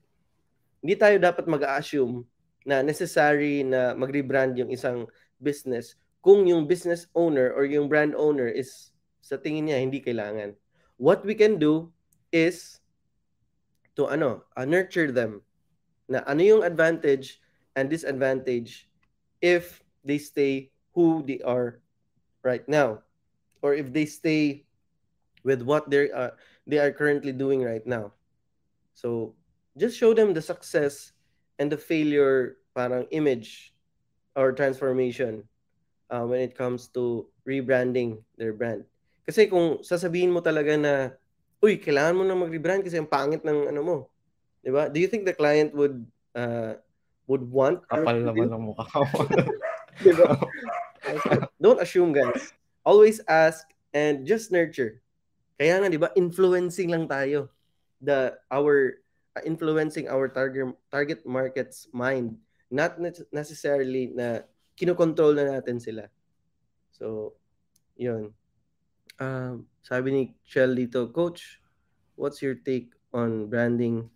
hindi 0.81 0.97
tayo 0.97 1.21
dapat 1.21 1.45
mag-assume 1.45 2.25
na 2.65 2.81
necessary 2.81 3.61
na 3.61 3.93
mag-rebrand 3.93 4.57
yung 4.57 4.73
isang 4.73 5.05
business 5.37 5.93
kung 6.21 6.45
yung 6.45 6.69
business 6.69 7.09
owner 7.17 7.49
or 7.49 7.65
yung 7.65 7.89
brand 7.89 8.13
owner 8.13 8.47
is 8.47 8.93
sa 9.21 9.37
tingin 9.37 9.69
niya 9.69 9.81
hindi 9.81 10.01
kailangan. 10.01 10.53
What 11.01 11.25
we 11.25 11.33
can 11.33 11.57
do 11.57 11.89
is 12.29 12.81
to 13.97 14.07
ano 14.07 14.45
uh, 14.53 14.65
nurture 14.65 15.09
them 15.09 15.41
na 16.05 16.21
ano 16.29 16.41
yung 16.41 16.63
advantage 16.63 17.41
and 17.73 17.89
disadvantage 17.89 18.89
if 19.41 19.81
they 20.05 20.21
stay 20.21 20.69
who 20.93 21.25
they 21.25 21.41
are 21.41 21.81
right 22.45 22.65
now 22.69 23.01
or 23.61 23.73
if 23.73 23.89
they 23.93 24.05
stay 24.05 24.65
with 25.41 25.65
what 25.65 25.89
they 25.89 26.13
are 26.13 26.37
they 26.69 26.77
are 26.77 26.93
currently 26.93 27.33
doing 27.33 27.65
right 27.65 27.85
now. 27.85 28.13
So 28.93 29.33
just 29.73 29.97
show 29.97 30.13
them 30.13 30.37
the 30.37 30.45
success 30.45 31.13
and 31.57 31.73
the 31.73 31.81
failure 31.81 32.61
parang 32.77 33.09
image 33.09 33.73
or 34.37 34.53
transformation 34.53 35.49
uh, 36.11 36.27
when 36.27 36.43
it 36.43 36.53
comes 36.53 36.91
to 36.91 37.25
rebranding 37.47 38.19
their 38.35 38.51
brand 38.51 38.83
kasi 39.23 39.47
kung 39.47 39.79
sasabihin 39.81 40.35
mo 40.35 40.43
talaga 40.43 40.75
na 40.75 41.15
uy 41.63 41.79
kailangan 41.79 42.17
mo 42.19 42.23
na 42.27 42.35
mag-rebrand 42.35 42.83
kasi 42.83 42.99
ang 42.99 43.09
pangit 43.09 43.41
ng 43.41 43.71
ano 43.71 43.81
mo 43.81 43.97
'di 44.61 44.69
ba 44.69 44.91
do 44.91 44.99
you 44.99 45.07
think 45.07 45.23
the 45.23 45.33
client 45.33 45.71
would 45.71 46.03
uh, 46.35 46.75
would 47.31 47.47
want. 47.47 47.79
Kapal 47.87 48.19
naman 48.27 48.51
ng 48.51 48.63
mukha 48.75 48.83
mo. 48.91 49.19
Don't 51.63 51.79
assume, 51.79 52.11
guys. 52.11 52.51
Always 52.83 53.23
ask 53.31 53.63
and 53.95 54.27
just 54.27 54.51
nurture. 54.51 54.99
Kaya 55.55 55.79
nga, 55.79 55.87
di 55.87 55.95
ba, 55.95 56.11
influencing 56.19 56.91
lang 56.91 57.07
tayo. 57.07 57.47
The, 58.03 58.35
our, 58.51 58.99
uh, 59.37 59.43
influencing 59.47 60.11
our 60.11 60.27
target, 60.27 60.75
target 60.91 61.23
market's 61.23 61.87
mind. 61.95 62.35
Not 62.67 62.99
necessarily 63.31 64.11
na 64.11 64.43
kinokontrol 64.81 65.37
na 65.37 65.61
natin 65.61 65.77
sila. 65.77 66.09
So, 66.89 67.37
yun. 67.93 68.33
Um, 69.21 69.69
sabi 69.85 70.09
ni 70.09 70.21
Chell 70.41 70.73
dito, 70.73 71.05
Coach, 71.13 71.61
what's 72.17 72.41
your 72.41 72.57
take 72.57 72.89
on 73.13 73.45
branding 73.45 74.09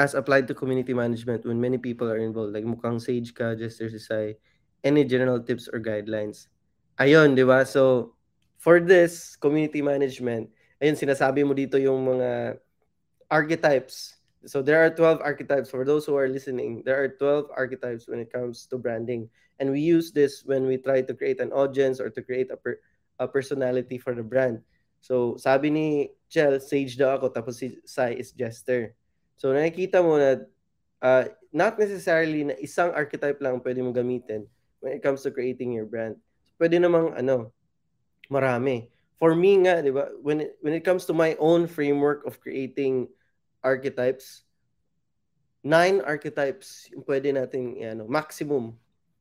as 0.00 0.16
applied 0.16 0.48
to 0.48 0.56
community 0.56 0.96
management 0.96 1.44
when 1.44 1.60
many 1.60 1.76
people 1.76 2.08
are 2.08 2.16
involved? 2.16 2.56
Like 2.56 2.64
mukhang 2.64 2.96
sage 2.96 3.36
ka, 3.36 3.52
Jester 3.52 3.92
Sisay, 3.92 4.40
any 4.80 5.04
general 5.04 5.44
tips 5.44 5.68
or 5.68 5.80
guidelines? 5.84 6.48
Ayun, 6.96 7.36
di 7.36 7.44
ba? 7.44 7.68
So, 7.68 8.16
for 8.56 8.80
this, 8.80 9.36
community 9.36 9.80
management, 9.84 10.48
ayun, 10.80 10.96
sinasabi 10.96 11.44
mo 11.44 11.52
dito 11.52 11.76
yung 11.76 12.00
mga 12.04 12.60
archetypes. 13.28 14.19
So, 14.46 14.62
there 14.62 14.80
are 14.80 14.88
12 14.88 15.20
archetypes. 15.20 15.68
For 15.68 15.84
those 15.84 16.06
who 16.06 16.16
are 16.16 16.28
listening, 16.28 16.82
there 16.84 16.96
are 16.96 17.08
12 17.08 17.52
archetypes 17.52 18.08
when 18.08 18.20
it 18.20 18.32
comes 18.32 18.64
to 18.72 18.78
branding. 18.78 19.28
And 19.60 19.70
we 19.70 19.80
use 19.80 20.12
this 20.12 20.44
when 20.44 20.64
we 20.66 20.78
try 20.78 21.02
to 21.02 21.12
create 21.12 21.40
an 21.40 21.52
audience 21.52 22.00
or 22.00 22.08
to 22.08 22.22
create 22.22 22.50
a, 22.50 22.56
per, 22.56 22.80
a 23.18 23.28
personality 23.28 23.98
for 23.98 24.14
the 24.14 24.24
brand. 24.24 24.64
So, 25.00 25.36
sabi 25.36 25.68
ni 25.68 25.88
Chel, 26.30 26.60
sage 26.62 26.96
daw 26.96 27.18
ako, 27.18 27.34
tapos 27.34 27.58
si 27.58 27.76
Sai 27.84 28.14
is 28.14 28.30
jester. 28.32 28.94
So 29.40 29.56
nakikita 29.56 30.04
mo 30.04 30.20
na 30.20 30.44
uh, 31.00 31.24
not 31.48 31.80
necessarily 31.80 32.44
na 32.44 32.54
isang 32.60 32.92
archetype 32.92 33.40
lang 33.40 33.58
pwede 33.64 33.80
mo 33.80 33.90
gamitin 33.90 34.44
when 34.84 34.92
it 34.92 35.02
comes 35.02 35.24
to 35.24 35.32
creating 35.32 35.72
your 35.72 35.88
brand. 35.88 36.20
So, 36.44 36.54
pwede 36.60 36.76
namang 36.76 37.16
ano, 37.16 37.50
marami. 38.28 38.92
For 39.16 39.32
me 39.32 39.64
nga, 39.64 39.80
'di 39.80 39.92
ba, 39.96 40.12
when 40.20 40.44
it, 40.44 40.60
when 40.60 40.76
it 40.76 40.84
comes 40.84 41.08
to 41.08 41.16
my 41.16 41.34
own 41.40 41.64
framework 41.64 42.28
of 42.28 42.38
creating 42.38 43.08
archetypes, 43.62 44.44
nine 45.62 46.00
archetypes 46.00 46.88
yung 46.92 47.04
pwede 47.04 47.32
nating 47.34 47.84
ano, 47.84 48.08
maximum 48.08 48.76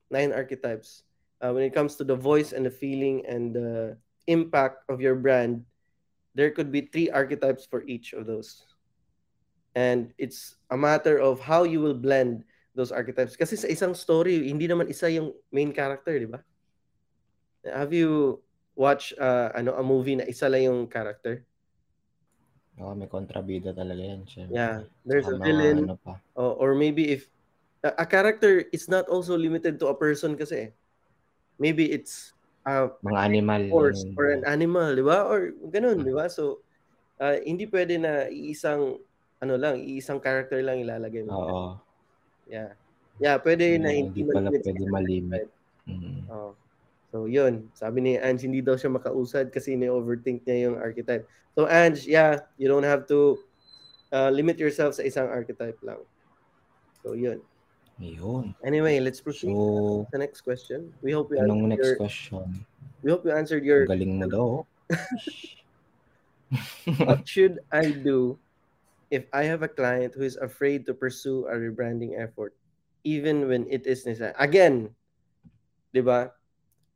nine 0.10 0.32
archetypes. 0.32 1.04
Uh, 1.39 1.56
when 1.56 1.63
it 1.63 1.73
comes 1.73 1.95
to 1.95 2.04
the 2.04 2.15
voice 2.15 2.52
and 2.52 2.65
the 2.65 2.71
feeling 2.71 3.23
and 3.25 3.56
the 3.56 3.95
impact 4.28 4.84
of 4.89 4.99
your 4.99 5.15
brand, 5.15 5.63
there 6.36 6.52
could 6.52 6.71
be 6.71 6.82
three 6.91 7.10
archetypes 7.10 7.65
for 7.65 7.84
each 7.88 8.12
of 8.12 8.28
those. 8.28 8.63
And 9.75 10.12
it's 10.17 10.60
a 10.69 10.75
matter 10.75 11.19
of 11.19 11.39
how 11.39 11.63
you 11.63 11.80
will 11.80 11.95
blend 11.95 12.43
those 12.75 12.91
archetypes. 12.91 13.39
Kasi 13.39 13.56
sa 13.56 13.71
isang 13.71 13.95
story, 13.95 14.52
hindi 14.52 14.67
naman 14.67 14.91
isa 14.91 15.08
yung 15.08 15.32
main 15.52 15.71
character, 15.71 16.19
di 16.19 16.28
ba? 16.28 16.43
Have 17.63 17.95
you 17.95 18.43
watch 18.80 19.12
uh, 19.19 19.52
ano 19.52 19.75
a 19.75 19.84
movie 19.84 20.15
na 20.15 20.23
isa 20.23 20.47
lang 20.47 20.71
yung 20.71 20.88
character. 20.88 21.43
Oo, 22.80 22.96
may 22.96 23.12
kontrabida 23.12 23.76
talaga 23.76 24.00
yan. 24.00 24.24
Syempre. 24.24 24.56
Yeah, 24.56 24.88
there's 25.04 25.28
Saka 25.28 25.39
a 25.39 25.44
villain. 25.44 25.88
Ano 25.88 26.00
pa. 26.00 26.20
Oh, 26.39 26.56
or 26.56 26.76
maybe 26.76 27.12
if 27.12 27.28
a, 27.84 28.04
a 28.04 28.06
character 28.08 28.63
is 28.72 28.88
not 28.88 29.08
also 29.12 29.36
limited 29.36 29.80
to 29.80 29.92
a 29.92 29.96
person 29.96 30.39
kasi. 30.39 30.72
Maybe 31.60 31.92
it's 31.92 32.32
uh, 32.63 32.88
mga 33.04 33.20
animal 33.20 33.62
or, 33.76 33.92
or 34.15 34.32
an 34.32 34.48
animal, 34.48 34.96
di 34.96 35.04
ba? 35.04 35.28
Or 35.28 35.52
ganun, 35.68 36.08
di 36.08 36.15
ba? 36.15 36.32
So 36.32 36.63
uh, 37.20 37.36
hindi 37.44 37.68
pwede 37.68 38.00
na 38.00 38.32
iisang 38.32 38.96
ano 39.44 39.54
lang, 39.60 39.84
iisang 39.84 40.24
character 40.24 40.63
lang 40.63 40.80
ilalagay 40.80 41.28
mo. 41.28 41.36
Oo. 41.36 41.63
Yeah. 42.48 42.80
Yeah, 43.20 43.36
pwede 43.44 43.76
yeah, 43.76 43.84
na 43.84 43.92
hindi, 43.92 44.24
hindi 44.24 44.32
pala 44.32 44.48
pwede 44.56 44.84
malimit. 44.88 45.48
Mm-hmm. 45.84 46.18
Oh. 46.32 46.56
So, 47.10 47.26
yun. 47.26 47.69
Sabi 47.74 48.02
ni 48.06 48.13
Ange, 48.22 48.45
hindi 48.45 48.62
daw 48.62 48.78
siya 48.78 48.93
makausad 48.93 49.50
kasi 49.50 49.74
ni-overthink 49.74 50.45
niya 50.45 50.69
yung 50.69 50.78
archetype. 50.78 51.26
So, 51.58 51.65
Ange, 51.65 52.06
yeah, 52.06 52.45
you 52.62 52.69
don't 52.69 52.86
have 52.86 53.10
to 53.10 53.41
uh, 54.13 54.30
limit 54.30 54.62
yourself 54.62 54.93
sa 54.93 55.02
isang 55.02 55.26
archetype 55.26 55.78
lang. 55.82 56.02
So, 57.02 57.17
yun. 57.17 57.41
Ayun. 58.00 58.56
Anyway, 58.63 59.00
let's 59.04 59.19
proceed 59.19 59.52
so, 59.52 60.08
to 60.08 60.15
the 60.15 60.19
next 60.24 60.41
question. 60.41 60.93
We 61.04 61.12
hope 61.12 61.32
you 61.32 61.41
Anong 61.41 61.67
next 61.67 61.84
your, 61.84 61.95
question? 62.00 62.65
We 63.04 63.12
hope 63.12 63.26
you 63.26 63.36
answered 63.36 63.65
your... 63.65 63.84
Galing 63.89 64.24
mo 64.24 64.28
daw. 64.30 64.50
what 67.04 67.28
should 67.28 67.60
I 67.72 67.91
do 67.91 68.39
if 69.12 69.28
I 69.34 69.43
have 69.43 69.63
a 69.63 69.72
client 69.72 70.15
who 70.15 70.24
is 70.24 70.38
afraid 70.38 70.86
to 70.88 70.93
pursue 70.93 71.45
a 71.52 71.56
rebranding 71.60 72.15
effort, 72.15 72.56
even 73.04 73.50
when 73.50 73.67
it 73.67 73.84
is 73.84 74.06
necessary? 74.06 74.34
Again, 74.39 74.95
di 75.91 76.00
ba? 76.00 76.32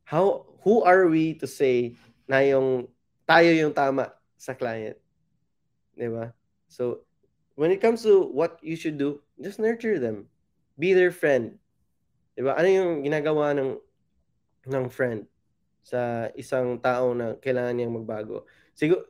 How, 0.04 0.46
who 0.62 0.84
are 0.84 1.08
we 1.08 1.34
to 1.40 1.46
say 1.48 1.96
na 2.28 2.44
yung 2.44 2.88
tayo 3.24 3.50
yung 3.52 3.72
tama 3.72 4.12
sa 4.36 4.52
client? 4.52 4.96
Di 5.96 6.08
ba? 6.08 6.32
So, 6.68 7.04
when 7.56 7.70
it 7.70 7.80
comes 7.80 8.02
to 8.04 8.28
what 8.28 8.60
you 8.60 8.76
should 8.76 9.00
do, 9.00 9.20
just 9.40 9.58
nurture 9.58 9.98
them. 9.98 10.28
Be 10.76 10.92
their 10.92 11.12
friend. 11.14 11.56
Di 12.36 12.42
ba? 12.42 12.58
Ano 12.58 12.68
yung 12.68 12.92
ginagawa 13.06 13.54
ng 13.56 13.78
ng 14.64 14.86
friend 14.88 15.28
sa 15.84 16.32
isang 16.34 16.80
tao 16.80 17.12
na 17.12 17.36
kailangan 17.38 17.74
niyang 17.76 17.96
magbago? 18.00 18.48
Siguro, 18.74 19.06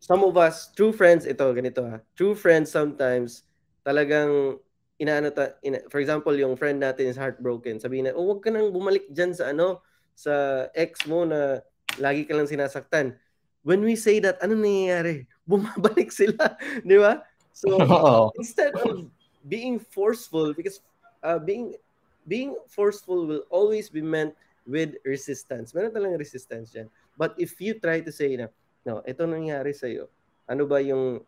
some 0.00 0.20
of 0.26 0.36
us, 0.36 0.68
true 0.76 0.92
friends, 0.92 1.24
ito, 1.24 1.44
ganito 1.56 1.80
ha. 1.86 2.04
True 2.12 2.36
friends 2.36 2.68
sometimes, 2.68 3.48
talagang 3.86 4.60
inaano 5.00 5.32
ta, 5.32 5.56
ina, 5.64 5.80
for 5.88 6.00
example, 6.00 6.34
yung 6.34 6.56
friend 6.56 6.82
natin 6.82 7.08
is 7.08 7.18
heartbroken. 7.18 7.80
Sabihin 7.80 8.10
na, 8.10 8.16
oh, 8.16 8.28
wag 8.34 8.42
ka 8.44 8.50
nang 8.52 8.68
bumalik 8.74 9.08
dyan 9.12 9.32
sa 9.32 9.52
ano, 9.52 9.80
sa 10.14 10.66
ex 10.74 11.04
mo 11.06 11.26
na 11.26 11.62
lagi 11.98 12.26
ka 12.26 12.34
lang 12.34 12.48
sinasaktan. 12.48 13.18
When 13.66 13.82
we 13.82 13.98
say 13.98 14.18
that, 14.22 14.38
ano 14.42 14.54
nangyayari? 14.58 15.26
Bumabalik 15.50 16.08
sila, 16.08 16.56
di 16.88 16.96
ba? 16.96 17.20
So, 17.52 17.76
instead 18.40 18.74
of 18.80 19.06
being 19.44 19.76
forceful, 19.78 20.56
because 20.56 20.80
uh, 21.20 21.38
being 21.38 21.76
being 22.24 22.56
forceful 22.72 23.28
will 23.28 23.44
always 23.52 23.92
be 23.92 24.00
meant 24.00 24.32
with 24.64 24.96
resistance. 25.04 25.76
Meron 25.76 25.92
talagang 25.92 26.16
resistance 26.16 26.72
dyan. 26.72 26.88
But 27.20 27.36
if 27.36 27.60
you 27.60 27.76
try 27.76 28.00
to 28.00 28.08
say 28.08 28.32
na, 28.40 28.48
No, 28.84 29.00
ito 29.02 29.24
nangyari 29.24 29.72
sa 29.72 29.88
iyo. 29.88 30.12
Ano 30.44 30.68
ba 30.68 30.78
yung 30.84 31.24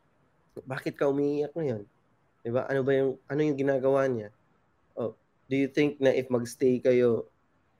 bakit 0.68 1.00
ka 1.00 1.08
umiiyak 1.08 1.56
ngayon? 1.56 1.88
'Di 2.44 2.50
ba? 2.52 2.68
Ano 2.68 2.84
ba 2.84 2.92
yung 2.92 3.16
ano 3.26 3.40
yung 3.40 3.56
ginagawa 3.56 4.04
niya? 4.06 4.28
Oh, 4.92 5.16
do 5.48 5.56
you 5.56 5.68
think 5.72 5.96
na 5.96 6.12
if 6.12 6.28
magstay 6.28 6.84
kayo 6.84 7.24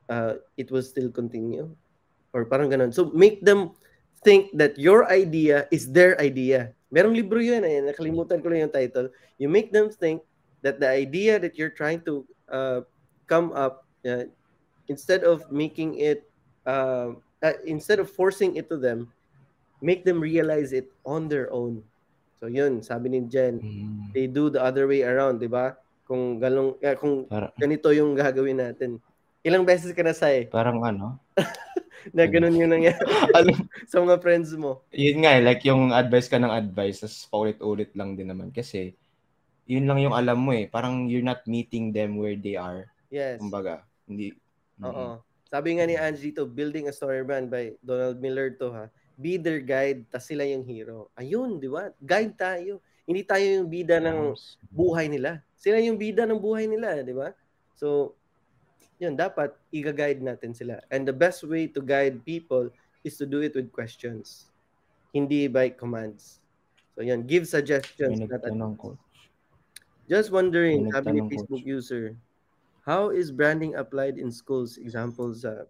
uh, 0.09 0.42
it 0.57 0.71
will 0.71 0.83
still 0.83 1.11
continue? 1.11 1.71
Or 2.33 2.45
parang 2.45 2.71
ganun. 2.71 2.92
So 2.92 3.11
make 3.14 3.40
them 3.45 3.73
think 4.25 4.51
that 4.59 4.79
your 4.79 5.07
idea 5.09 5.71
is 5.71 5.90
their 5.90 6.19
idea. 6.21 6.75
Merong 6.92 7.14
libro 7.14 7.38
yun 7.38 7.64
eh, 7.64 7.83
nakalimutan 7.83 8.42
ko 8.42 8.51
lang 8.51 8.69
yung 8.69 8.75
title. 8.75 9.11
You 9.38 9.49
make 9.49 9.73
them 9.73 9.90
think 9.90 10.23
that 10.62 10.79
the 10.81 10.88
idea 10.88 11.38
that 11.38 11.59
you're 11.59 11.75
trying 11.75 12.03
to 12.07 12.27
uh, 12.51 12.81
come 13.27 13.53
up, 13.55 13.87
uh, 14.07 14.31
instead 14.88 15.23
of 15.23 15.47
making 15.51 15.99
it, 15.99 16.27
uh, 16.66 17.19
uh, 17.42 17.57
instead 17.66 17.99
of 17.99 18.11
forcing 18.11 18.57
it 18.57 18.71
to 18.71 18.77
them, 18.77 19.11
make 19.83 20.05
them 20.05 20.21
realize 20.21 20.73
it 20.73 20.90
on 21.05 21.29
their 21.29 21.53
own. 21.53 21.83
So 22.37 22.47
yun, 22.47 22.83
sabi 22.83 23.09
ni 23.14 23.21
Jen, 23.27 23.61
mm. 23.61 24.12
they 24.12 24.27
do 24.27 24.51
the 24.51 24.62
other 24.62 24.87
way 24.87 25.03
around, 25.03 25.40
'di 25.40 25.49
ba? 25.49 25.77
Kung 26.05 26.38
galong 26.38 26.77
eh, 26.85 26.95
kung 26.95 27.27
ganito 27.59 27.90
yung 27.90 28.14
gagawin 28.14 28.61
natin. 28.61 29.01
Ilang 29.46 29.62
beses 29.62 29.94
ka 29.94 30.02
na 30.02 30.11
say? 30.11 30.50
Parang 30.50 30.82
ano? 30.82 31.22
na 32.16 32.26
ganun 32.26 32.59
yung 32.59 32.74
nangyari 32.74 32.98
ano? 33.38 33.54
sa 33.90 34.02
mga 34.02 34.18
friends 34.18 34.50
mo. 34.59 34.82
Yun 34.90 35.22
nga, 35.22 35.38
eh, 35.38 35.42
like 35.42 35.62
yung 35.62 35.94
advice 35.94 36.26
ka 36.26 36.42
ng 36.42 36.50
advice, 36.50 37.06
tapos 37.06 37.30
paulit-ulit 37.30 37.94
lang 37.94 38.18
din 38.18 38.26
naman. 38.26 38.50
Kasi, 38.50 38.98
yun 39.70 39.87
lang 39.87 40.02
yung 40.02 40.14
alam 40.18 40.42
mo 40.42 40.50
eh. 40.50 40.66
Parang 40.66 41.06
you're 41.06 41.22
not 41.22 41.46
meeting 41.46 41.94
them 41.94 42.18
where 42.18 42.35
they 42.35 42.59
are. 42.59 42.90
Yes. 43.06 43.38
Kumbaga, 43.38 43.87
hindi. 44.11 44.35
Oo. 44.82 45.22
Sabi 45.46 45.78
nga 45.78 45.87
ni 45.87 45.94
Angie 45.94 46.35
to, 46.35 46.42
Building 46.42 46.90
a 46.90 46.94
Story 46.94 47.22
Brand 47.22 47.46
by 47.46 47.78
Donald 47.87 48.18
Miller 48.18 48.50
to 48.59 48.74
ha 48.74 48.87
be 49.16 49.40
their 49.40 49.64
guide, 49.64 50.04
ta 50.12 50.20
sila 50.20 50.44
yung 50.44 50.62
hero. 50.62 51.09
Ayun, 51.16 51.56
di 51.56 51.72
ba? 51.72 51.88
Guide 51.96 52.37
tayo. 52.37 52.85
Hindi 53.09 53.24
tayo 53.24 53.42
yung 53.42 53.68
bida 53.72 53.96
ng 53.96 54.37
buhay 54.68 55.09
nila. 55.09 55.40
Sila 55.56 55.80
yung 55.80 55.96
bida 55.96 56.28
ng 56.28 56.37
buhay 56.37 56.68
nila, 56.68 57.00
di 57.00 57.16
ba? 57.16 57.32
So, 57.80 58.12
yun, 58.98 59.16
dapat 59.16 59.52
i-guide 59.72 60.24
natin 60.24 60.56
sila. 60.56 60.80
And 60.88 61.04
the 61.04 61.12
best 61.12 61.44
way 61.44 61.68
to 61.72 61.80
guide 61.80 62.24
people 62.24 62.72
is 63.04 63.16
to 63.20 63.26
do 63.28 63.44
it 63.44 63.54
with 63.54 63.70
questions. 63.72 64.50
Hindi 65.12 65.48
by 65.48 65.70
commands. 65.72 66.40
So, 66.96 67.04
yun, 67.04 67.28
give 67.28 67.44
suggestions. 67.44 68.16
Not 68.18 68.78
coach. 68.80 69.00
Just 70.09 70.32
wondering, 70.32 70.88
sabi 70.92 71.18
ni 71.18 71.22
Facebook 71.28 71.61
coach. 71.61 71.76
user, 71.76 72.04
how 72.87 73.11
is 73.11 73.35
branding 73.35 73.74
applied 73.76 74.16
in 74.16 74.32
schools? 74.32 74.78
Examples, 74.78 75.44
uh, 75.44 75.66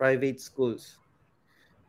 private 0.00 0.40
schools. 0.40 0.98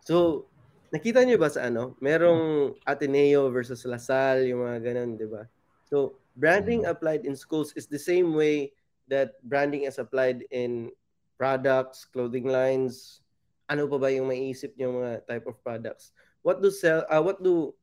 So, 0.05 0.45
nakita 0.93 1.25
niyo 1.25 1.41
ba 1.41 1.49
sa 1.49 1.69
ano? 1.69 1.97
Merong 2.01 2.75
Ateneo 2.85 3.49
versus 3.49 3.85
Lasal, 3.85 4.45
yung 4.45 4.65
mga 4.65 4.93
ganun, 4.93 5.17
di 5.17 5.25
ba? 5.29 5.47
So, 5.89 6.19
branding 6.37 6.85
mm. 6.85 6.91
applied 6.91 7.25
in 7.25 7.33
schools 7.33 7.73
is 7.73 7.89
the 7.89 8.01
same 8.01 8.35
way 8.35 8.73
that 9.09 9.37
branding 9.43 9.83
is 9.83 9.97
applied 9.97 10.45
in 10.53 10.93
products, 11.37 12.05
clothing 12.05 12.47
lines. 12.47 13.21
Ano 13.69 13.85
pa 13.85 13.97
ba 14.01 14.09
yung 14.09 14.29
maiisip 14.29 14.73
niyo 14.77 14.97
mga 15.01 15.25
type 15.29 15.45
of 15.45 15.61
products? 15.61 16.13
What 16.41 16.63
do 16.63 16.71
sell 16.71 17.05
uh, 17.09 17.21
what 17.21 17.43
do 17.43 17.73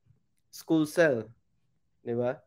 schools 0.51 0.95
sell? 0.95 1.27
'Di 2.03 2.17
ba? 2.17 2.41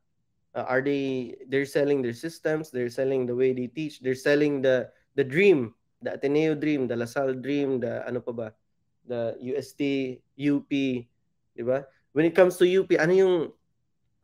Uh, 0.51 0.65
are 0.65 0.81
they 0.81 1.37
they're 1.45 1.69
selling 1.69 2.01
their 2.01 2.17
systems, 2.17 2.73
they're 2.73 2.91
selling 2.91 3.29
the 3.29 3.35
way 3.37 3.53
they 3.53 3.69
teach, 3.69 4.01
they're 4.01 4.17
selling 4.17 4.65
the 4.65 4.89
the 5.13 5.23
dream, 5.23 5.77
the 6.01 6.17
Ateneo 6.17 6.57
dream, 6.57 6.89
the 6.89 6.97
Lasal 6.97 7.37
dream, 7.37 7.79
the 7.79 8.01
ano 8.03 8.19
pa 8.19 8.33
ba? 8.33 8.49
the 9.09 9.33
UST, 9.41 9.81
UP, 10.37 10.69
di 10.69 11.63
ba? 11.65 11.81
When 12.13 12.29
it 12.29 12.37
comes 12.37 12.61
to 12.61 12.69
UP, 12.69 12.93
ano 13.01 13.13
yung 13.13 13.35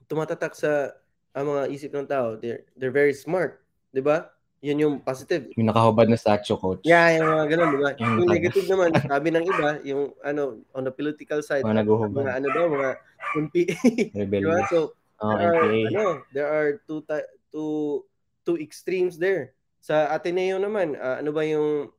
tumatatak 0.05 0.53
sa 0.53 0.93
ang 1.33 1.49
mga 1.49 1.63
isip 1.73 1.91
ng 1.91 2.05
tao? 2.05 2.37
They're, 2.37 2.69
they're 2.77 2.93
very 2.93 3.17
smart, 3.17 3.65
di 3.89 4.05
ba? 4.05 4.29
Yun 4.65 4.81
yung 4.81 4.95
positive. 4.97 5.53
Yung 5.53 5.69
nakahubad 5.69 6.09
na 6.09 6.17
statue, 6.17 6.57
coach. 6.57 6.81
Yeah, 6.81 7.21
yung 7.21 7.29
mga 7.29 7.45
ganun, 7.53 7.67
di 7.69 7.79
ba? 7.85 7.91
Yung, 8.01 8.13
yung 8.25 8.31
negative 8.33 8.65
naman, 8.65 8.89
sabi 9.13 9.29
ng 9.29 9.45
iba, 9.45 9.69
yung 9.85 10.03
ano, 10.25 10.65
on 10.73 10.83
the 10.89 10.89
political 10.89 11.45
side, 11.45 11.61
mga, 11.61 11.85
mga 11.85 12.33
ano 12.33 12.47
daw, 12.49 12.65
mga 12.73 12.89
MP. 13.37 13.69
di 14.33 14.41
ba? 14.41 14.65
So, 14.73 14.97
oh, 15.21 15.37
there, 15.37 15.53
are, 15.53 15.69
ano, 15.69 16.05
there 16.33 16.49
are 16.49 16.81
two, 16.89 17.05
two, 17.53 18.01
two 18.41 18.57
extremes 18.57 19.21
there. 19.21 19.53
Sa 19.85 20.09
Ateneo 20.09 20.57
naman, 20.57 20.97
uh, 20.97 21.21
ano 21.21 21.29
ba 21.29 21.45
yung 21.45 21.93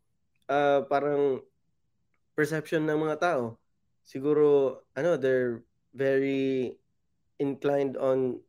uh, 0.51 0.83
parang 0.91 1.39
perception 2.35 2.83
ng 2.83 2.99
mga 2.99 3.23
tao. 3.23 3.55
Siguro, 4.03 4.83
ano, 4.99 5.15
they're 5.15 5.63
very 5.95 6.75
inclined 7.39 7.95
on 7.95 8.43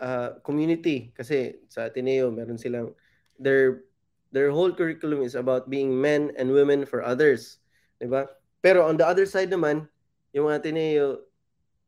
uh, 0.00 0.40
community. 0.40 1.12
Kasi 1.12 1.60
sa 1.68 1.92
Ateneo, 1.92 2.32
meron 2.32 2.56
silang, 2.56 2.96
their, 3.38 3.86
their 4.30 4.50
whole 4.50 4.70
curriculum 4.70 5.22
is 5.22 5.34
about 5.34 5.70
being 5.70 5.94
men 5.94 6.34
and 6.36 6.50
women 6.50 6.84
for 6.84 7.02
others. 7.02 7.58
Diba? 8.02 8.26
Pero 8.60 8.86
on 8.86 8.98
the 8.98 9.06
other 9.06 9.26
side 9.26 9.50
naman, 9.50 9.88
yung 10.34 10.50
mga 10.50 10.58
Ateneo, 10.62 11.06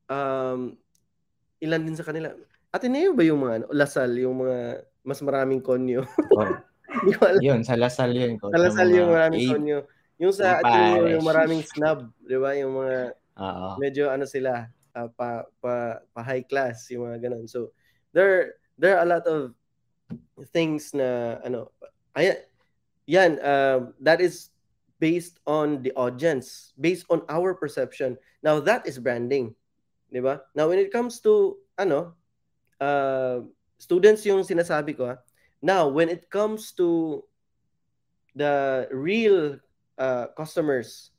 um, 0.09 0.75
ilan 1.61 1.83
din 1.85 1.99
sa 1.99 2.07
kanila. 2.07 2.33
Ateneo 2.71 3.13
ba 3.13 3.23
yung 3.27 3.43
mga 3.43 3.55
ano, 3.63 3.67
Lasal, 3.75 4.11
yung 4.17 4.41
mga 4.41 4.87
mas 5.05 5.21
maraming 5.21 5.61
konyo? 5.61 6.07
oh. 6.39 6.55
yun, 7.45 7.63
sa 7.63 7.79
Lasal 7.79 8.15
yun. 8.15 8.39
Sa 8.39 8.59
Lasal 8.59 8.89
yung 8.91 9.11
maraming 9.11 9.41
eight, 9.41 9.53
konyo. 9.55 9.79
Yung 10.21 10.35
sa 10.37 10.61
atin 10.61 11.01
yung, 11.01 11.07
yung 11.17 11.25
maraming 11.25 11.63
snub, 11.65 12.13
'di 12.21 12.37
ba? 12.37 12.53
Yung 12.59 12.77
mga 12.77 13.17
Uh-oh. 13.41 13.75
medyo 13.81 14.13
ano 14.13 14.29
sila, 14.29 14.69
uh, 14.93 15.09
pa, 15.17 15.49
pa 15.65 16.05
pa 16.13 16.21
high 16.21 16.45
class 16.45 16.93
yung 16.93 17.09
mga 17.09 17.31
ganun. 17.31 17.49
So 17.49 17.73
there 18.13 18.61
there 18.77 19.01
are 19.01 19.05
a 19.07 19.09
lot 19.09 19.25
of 19.25 19.57
things 20.53 20.94
na 20.94 21.38
ano 21.44 21.70
ay 22.16 22.42
yan 23.11 23.38
uh, 23.42 23.90
that 24.01 24.20
is 24.20 24.51
based 25.01 25.40
on 25.49 25.81
the 25.81 25.90
audience, 25.96 26.77
based 26.77 27.09
on 27.09 27.25
our 27.33 27.57
perception. 27.57 28.20
Now 28.44 28.61
that 28.61 28.85
is 28.87 29.01
branding. 29.01 29.57
'Di 30.12 30.20
ba? 30.20 30.44
Now 30.53 30.68
when 30.68 30.79
it 30.79 30.92
comes 30.92 31.18
to 31.25 31.59
ano, 31.81 32.14
uh, 32.79 33.42
students 33.81 34.23
yung 34.29 34.44
sinasabi 34.44 34.94
ko 34.94 35.14
ha. 35.14 35.16
Now 35.64 35.88
when 35.88 36.12
it 36.12 36.29
comes 36.29 36.73
to 36.77 37.23
the 38.37 38.87
real 38.92 39.59
uh, 39.99 40.31
customers 40.37 41.11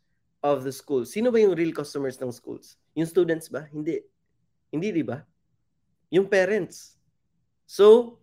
of 0.45 0.63
the 0.63 0.71
school, 0.71 1.03
sino 1.03 1.29
ba 1.33 1.41
yung 1.41 1.57
real 1.57 1.73
customers 1.73 2.17
ng 2.21 2.31
schools? 2.31 2.77
Yung 2.95 3.09
students 3.09 3.49
ba? 3.49 3.67
Hindi. 3.69 4.01
Hindi, 4.71 5.03
di 5.03 5.03
ba? 5.03 5.19
Yung 6.11 6.27
parents. 6.27 6.95
So, 7.67 8.19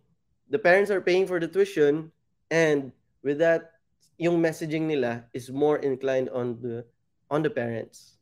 the 0.49 0.59
parents 0.59 0.89
are 0.89 1.01
paying 1.01 1.29
for 1.29 1.39
the 1.39 1.47
tuition 1.47 2.11
and 2.49 2.91
with 3.21 3.37
that 3.37 3.79
yung 4.19 4.41
messaging 4.41 4.89
nila 4.89 5.23
is 5.31 5.53
more 5.53 5.79
inclined 5.79 6.27
on 6.35 6.59
the 6.59 6.83
on 7.29 7.45
the 7.45 7.49
parents. 7.49 8.19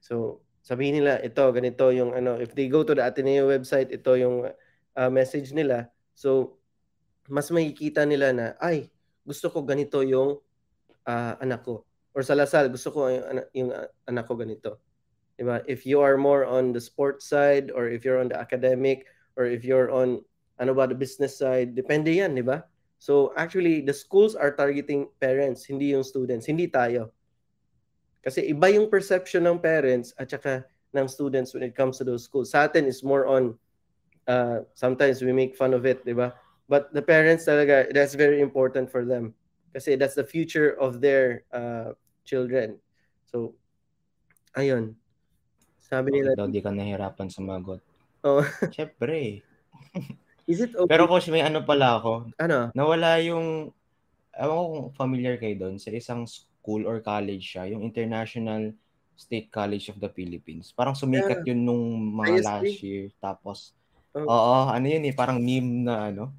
So, 0.00 0.40
sabihin 0.64 0.98
nila 0.98 1.22
ito 1.22 1.44
ganito 1.52 1.92
yung 1.94 2.16
ano 2.16 2.40
if 2.40 2.56
they 2.56 2.66
go 2.66 2.82
to 2.82 2.96
the 2.96 3.04
Ateneo 3.04 3.46
website 3.46 3.92
ito 3.92 4.16
yung 4.18 4.50
uh, 4.96 5.10
message 5.12 5.54
nila. 5.54 5.92
So, 6.16 6.58
mas 7.28 7.52
makikita 7.52 8.02
nila 8.08 8.32
na 8.32 8.46
ay 8.58 8.90
gusto 9.22 9.52
ko 9.52 9.62
ganito 9.62 10.02
yung 10.02 10.40
uh, 11.06 11.34
anak 11.38 11.62
ko 11.62 11.86
or 12.16 12.24
sa 12.24 12.32
Lasal 12.32 12.72
gusto 12.72 12.90
ko 12.90 13.12
yung, 13.12 13.44
yung 13.52 13.70
uh, 13.70 13.86
anak 14.08 14.24
ko 14.26 14.34
ganito. 14.34 14.80
Diba? 15.36 15.60
If 15.68 15.84
you 15.84 16.00
are 16.00 16.16
more 16.16 16.48
on 16.48 16.72
the 16.72 16.80
sports 16.80 17.28
side 17.28 17.68
or 17.68 17.92
if 17.92 18.08
you're 18.08 18.16
on 18.16 18.32
the 18.32 18.40
academic 18.40 19.04
or 19.36 19.44
if 19.44 19.68
you're 19.68 19.92
on 19.92 20.24
ano 20.56 20.72
ba 20.72 20.88
the 20.88 20.96
business 20.96 21.38
side, 21.38 21.76
depende 21.76 22.12
yan, 22.16 22.34
di 22.36 22.44
ba? 22.44 22.64
So 22.98 23.32
actually, 23.36 23.84
the 23.84 23.92
schools 23.92 24.34
are 24.34 24.52
targeting 24.52 25.08
parents, 25.20 25.68
hindi 25.68 25.92
yung 25.92 26.04
students, 26.04 26.48
hindi 26.48 26.66
tayo. 26.68 27.12
Kasi 28.24 28.50
iba 28.50 28.72
yung 28.72 28.90
perception 28.90 29.46
ng 29.46 29.60
parents 29.60 30.16
at 30.18 30.32
saka 30.32 30.66
ng 30.96 31.06
students 31.06 31.52
when 31.52 31.62
it 31.62 31.76
comes 31.76 32.00
to 32.00 32.04
those 32.04 32.24
schools. 32.24 32.50
Sa 32.50 32.66
atin 32.66 32.88
is 32.88 33.04
more 33.04 33.28
on, 33.28 33.54
uh, 34.26 34.64
sometimes 34.74 35.20
we 35.20 35.30
make 35.30 35.54
fun 35.54 35.76
of 35.76 35.84
it, 35.84 36.02
di 36.02 36.16
ba? 36.16 36.32
But 36.66 36.90
the 36.90 37.04
parents 37.04 37.46
talaga, 37.46 37.92
that's 37.92 38.16
very 38.16 38.40
important 38.40 38.90
for 38.90 39.06
them. 39.06 39.36
Kasi 39.76 39.94
that's 39.94 40.16
the 40.16 40.26
future 40.26 40.74
of 40.80 40.98
their 41.04 41.44
uh, 41.52 41.94
children. 42.24 42.80
So, 43.30 43.54
ayun. 44.56 44.96
Sabi 45.78 46.18
nila... 46.18 46.34
Daw 46.34 46.50
di 46.50 46.58
ka 46.58 46.74
nahirapan 46.74 47.30
sumagot. 47.30 47.84
Oh. 48.26 48.42
Siyempre. 48.74 49.46
Is 50.46 50.62
it 50.62 50.72
okay? 50.78 50.86
Pero 50.86 51.10
coach, 51.10 51.26
may 51.28 51.42
ano 51.42 51.66
pala 51.66 51.98
ako. 51.98 52.30
Ano? 52.38 52.70
Nawala 52.70 53.18
yung, 53.18 53.74
ewan 54.30 54.56
ko 54.56 54.64
kung 54.70 54.86
familiar 54.94 55.34
kayo 55.42 55.58
doon, 55.58 55.76
sa 55.82 55.90
isang 55.90 56.22
school 56.24 56.86
or 56.86 57.02
college 57.02 57.42
siya, 57.42 57.66
yung 57.74 57.82
International 57.82 58.70
State 59.18 59.50
College 59.50 59.90
of 59.90 59.98
the 59.98 60.10
Philippines. 60.12 60.70
Parang 60.70 60.94
sumikat 60.94 61.42
yeah. 61.42 61.50
yun 61.50 61.60
nung 61.66 61.84
mga 62.14 62.38
ISP? 62.38 62.46
last 62.46 62.76
year. 62.86 63.04
Tapos, 63.18 63.58
oh. 64.14 64.22
oo, 64.22 64.56
ano 64.70 64.86
yun 64.86 65.08
eh, 65.10 65.14
parang 65.16 65.42
meme 65.42 65.82
na 65.82 66.14
ano. 66.14 66.30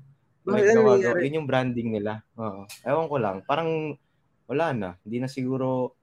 Like, 0.48 0.72
ano 0.72 0.96
gawa, 0.96 1.20
yun 1.20 1.44
yung 1.44 1.50
branding 1.50 1.90
nila. 2.00 2.24
Oo. 2.40 2.64
Ewan 2.88 3.08
ko 3.12 3.16
lang. 3.20 3.38
Parang, 3.44 4.00
wala 4.48 4.72
na. 4.72 4.90
Hindi 5.04 5.20
na 5.20 5.28
siguro, 5.28 5.98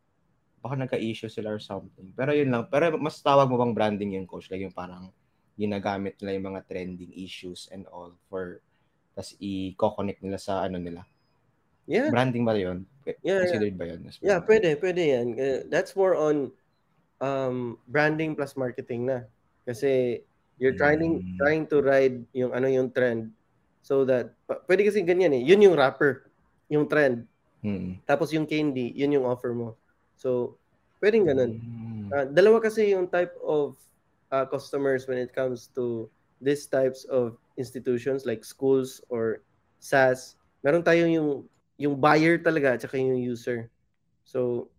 baka 0.60 0.76
nagka-issue 0.76 1.32
sila 1.32 1.56
or 1.56 1.60
something. 1.62 2.12
Pero 2.12 2.36
yun 2.36 2.52
lang. 2.52 2.68
Pero 2.68 3.00
mas 3.00 3.16
tawag 3.24 3.48
mo 3.48 3.56
bang 3.56 3.72
branding 3.72 4.20
yun, 4.20 4.28
coach? 4.28 4.52
Like 4.52 4.60
yung 4.60 4.76
parang, 4.76 5.08
ginagamit 5.54 6.18
nila 6.18 6.34
yung 6.36 6.48
mga 6.54 6.62
trending 6.66 7.12
issues 7.14 7.70
and 7.70 7.86
all 7.94 8.10
for 8.26 8.58
tas 9.14 9.38
i-connect 9.38 10.20
nila 10.22 10.38
sa 10.38 10.66
ano 10.66 10.78
nila. 10.82 11.06
Yeah. 11.86 12.10
Branding 12.10 12.42
ba 12.42 12.56
'yon? 12.58 12.88
Yeah, 13.22 13.46
Considered 13.46 13.76
yeah. 13.76 13.80
ba 13.80 13.84
'yon? 13.86 14.00
Yeah, 14.18 14.40
pwede, 14.42 14.68
pwede 14.80 15.02
'yan. 15.02 15.26
Uh, 15.38 15.60
that's 15.70 15.94
more 15.94 16.18
on 16.18 16.50
um 17.22 17.78
branding 17.86 18.34
plus 18.34 18.58
marketing 18.58 19.06
na. 19.06 19.28
Kasi 19.62 20.20
you're 20.58 20.74
trying 20.74 21.22
hmm. 21.22 21.38
trying 21.38 21.64
to 21.70 21.78
ride 21.82 22.22
yung 22.34 22.50
ano 22.54 22.66
yung 22.66 22.90
trend 22.90 23.30
so 23.84 24.02
that 24.02 24.34
pwede 24.66 24.88
kasi 24.88 25.04
ganyan 25.04 25.36
eh. 25.36 25.42
Yun 25.44 25.70
yung 25.70 25.76
rapper, 25.76 26.26
yung 26.72 26.88
trend. 26.88 27.28
Hmm. 27.64 27.96
Tapos 28.04 28.32
yung 28.32 28.44
candy, 28.44 28.92
yun 28.92 29.16
yung 29.16 29.24
offer 29.28 29.56
mo. 29.56 29.76
So, 30.20 30.56
pwedeng 31.00 31.28
ganun. 31.28 31.52
Hmm. 31.60 32.06
Uh, 32.12 32.26
dalawa 32.28 32.60
kasi 32.60 32.92
yung 32.92 33.08
type 33.08 33.32
of 33.40 33.76
uh, 34.34 34.46
customers 34.50 35.06
when 35.06 35.18
it 35.18 35.30
comes 35.30 35.70
to 35.78 36.10
these 36.42 36.66
types 36.66 37.06
of 37.06 37.38
institutions 37.54 38.26
like 38.26 38.42
schools 38.42 38.98
or 39.06 39.46
SaaS, 39.78 40.34
meron 40.66 40.82
tayong 40.82 41.14
yung 41.14 41.30
yung 41.78 41.94
buyer 42.02 42.34
talaga 42.38 42.74
at 42.74 42.82
saka 42.82 42.98
yung 42.98 43.18
user. 43.18 43.70
So, 44.26 44.70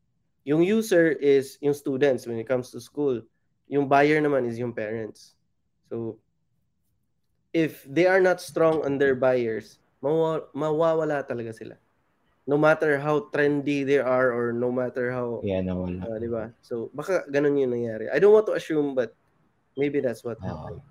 yung 0.43 0.63
user 0.63 1.15
is 1.15 1.55
yung 1.63 1.75
students 1.75 2.27
when 2.27 2.39
it 2.39 2.47
comes 2.47 2.71
to 2.75 2.79
school. 2.83 3.23
Yung 3.71 3.87
buyer 3.87 4.19
naman 4.19 4.47
is 4.47 4.59
yung 4.59 4.75
parents. 4.75 5.35
So, 5.87 6.19
if 7.55 7.83
they 7.87 8.07
are 8.07 8.19
not 8.19 8.43
strong 8.43 8.83
on 8.83 8.99
their 8.99 9.15
buyers, 9.15 9.79
mawa- 10.03 10.47
mawawala 10.51 11.23
talaga 11.23 11.55
sila. 11.55 11.75
No 12.45 12.61
matter 12.61 13.01
how 13.01 13.25
trendy 13.33 13.81
they 13.81 13.97
are 13.97 14.29
or 14.29 14.53
no 14.53 14.69
matter 14.69 15.09
how 15.09 15.41
yeah, 15.41 15.65
nawala. 15.65 16.05
Uh, 16.05 16.17
'di 16.21 16.29
ba? 16.29 16.53
So, 16.61 16.93
baka 16.93 17.25
ganun 17.25 17.57
yung 17.57 17.73
nangyari. 17.73 18.05
I 18.13 18.21
don't 18.21 18.37
want 18.37 18.45
to 18.45 18.55
assume 18.55 18.93
but 18.93 19.17
Maybe 19.75 19.99
that's 19.99 20.23
what 20.23 20.39
happened. 20.39 20.81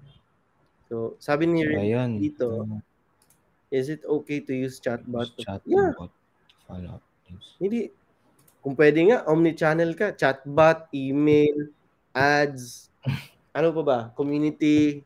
So, 0.89 1.17
sabi 1.17 1.49
ni 1.49 1.65
so, 1.65 1.81
ayan. 1.81 2.21
dito, 2.21 2.49
is 3.73 3.89
it 3.89 4.05
okay 4.05 4.45
to 4.45 4.53
use 4.53 4.79
chatbot? 4.79 5.33
Use 5.35 5.43
chatbot. 5.43 5.65
Yeah. 5.67 5.93
Follow 6.69 7.01
up. 7.01 7.03
Hindi. 7.59 7.91
Kung 8.61 8.77
pwede 8.77 9.01
nga, 9.09 9.25
omni-channel 9.29 9.97
ka. 9.97 10.13
Chatbot, 10.17 10.89
email, 10.93 11.73
ads, 12.13 12.93
ano 13.57 13.73
pa 13.73 13.83
ba? 13.83 13.99
Community, 14.17 15.05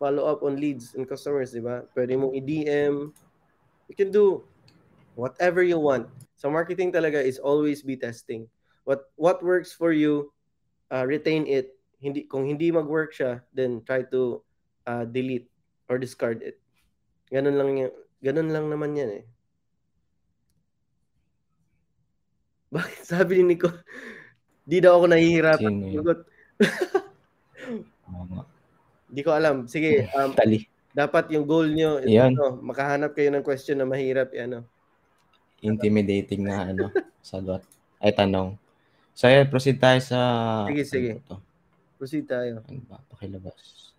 follow 0.00 0.26
up 0.26 0.42
on 0.42 0.56
leads 0.58 0.96
and 0.96 1.06
customers, 1.06 1.52
di 1.52 1.62
ba? 1.62 1.84
Pwede 1.92 2.16
mong 2.16 2.36
i-DM. 2.36 3.12
You 3.88 3.96
can 3.96 4.10
do 4.10 4.44
whatever 5.14 5.62
you 5.62 5.78
want. 5.78 6.08
So 6.40 6.50
marketing 6.50 6.90
talaga 6.90 7.22
is 7.22 7.38
always 7.38 7.86
be 7.86 7.94
testing. 7.94 8.48
What 8.82 9.06
what 9.14 9.44
works 9.46 9.70
for 9.70 9.94
you, 9.94 10.34
uh, 10.90 11.06
retain 11.06 11.46
it 11.46 11.78
hindi 12.02 12.26
kung 12.26 12.42
hindi 12.42 12.74
mag-work 12.74 13.14
siya, 13.14 13.46
then 13.54 13.78
try 13.86 14.02
to 14.02 14.42
uh, 14.90 15.06
delete 15.06 15.46
or 15.86 16.02
discard 16.02 16.42
it. 16.42 16.58
Ganun 17.30 17.54
lang 17.54 17.70
yung, 17.78 17.94
ganun 18.18 18.50
lang 18.50 18.66
naman 18.66 18.98
'yan 18.98 19.22
eh. 19.22 19.24
Bakit 22.74 23.00
sabi 23.06 23.38
ni 23.40 23.54
Nico, 23.54 23.70
di 24.70 24.82
daw 24.82 24.98
ako 24.98 25.14
nahihirapan. 25.14 25.74
Hindi 29.12 29.20
ko 29.22 29.30
alam. 29.30 29.70
Sige, 29.70 30.08
um, 30.18 30.34
Tali. 30.34 30.66
dapat 30.90 31.30
yung 31.30 31.46
goal 31.46 31.70
nyo, 31.70 32.02
ito, 32.02 32.58
makahanap 32.64 33.14
kayo 33.14 33.30
ng 33.30 33.46
question 33.46 33.78
na 33.78 33.86
mahirap, 33.86 34.32
eh, 34.34 34.48
ano. 34.48 34.64
Intimidating 35.62 36.48
na 36.48 36.72
ano, 36.72 36.88
sagot. 37.20 37.60
Ay, 38.02 38.16
tanong. 38.16 38.56
So, 39.12 39.28
ayan, 39.28 39.52
proceed 39.52 39.76
tayo 39.76 40.00
sa... 40.00 40.18
Sige, 40.66 40.82
sige. 40.88 41.10
Ano 41.28 41.51
Proceed 42.02 42.26
tayo. 42.26 42.58
Ano 42.66 42.82
ba? 42.90 42.98
Pakilabas. 43.14 43.94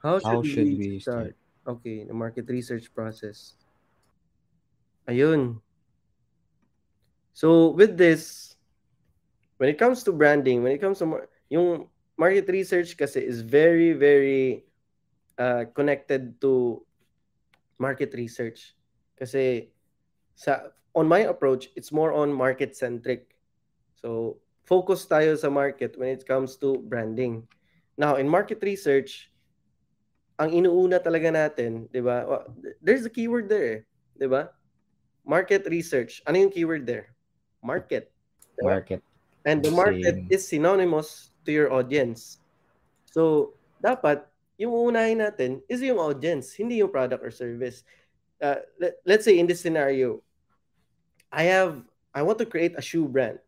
How 0.00 0.16
should, 0.16 0.32
How 0.32 0.40
should 0.40 0.64
we, 0.64 0.96
we 0.96 0.96
start? 0.96 1.36
start? 1.36 1.76
Okay, 1.76 2.08
the 2.08 2.16
market 2.16 2.48
research 2.48 2.88
process. 2.96 3.52
Ayun. 5.04 5.60
So 7.36 7.76
with 7.76 8.00
this, 8.00 8.56
when 9.60 9.68
it 9.68 9.76
comes 9.76 10.00
to 10.08 10.16
branding, 10.16 10.64
when 10.64 10.72
it 10.72 10.80
comes 10.80 11.04
to 11.04 11.06
mar- 11.06 11.28
yung 11.52 11.92
market 12.16 12.48
research 12.48 12.96
kasi 12.96 13.20
is 13.20 13.44
very 13.44 13.92
very 13.92 14.64
uh, 15.36 15.68
connected 15.76 16.40
to 16.40 16.80
market 17.76 18.16
research. 18.16 18.72
Kasi 19.20 19.68
sa 20.32 20.72
on 20.96 21.04
my 21.04 21.28
approach, 21.28 21.68
it's 21.76 21.92
more 21.92 22.16
on 22.16 22.32
market 22.32 22.72
centric. 22.72 23.36
So 24.00 24.40
focus 24.64 25.04
tayo 25.06 25.34
sa 25.36 25.50
market 25.50 25.98
when 25.98 26.10
it 26.14 26.26
comes 26.26 26.56
to 26.58 26.78
branding. 26.86 27.42
Now, 27.98 28.16
in 28.16 28.28
market 28.28 28.62
research, 28.62 29.30
ang 30.40 30.50
inuuna 30.50 30.98
talaga 30.98 31.28
natin, 31.30 31.86
'di 31.92 32.02
ba? 32.02 32.46
There's 32.82 33.04
a 33.04 33.12
keyword 33.12 33.46
there, 33.46 33.86
'di 34.16 34.26
ba? 34.26 34.50
Market 35.22 35.68
research. 35.70 36.18
Ano 36.26 36.42
yung 36.42 36.50
keyword 36.50 36.82
there? 36.82 37.14
Market. 37.62 38.10
Diba? 38.58 38.82
Market. 38.82 39.00
And 39.46 39.62
the 39.62 39.70
market 39.70 40.22
is 40.30 40.46
synonymous 40.46 41.30
to 41.46 41.50
your 41.50 41.70
audience. 41.70 42.38
So, 43.06 43.54
dapat 43.82 44.26
yung 44.58 44.70
uunahin 44.70 45.18
natin 45.18 45.62
is 45.66 45.82
yung 45.82 45.98
audience, 45.98 46.54
hindi 46.54 46.78
yung 46.78 46.90
product 46.90 47.22
or 47.22 47.34
service. 47.34 47.82
Uh, 48.38 48.62
let, 48.78 48.98
let's 49.06 49.24
say 49.26 49.38
in 49.38 49.46
this 49.46 49.62
scenario, 49.62 50.22
I 51.30 51.46
have 51.50 51.82
I 52.14 52.22
want 52.22 52.38
to 52.38 52.46
create 52.46 52.74
a 52.78 52.82
shoe 52.82 53.08
brand. 53.08 53.38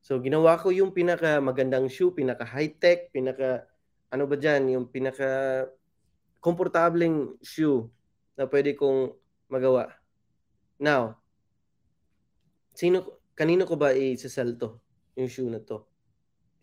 So 0.00 0.16
ginawa 0.18 0.56
ko 0.56 0.72
yung 0.72 0.96
pinaka 0.96 1.38
magandang 1.38 1.88
shoe, 1.92 2.12
pinaka 2.12 2.44
high-tech, 2.48 3.12
pinaka 3.12 3.68
ano 4.10 4.26
ba 4.26 4.34
diyan, 4.34 4.74
yung 4.74 4.86
pinaka 4.90 5.68
komportableng 6.40 7.36
shoe 7.44 7.86
na 8.34 8.48
pwede 8.48 8.74
kong 8.74 9.12
magawa. 9.52 9.92
Now, 10.80 11.20
sino 12.72 13.20
kanino 13.36 13.68
ko 13.68 13.76
ba 13.76 13.92
i-sell 13.92 14.56
to? 14.56 14.80
Yung 15.20 15.28
shoe 15.28 15.52
na 15.52 15.60
to. 15.60 15.84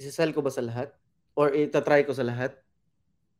I-sell 0.02 0.34
ko 0.34 0.42
ba 0.42 0.50
sa 0.50 0.66
lahat? 0.66 0.90
Or 1.38 1.54
itatry 1.54 2.02
ko 2.04 2.18
sa 2.18 2.26
lahat? 2.26 2.58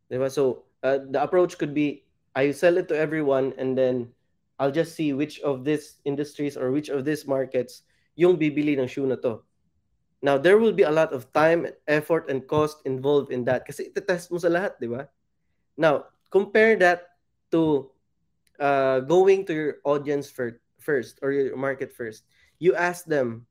Diba? 0.06 0.30
So, 0.30 0.70
uh, 0.86 1.02
the 1.02 1.18
approach 1.18 1.58
could 1.58 1.74
be, 1.74 2.06
I 2.38 2.54
sell 2.54 2.78
it 2.78 2.86
to 2.94 2.96
everyone 2.96 3.58
and 3.58 3.74
then 3.74 4.14
I'll 4.62 4.74
just 4.74 4.94
see 4.94 5.14
which 5.14 5.42
of 5.42 5.66
these 5.66 5.98
industries 6.06 6.58
or 6.58 6.70
which 6.70 6.90
of 6.90 7.06
these 7.06 7.26
markets 7.26 7.82
yung 8.14 8.38
bibili 8.38 8.78
ng 8.78 8.90
shoe 8.90 9.10
na 9.10 9.18
to. 9.22 9.42
Now, 10.22 10.38
there 10.38 10.58
will 10.58 10.74
be 10.74 10.84
a 10.84 10.92
lot 10.92 11.14
of 11.14 11.30
time, 11.34 11.70
effort, 11.86 12.30
and 12.30 12.42
cost 12.48 12.82
involved 12.90 13.30
in 13.30 13.46
that 13.46 13.70
kasi 13.70 13.94
itetest 13.94 14.34
mo 14.34 14.42
sa 14.42 14.50
lahat, 14.50 14.74
di 14.82 14.90
ba? 14.90 15.06
Now, 15.78 16.10
compare 16.34 16.74
that 16.82 17.22
to 17.54 17.94
uh, 18.58 19.06
going 19.06 19.46
to 19.46 19.54
your 19.54 19.74
audience 19.86 20.30
for, 20.30 20.58
first 20.82 21.20
or 21.22 21.30
your 21.32 21.54
market 21.54 21.94
first. 21.94 22.26
You 22.58 22.74
ask 22.74 23.06
them, 23.06 23.46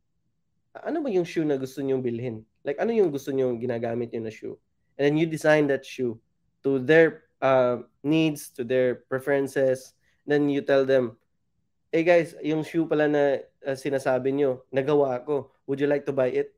ano 0.75 1.05
ba 1.05 1.11
yung 1.13 1.25
shoe 1.25 1.47
na 1.47 1.55
gusto 1.55 1.85
nyong 1.85 2.03
bilhin? 2.03 2.43
Like, 2.67 2.83
ano 2.83 2.91
yung 2.91 3.15
gusto 3.15 3.31
nyong 3.31 3.63
ginagamit 3.63 4.11
nyo 4.11 4.27
na 4.27 4.35
shoe? 4.35 4.59
And 4.99 5.07
then 5.07 5.15
you 5.15 5.31
design 5.31 5.71
that 5.71 5.87
shoe 5.87 6.19
to 6.65 6.83
their 6.83 7.31
uh, 7.39 7.87
needs, 8.03 8.51
to 8.59 8.65
their 8.65 9.07
preferences. 9.07 9.95
Then 10.27 10.51
you 10.51 10.67
tell 10.67 10.83
them, 10.83 11.15
hey 11.93 12.03
guys, 12.03 12.35
yung 12.43 12.67
shoe 12.67 12.89
pala 12.91 13.07
na 13.07 13.23
uh, 13.63 13.79
sinasabi 13.79 14.35
nyo, 14.35 14.67
nagawa 14.75 15.23
ko. 15.23 15.55
Would 15.71 15.79
you 15.79 15.87
like 15.87 16.03
to 16.09 16.17
buy 16.17 16.35
it? 16.35 16.56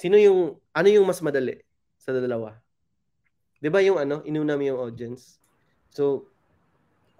Sino 0.00 0.16
yung, 0.16 0.56
ano 0.72 0.88
yung 0.88 1.04
mas 1.04 1.20
madali 1.20 1.60
sa 2.00 2.16
dalawa? 2.16 2.56
'Di 3.60 3.68
ba 3.68 3.84
yung 3.84 4.00
ano, 4.00 4.24
inuna 4.24 4.56
mo 4.56 4.64
yung 4.64 4.80
audience. 4.80 5.36
So 5.92 6.24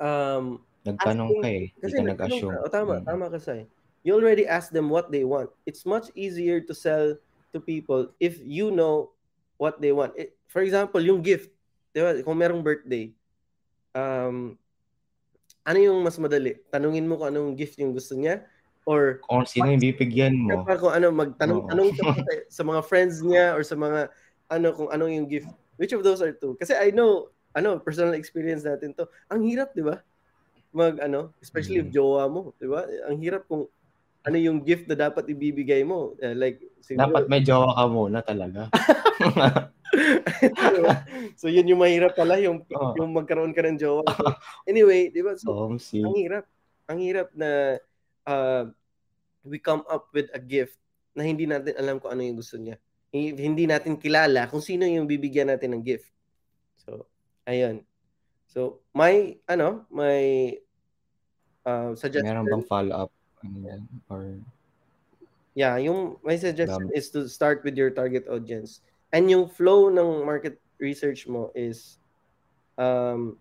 um 0.01 0.65
nagtanong 0.89 1.45
ka 1.45 1.49
eh, 1.53 1.69
kasi 1.77 2.01
ka 2.01 2.09
nag-assume. 2.09 2.57
Ka. 2.57 2.65
O, 2.65 2.73
tama, 2.73 2.95
hmm. 2.99 3.07
tama 3.07 3.27
ka 3.29 3.37
say. 3.37 3.69
You 4.01 4.17
already 4.17 4.49
ask 4.49 4.73
them 4.73 4.89
what 4.89 5.13
they 5.13 5.29
want. 5.29 5.53
It's 5.69 5.85
much 5.85 6.09
easier 6.17 6.65
to 6.65 6.73
sell 6.73 7.21
to 7.53 7.61
people 7.61 8.17
if 8.17 8.41
you 8.41 8.73
know 8.73 9.13
what 9.61 9.77
they 9.85 9.93
want. 9.93 10.17
It, 10.17 10.41
for 10.49 10.65
example, 10.65 11.05
yung 11.05 11.21
gift, 11.21 11.53
'di 11.93 12.01
ba? 12.01 12.11
Kung 12.25 12.41
merong 12.41 12.65
birthday, 12.65 13.13
um 13.93 14.57
ano 15.69 15.77
yung 15.77 16.01
mas 16.01 16.17
madali? 16.17 16.57
Tanungin 16.73 17.05
mo 17.05 17.21
kung 17.21 17.29
anong 17.29 17.53
gift 17.53 17.77
yung 17.77 17.93
gusto 17.93 18.17
niya 18.17 18.49
or 18.89 19.21
kung 19.29 19.45
sino 19.45 19.69
yung 19.71 19.83
bibigyan 19.83 20.35
mo. 20.37 20.65
Kung 20.65 20.93
ano 20.95 21.13
magtanong 21.13 21.69
tanong 21.69 21.91
ka 21.97 22.05
sa 22.49 22.63
mga 22.65 22.81
friends 22.85 23.21
niya 23.21 23.53
or 23.53 23.63
sa 23.65 23.77
mga 23.77 24.09
ano 24.51 24.69
kung 24.75 24.89
ano 24.91 25.07
yung 25.07 25.29
gift 25.29 25.51
Which 25.81 25.97
of 25.97 26.05
those 26.05 26.21
are 26.21 26.37
two? 26.37 26.61
Kasi 26.61 26.77
I 26.77 26.93
know, 26.93 27.33
ano, 27.57 27.81
personal 27.81 28.13
experience 28.13 28.69
natin 28.69 28.93
to. 29.01 29.09
Ang 29.33 29.49
hirap, 29.49 29.73
di 29.73 29.81
ba? 29.81 30.05
Mag, 30.77 31.01
ano, 31.01 31.33
especially 31.41 31.81
mm. 31.81 31.89
if 31.89 31.97
jowa 31.97 32.29
mo, 32.29 32.53
di 32.61 32.69
ba? 32.69 32.85
Ang 33.09 33.17
hirap 33.17 33.49
kung 33.49 33.65
ano 34.21 34.37
yung 34.37 34.61
gift 34.61 34.85
na 34.93 35.09
dapat 35.09 35.33
ibibigay 35.33 35.81
mo. 35.81 36.13
Uh, 36.21 36.37
like, 36.37 36.61
siguro, 36.85 37.09
dapat 37.09 37.33
may 37.33 37.41
jowa 37.41 37.73
ka 37.73 37.85
muna 37.89 38.21
talaga. 38.21 38.69
so 41.41 41.49
yun 41.49 41.65
yung 41.65 41.81
mahirap 41.81 42.13
pala 42.13 42.37
yung 42.37 42.61
oh. 42.77 42.93
yung 43.01 43.17
magkaroon 43.17 43.57
ka 43.57 43.65
ng 43.65 43.81
jowa. 43.81 44.05
anyway, 44.69 45.09
di 45.09 45.25
ba? 45.25 45.33
So, 45.41 45.49
oh, 45.49 45.81
see. 45.81 46.05
ang 46.05 46.13
hirap. 46.13 46.45
Ang 46.93 46.99
hirap 47.01 47.33
na 47.33 47.81
uh, 48.27 48.65
we 49.45 49.57
come 49.61 49.85
up 49.89 50.09
with 50.13 50.29
a 50.35 50.41
gift 50.43 50.77
na 51.17 51.25
hindi 51.25 51.47
natin 51.47 51.77
alam 51.79 52.01
kung 52.03 52.13
ano 52.13 52.23
yung 52.25 52.39
gusto 52.41 52.61
niya 52.61 52.77
hindi 53.13 53.67
natin 53.67 53.99
kilala 53.99 54.47
kung 54.47 54.63
sino 54.63 54.87
yung 54.87 55.11
bibigyan 55.11 55.51
natin 55.51 55.75
ng 55.75 55.83
gift. 55.83 56.07
So, 56.79 57.11
ayun. 57.43 57.83
So, 58.47 58.83
my, 58.95 59.35
ano, 59.51 59.87
my 59.91 60.55
uh, 61.67 61.95
suggestion. 61.99 62.31
Meron 62.31 62.47
bang 62.47 62.67
follow-up? 62.67 63.11
Ano 63.43 63.87
Or... 64.07 64.39
Yeah, 65.59 65.77
yung 65.83 66.23
my 66.23 66.39
suggestion 66.39 66.87
um, 66.87 66.95
is 66.95 67.11
to 67.11 67.27
start 67.27 67.67
with 67.67 67.75
your 67.75 67.91
target 67.91 68.31
audience. 68.31 68.81
And 69.11 69.27
yung 69.27 69.51
flow 69.51 69.91
ng 69.91 70.23
market 70.23 70.63
research 70.79 71.27
mo 71.27 71.51
is 71.59 71.99
um, 72.79 73.35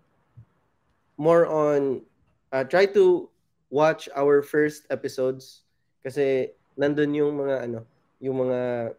more 1.21 1.45
on 1.45 2.01
uh, 2.49 2.65
try 2.65 2.89
to 2.97 3.29
watch 3.69 4.09
our 4.17 4.41
first 4.41 4.85
episodes 4.89 5.63
kasi 6.01 6.53
nandun 6.77 7.13
yung 7.13 7.37
mga 7.37 7.69
ano, 7.69 7.85
yung 8.19 8.49
mga 8.49 8.93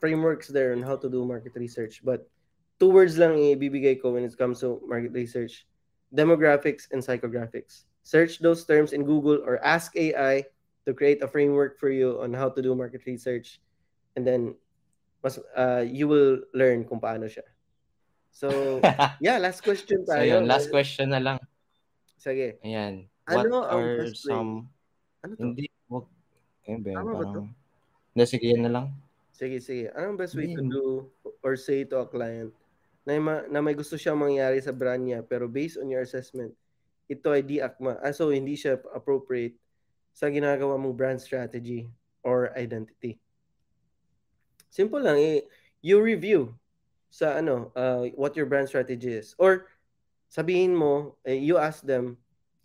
frameworks 0.00 0.48
there 0.48 0.72
on 0.72 0.82
how 0.82 0.96
to 0.96 1.08
do 1.08 1.24
market 1.24 1.54
research. 1.56 2.00
But 2.04 2.26
two 2.78 2.90
words 2.90 3.18
lang 3.18 3.36
ibibigay 3.36 4.00
ko 4.00 4.14
when 4.14 4.24
it 4.24 4.36
comes 4.38 4.60
to 4.60 4.80
market 4.86 5.12
research. 5.12 5.66
Demographics 6.14 6.88
and 6.90 7.02
psychographics. 7.02 7.84
Search 8.02 8.38
those 8.38 8.64
terms 8.64 8.96
in 8.96 9.04
Google 9.04 9.44
or 9.44 9.60
ask 9.60 9.92
AI 9.96 10.46
to 10.86 10.94
create 10.94 11.20
a 11.20 11.28
framework 11.28 11.76
for 11.76 11.90
you 11.92 12.16
on 12.22 12.32
how 12.32 12.48
to 12.48 12.62
do 12.62 12.72
market 12.72 13.04
research. 13.04 13.60
And 14.16 14.24
then 14.24 14.56
mas, 15.22 15.38
uh, 15.52 15.84
you 15.84 16.08
will 16.08 16.46
learn 16.54 16.86
kung 16.86 17.02
paano 17.02 17.26
siya. 17.26 17.44
So, 18.30 18.48
yeah, 19.20 19.36
last 19.42 19.66
question 19.66 20.06
tayo. 20.06 20.22
So, 20.22 20.32
yun, 20.38 20.44
last 20.46 20.70
question 20.70 21.10
na 21.10 21.18
lang. 21.18 21.38
Sige. 22.16 22.62
Ayan. 22.62 23.10
What 23.28 23.46
ano 23.46 23.58
are 23.68 24.08
some... 24.16 24.72
Ano 25.20 25.32
to? 25.36 25.42
Hindi, 25.52 25.68
wag... 25.92 26.08
Ayun 26.64 26.80
ba, 26.80 26.90
Tama 26.96 27.12
parang... 27.12 27.48
Hindi, 28.16 28.24
sige, 28.24 28.46
yan 28.48 28.62
na 28.64 28.72
lang. 28.72 28.86
Sige, 29.36 29.62
sige. 29.62 29.92
Anong 29.94 30.18
best 30.18 30.34
way 30.34 30.50
to 30.50 30.64
do 30.64 31.06
or 31.44 31.54
say 31.54 31.86
to 31.86 32.02
a 32.02 32.06
client 32.08 32.50
na, 33.06 33.16
ma- 33.16 33.46
na 33.48 33.62
may 33.64 33.72
gusto 33.72 33.96
siyang 33.96 34.20
mangyari 34.20 34.60
sa 34.60 34.74
brand 34.74 35.00
niya 35.00 35.24
pero 35.24 35.48
based 35.48 35.80
on 35.80 35.88
your 35.88 36.04
assessment, 36.04 36.52
ito 37.08 37.32
ay 37.32 37.40
di 37.40 37.56
akma. 37.62 37.96
Ah, 38.04 38.12
so 38.12 38.28
hindi 38.28 38.52
siya 38.52 38.76
appropriate 38.92 39.56
sa 40.12 40.28
ginagawa 40.28 40.76
mong 40.76 40.92
brand 40.92 41.20
strategy 41.22 41.88
or 42.20 42.52
identity. 42.52 43.16
Simple 44.68 45.00
lang 45.00 45.16
eh. 45.16 45.40
You 45.80 46.04
review 46.04 46.52
sa 47.08 47.40
ano, 47.40 47.72
uh, 47.72 48.12
what 48.12 48.36
your 48.36 48.44
brand 48.44 48.68
strategy 48.68 49.16
is. 49.16 49.32
Or 49.40 49.72
sabihin 50.28 50.76
mo, 50.76 51.16
eh, 51.24 51.38
you 51.38 51.56
ask 51.56 51.80
them, 51.80 52.20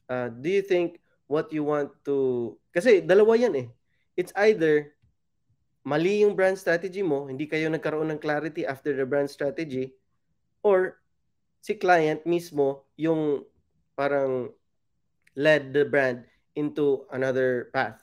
uh, 0.09 0.27
do 0.31 0.49
you 0.49 0.63
think 0.63 0.99
what 1.27 1.51
you 1.53 1.63
want 1.63 1.91
to... 2.03 2.55
Kasi 2.73 3.03
dalawa 3.03 3.37
yan 3.37 3.53
eh. 3.55 3.67
It's 4.17 4.33
either 4.35 4.93
mali 5.83 6.23
yung 6.23 6.35
brand 6.35 6.55
strategy 6.55 7.03
mo, 7.03 7.27
hindi 7.27 7.43
kayo 7.43 7.67
nagkaroon 7.67 8.07
ng 8.15 8.23
clarity 8.23 8.63
after 8.63 8.95
the 8.95 9.03
brand 9.03 9.27
strategy, 9.27 9.91
or 10.63 11.03
si 11.59 11.75
client 11.75 12.23
mismo 12.23 12.87
yung 12.95 13.43
parang 13.99 14.51
led 15.35 15.75
the 15.75 15.83
brand 15.83 16.23
into 16.55 17.03
another 17.11 17.67
path. 17.75 17.99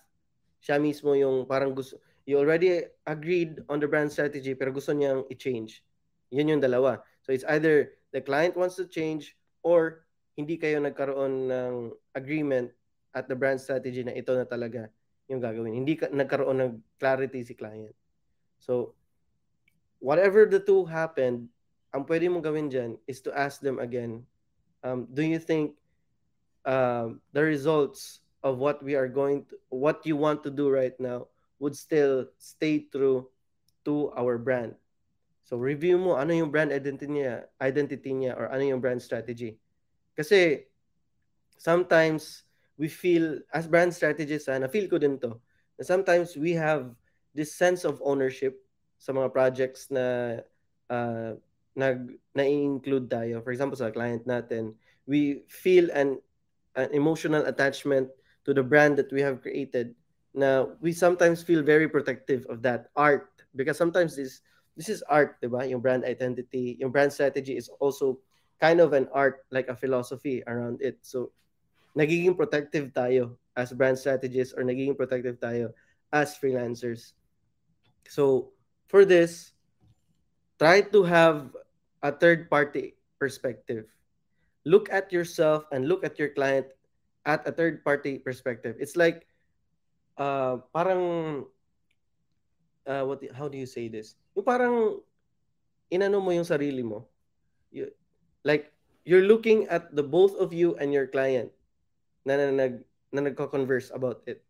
Siya 0.60 0.76
mismo 0.76 1.16
yung 1.16 1.48
parang 1.48 1.72
gusto, 1.72 1.96
you 2.28 2.36
already 2.36 2.84
agreed 3.08 3.64
on 3.72 3.80
the 3.80 3.88
brand 3.88 4.12
strategy 4.12 4.52
pero 4.52 4.70
gusto 4.76 4.92
niyang 4.92 5.24
i-change. 5.32 5.80
Yun 6.28 6.52
yung 6.56 6.62
dalawa. 6.62 7.00
So 7.24 7.32
it's 7.32 7.48
either 7.48 7.96
the 8.12 8.20
client 8.20 8.60
wants 8.60 8.76
to 8.76 8.84
change 8.84 9.40
or 9.64 10.04
hindi 10.40 10.56
kayo 10.56 10.80
nagkaroon 10.80 11.52
ng 11.52 11.74
agreement 12.16 12.72
at 13.12 13.28
the 13.28 13.36
brand 13.36 13.60
strategy 13.60 14.00
na 14.00 14.16
ito 14.16 14.32
na 14.32 14.48
talaga 14.48 14.88
yung 15.30 15.38
gagawin. 15.38 15.76
Hindi 15.76 16.00
ka, 16.00 16.10
nagkaroon 16.10 16.58
ng 16.58 16.72
clarity 16.98 17.44
si 17.44 17.54
client. 17.54 17.94
So, 18.58 18.98
whatever 20.00 20.48
the 20.48 20.58
two 20.58 20.88
happened, 20.88 21.52
ang 21.92 22.06
pwede 22.06 22.26
mong 22.26 22.46
gawin 22.46 22.70
dyan 22.70 22.98
is 23.06 23.22
to 23.22 23.30
ask 23.34 23.60
them 23.62 23.78
again, 23.78 24.26
um, 24.82 25.06
do 25.10 25.22
you 25.22 25.38
think 25.38 25.76
uh, 26.64 27.14
the 27.32 27.42
results 27.42 28.22
of 28.42 28.58
what 28.58 28.82
we 28.82 28.94
are 28.94 29.08
going 29.08 29.44
to, 29.46 29.54
what 29.68 30.02
you 30.06 30.16
want 30.16 30.42
to 30.42 30.50
do 30.50 30.70
right 30.70 30.96
now 30.98 31.26
would 31.58 31.76
still 31.76 32.26
stay 32.38 32.86
true 32.90 33.28
to 33.84 34.10
our 34.16 34.38
brand? 34.38 34.74
So 35.50 35.58
review 35.58 35.98
mo 35.98 36.14
ano 36.14 36.30
yung 36.30 36.54
brand 36.54 36.70
identity 36.70 37.10
niya, 37.10 37.50
identity 37.58 38.14
niya 38.14 38.38
or 38.38 38.46
ano 38.54 38.62
yung 38.62 38.78
brand 38.78 39.02
strategy. 39.02 39.58
Kasi 40.16 40.66
sometimes 41.58 42.44
we 42.80 42.88
feel, 42.88 43.38
as 43.52 43.68
brand 43.68 43.92
strategists, 43.92 44.48
na 44.48 44.68
feel 44.68 44.88
ko 44.88 44.96
din 44.96 45.20
to, 45.20 45.36
na 45.76 45.82
sometimes 45.84 46.36
we 46.36 46.56
have 46.56 46.92
this 47.34 47.54
sense 47.54 47.84
of 47.84 48.00
ownership 48.02 48.58
sa 48.98 49.12
mga 49.12 49.32
projects 49.32 49.88
na 49.92 50.38
uh, 50.88 51.36
nag 51.76 52.16
na-include 52.34 53.08
tayo. 53.08 53.40
For 53.40 53.52
example, 53.52 53.78
sa 53.78 53.92
client 53.92 54.26
natin, 54.26 54.74
we 55.06 55.44
feel 55.48 55.88
an, 55.92 56.18
an 56.76 56.90
emotional 56.92 57.46
attachment 57.46 58.08
to 58.44 58.52
the 58.52 58.64
brand 58.64 58.96
that 58.96 59.12
we 59.12 59.20
have 59.20 59.40
created 59.44 59.94
na 60.34 60.70
we 60.78 60.94
sometimes 60.94 61.42
feel 61.42 61.62
very 61.62 61.90
protective 61.90 62.46
of 62.46 62.62
that 62.62 62.88
art 62.94 63.34
because 63.58 63.74
sometimes 63.74 64.14
this 64.14 64.46
this 64.78 64.88
is 64.88 65.02
art, 65.10 65.36
'di 65.42 65.50
ba? 65.50 65.66
Yung 65.66 65.82
brand 65.82 66.06
identity, 66.06 66.78
yung 66.78 66.94
brand 66.94 67.10
strategy 67.10 67.58
is 67.58 67.68
also 67.82 68.22
kind 68.60 68.80
of 68.80 68.92
an 68.92 69.08
art 69.12 69.48
like 69.50 69.68
a 69.68 69.76
philosophy 69.76 70.44
around 70.46 70.80
it. 70.84 71.00
So 71.02 71.32
nagiging 71.96 72.36
protective 72.36 72.92
tayo 72.92 73.36
as 73.56 73.72
brand 73.72 73.98
strategists 73.98 74.54
or 74.54 74.62
nagiging 74.62 74.96
protective 74.96 75.40
tayo 75.40 75.72
as 76.12 76.38
freelancers. 76.38 77.14
So, 78.06 78.50
for 78.86 79.04
this, 79.04 79.52
try 80.58 80.82
to 80.82 81.02
have 81.04 81.54
a 82.02 82.10
third 82.10 82.50
party 82.50 82.98
perspective. 83.18 83.86
Look 84.66 84.90
at 84.92 85.12
yourself 85.12 85.64
and 85.72 85.86
look 85.86 86.04
at 86.04 86.18
your 86.18 86.30
client 86.34 86.66
at 87.24 87.46
a 87.46 87.52
third 87.52 87.84
party 87.84 88.18
perspective. 88.18 88.76
It's 88.78 88.96
like 88.96 89.26
uh, 90.18 90.64
parang 90.74 91.46
uh, 92.86 93.04
what 93.06 93.22
how 93.32 93.48
do 93.48 93.56
you 93.56 93.66
say 93.66 93.88
this? 93.88 94.18
Yung 94.34 94.44
parang 94.44 95.00
inano 95.88 96.18
mo 96.18 96.30
yung 96.34 96.46
sarili 96.48 96.82
mo. 96.82 97.06
You, 97.70 97.88
like 98.44 98.72
you're 99.04 99.26
looking 99.26 99.66
at 99.68 99.90
the 99.94 100.04
both 100.04 100.36
of 100.36 100.52
you 100.52 100.76
and 100.76 100.92
your 100.92 101.06
client 101.06 101.50
na, 102.24 102.36
na, 102.36 102.50
nag 102.52 102.74
na 103.10 103.20
nagko-converse 103.26 103.90
about 103.90 104.22
it. 104.26 104.44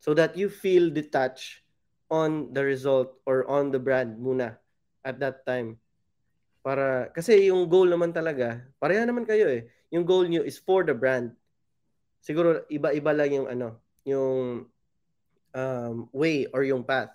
So 0.00 0.16
that 0.16 0.34
you 0.36 0.48
feel 0.48 0.88
detached 0.88 1.62
on 2.10 2.50
the 2.56 2.64
result 2.64 3.14
or 3.28 3.46
on 3.46 3.70
the 3.70 3.78
brand 3.78 4.18
muna 4.18 4.58
at 5.04 5.20
that 5.20 5.46
time. 5.46 5.78
Para 6.60 7.08
kasi 7.14 7.48
yung 7.48 7.68
goal 7.70 7.88
naman 7.88 8.12
talaga, 8.12 8.64
pareha 8.82 9.06
naman 9.06 9.24
kayo 9.24 9.48
eh. 9.48 9.70
Yung 9.92 10.04
goal 10.04 10.26
niyo 10.26 10.44
is 10.44 10.58
for 10.60 10.84
the 10.84 10.96
brand. 10.96 11.32
Siguro 12.20 12.64
iba-iba 12.68 13.12
lang 13.16 13.30
yung 13.32 13.48
ano, 13.48 13.68
yung 14.04 14.68
um, 15.54 15.96
way 16.12 16.46
or 16.52 16.66
yung 16.66 16.84
path. 16.84 17.12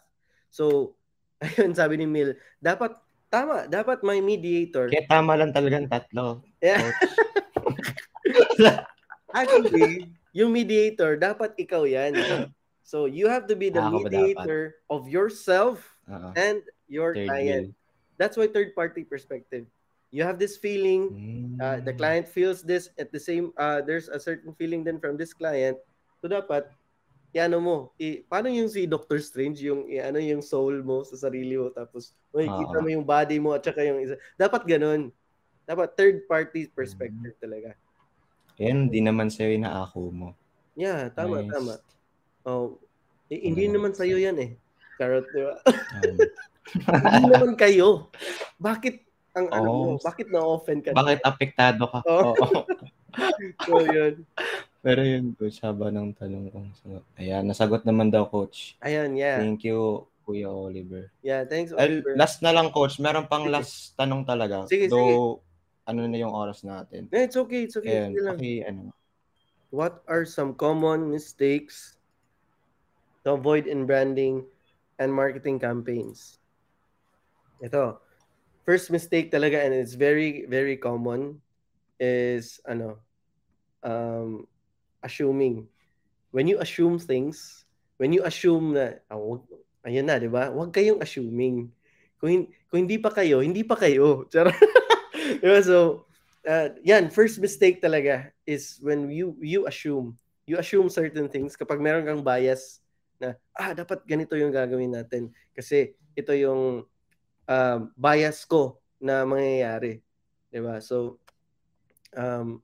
So, 0.49 0.95
ayun 1.43 1.75
sabi 1.75 1.99
ni 1.99 2.07
Mil, 2.07 2.39
dapat 2.63 2.95
tama, 3.35 3.67
dapat 3.67 3.99
may 3.99 4.23
mediator. 4.23 4.87
Kaya 4.87 5.03
tama 5.11 5.35
lang 5.35 5.51
talagang 5.51 5.91
tatlo. 5.91 6.39
Yeah. 6.63 6.95
Actually, 9.35 10.07
yung 10.31 10.55
mediator, 10.55 11.19
dapat 11.19 11.59
ikaw 11.59 11.83
yan. 11.83 12.15
So, 12.87 13.11
you 13.11 13.27
have 13.27 13.51
to 13.51 13.55
be 13.59 13.67
the 13.67 13.83
Ako 13.83 14.07
mediator 14.07 14.79
of 14.87 15.11
yourself 15.11 15.83
uh-huh. 16.07 16.31
and 16.39 16.63
your 16.87 17.11
third 17.11 17.27
client. 17.27 17.65
Wheel. 17.75 18.15
That's 18.15 18.39
why 18.39 18.47
third-party 18.47 19.03
perspective. 19.11 19.67
You 20.15 20.23
have 20.23 20.39
this 20.39 20.55
feeling, 20.55 21.11
mm. 21.11 21.59
uh, 21.59 21.83
the 21.83 21.91
client 21.91 22.23
feels 22.31 22.63
this 22.63 22.87
at 22.95 23.11
the 23.11 23.19
same, 23.19 23.51
uh, 23.59 23.83
there's 23.83 24.07
a 24.07 24.15
certain 24.15 24.55
feeling 24.55 24.87
then 24.87 25.03
from 25.03 25.19
this 25.19 25.35
client. 25.35 25.75
So, 26.23 26.31
dapat, 26.31 26.71
ano 27.43 27.57
mo, 27.59 27.75
i, 27.99 28.23
paano 28.23 28.47
yung 28.47 28.71
si 28.71 28.87
Doctor 28.87 29.19
Strange, 29.19 29.59
yung 29.59 29.91
i, 29.91 29.99
ano 29.99 30.23
yung 30.23 30.39
soul 30.39 30.79
mo 30.79 31.03
sa 31.03 31.19
sarili 31.19 31.59
mo, 31.59 31.67
tapos 31.67 32.15
makikita 32.31 32.71
uh-huh. 32.71 32.83
mo 32.83 32.89
yung 32.91 33.05
body 33.05 33.37
mo 33.43 33.51
at 33.51 33.63
saka 33.67 33.83
yung 33.83 33.99
isa. 33.99 34.15
Dapat 34.39 34.63
ganun. 34.63 35.11
Dapat 35.67 35.97
third-party 35.97 36.71
perspective 36.71 37.35
mm. 37.35 37.41
talaga. 37.41 37.69
Yan, 38.61 38.87
hindi 38.87 39.03
naman 39.03 39.27
sa'yo 39.27 39.51
inaako 39.51 40.13
mo. 40.13 40.29
Yeah, 40.79 41.11
tama, 41.11 41.43
nice. 41.43 41.51
tama. 41.51 41.73
Oh, 42.45 42.79
eh, 43.27 43.41
hindi 43.41 43.67
naman 43.67 43.91
sa'yo 43.91 44.15
yan 44.21 44.37
eh. 44.39 44.51
Carrot, 44.95 45.27
di 45.33 45.41
ba? 45.43 45.55
Um. 45.65 46.17
hindi 47.03 47.25
naman 47.35 47.53
kayo. 47.59 48.13
Bakit 48.61 48.95
ang 49.35 49.47
oh. 49.51 49.55
ano 49.57 49.69
mo? 49.71 49.89
Bakit 49.99 50.27
na-offend 50.31 50.81
ka? 50.87 50.95
Bakit 50.95 51.19
na? 51.19 51.27
apektado 51.27 51.83
ka? 51.91 51.99
Oh. 52.07 52.31
oh. 52.31 52.63
so, 53.67 53.83
yun. 53.83 54.23
Pero 54.85 55.01
yun, 55.01 55.33
coach, 55.33 55.57
haba 55.65 55.89
ng 55.89 56.13
tanong 56.13 56.53
ko. 56.53 56.61
So, 56.85 57.01
ayan, 57.17 57.49
nasagot 57.49 57.81
naman 57.89 58.13
daw, 58.13 58.29
coach. 58.29 58.77
Ayan, 58.85 59.17
yeah. 59.17 59.41
Thank 59.41 59.65
you, 59.65 60.05
Kuya 60.21 60.45
Oliver. 60.45 61.09
Yeah, 61.25 61.41
thanks, 61.49 61.73
Oliver. 61.73 62.13
Ay, 62.13 62.21
last 62.21 62.45
na 62.45 62.53
lang, 62.53 62.69
coach. 62.69 63.01
Meron 63.01 63.25
pang 63.25 63.49
last 63.49 63.97
tanong 63.97 64.29
talaga. 64.29 64.69
Sige, 64.69 64.85
Though, 64.85 65.41
sige 65.41 65.53
ano 65.85 66.09
na 66.09 66.17
yung 66.17 66.33
oras 66.33 66.65
natin. 66.65 67.07
Yeah, 67.13 67.29
it's 67.29 67.37
okay. 67.37 67.69
It's 67.69 67.77
okay. 67.77 68.09
Ayan, 68.09 68.17
okay, 68.17 68.65
ano. 68.65 68.89
What 69.69 70.01
are 70.09 70.25
some 70.25 70.57
common 70.57 71.09
mistakes 71.13 71.97
to 73.23 73.37
avoid 73.37 73.69
in 73.69 73.85
branding 73.85 74.45
and 74.97 75.13
marketing 75.13 75.61
campaigns? 75.61 76.41
Ito. 77.61 78.01
First 78.65 78.89
mistake 78.89 79.29
talaga 79.29 79.61
and 79.61 79.77
it's 79.77 79.93
very 79.93 80.49
very 80.49 80.73
common 80.73 81.37
is 82.01 82.57
ano 82.65 82.97
um 83.85 84.49
assuming. 85.05 85.69
When 86.33 86.49
you 86.49 86.57
assume 86.59 86.97
things, 86.97 87.63
when 88.01 88.11
you 88.11 88.25
assume 88.25 88.73
na 88.73 88.97
oh, 89.13 89.45
ayun 89.85 90.09
na, 90.09 90.17
'di 90.17 90.27
ba? 90.33 90.49
Huwag 90.49 90.73
kayong 90.73 90.99
assuming. 90.99 91.69
Kung, 92.17 92.49
kung 92.73 92.79
hindi 92.89 92.97
pa 92.97 93.13
kayo, 93.13 93.45
hindi 93.45 93.61
pa 93.61 93.77
kayo. 93.77 94.25
Diba? 95.41 95.59
So, 95.63 96.05
uh, 96.47 96.69
yan, 96.85 97.09
first 97.09 97.39
mistake 97.41 97.81
talaga 97.81 98.31
is 98.45 98.77
when 98.81 99.09
you 99.09 99.35
you 99.41 99.65
assume. 99.65 100.17
You 100.45 100.61
assume 100.61 100.93
certain 100.93 101.25
things 101.25 101.57
kapag 101.57 101.81
meron 101.81 102.05
kang 102.05 102.21
bias 102.21 102.85
na, 103.17 103.33
ah, 103.57 103.73
dapat 103.73 104.05
ganito 104.05 104.37
yung 104.37 104.53
gagawin 104.53 104.93
natin. 104.93 105.33
Kasi 105.57 105.97
ito 106.13 106.31
yung 106.37 106.85
uh, 107.49 107.79
bias 107.97 108.45
ko 108.45 108.77
na 109.01 109.25
mangyayari. 109.25 110.05
Diba? 110.53 110.77
So, 110.85 111.17
um, 112.13 112.61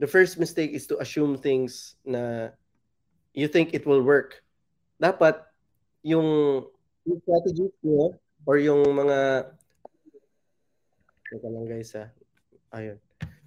the 0.00 0.08
first 0.08 0.40
mistake 0.40 0.72
is 0.72 0.88
to 0.88 0.96
assume 0.98 1.36
things 1.36 2.00
na 2.02 2.48
you 3.36 3.46
think 3.46 3.76
it 3.76 3.84
will 3.84 4.00
work. 4.00 4.40
Dapat 4.96 5.44
yung, 6.00 6.64
yung 7.04 7.20
strategies 7.20 7.76
mo 7.84 8.16
or 8.48 8.56
yung 8.56 8.80
mga 8.82 9.52
Teka 11.30 11.46
lang 11.46 11.68
guys 11.68 11.94
ha. 11.94 12.10
Ayun. 12.74 12.98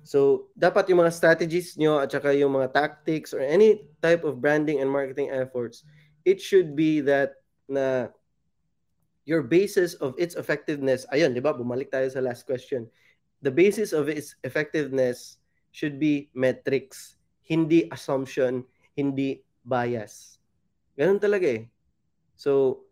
So, 0.08 0.48
dapat 0.56 0.88
yung 0.88 1.04
mga 1.04 1.16
strategies 1.16 1.76
nyo 1.76 2.00
at 2.00 2.12
saka 2.12 2.32
yung 2.32 2.56
mga 2.56 2.72
tactics 2.72 3.36
or 3.36 3.44
any 3.44 3.88
type 4.00 4.24
of 4.24 4.40
branding 4.40 4.80
and 4.80 4.88
marketing 4.88 5.32
efforts, 5.32 5.84
it 6.24 6.40
should 6.40 6.80
be 6.80 7.04
that 7.04 7.44
na 7.68 8.08
your 9.28 9.44
basis 9.44 9.96
of 10.00 10.16
its 10.20 10.36
effectiveness, 10.36 11.08
ayun, 11.12 11.32
di 11.32 11.40
ba? 11.40 11.56
Bumalik 11.56 11.92
tayo 11.92 12.08
sa 12.12 12.24
last 12.24 12.44
question. 12.48 12.88
The 13.44 13.52
basis 13.52 13.92
of 13.92 14.08
its 14.08 14.36
effectiveness 14.44 15.43
should 15.74 15.98
be 15.98 16.30
metrics, 16.38 17.18
hindi 17.44 17.90
assumption, 17.90 18.62
hindi 18.94 19.42
bias. 19.66 20.38
Ganun 20.94 21.18
talaga 21.18 21.50
eh. 21.50 21.66
So, 22.38 22.86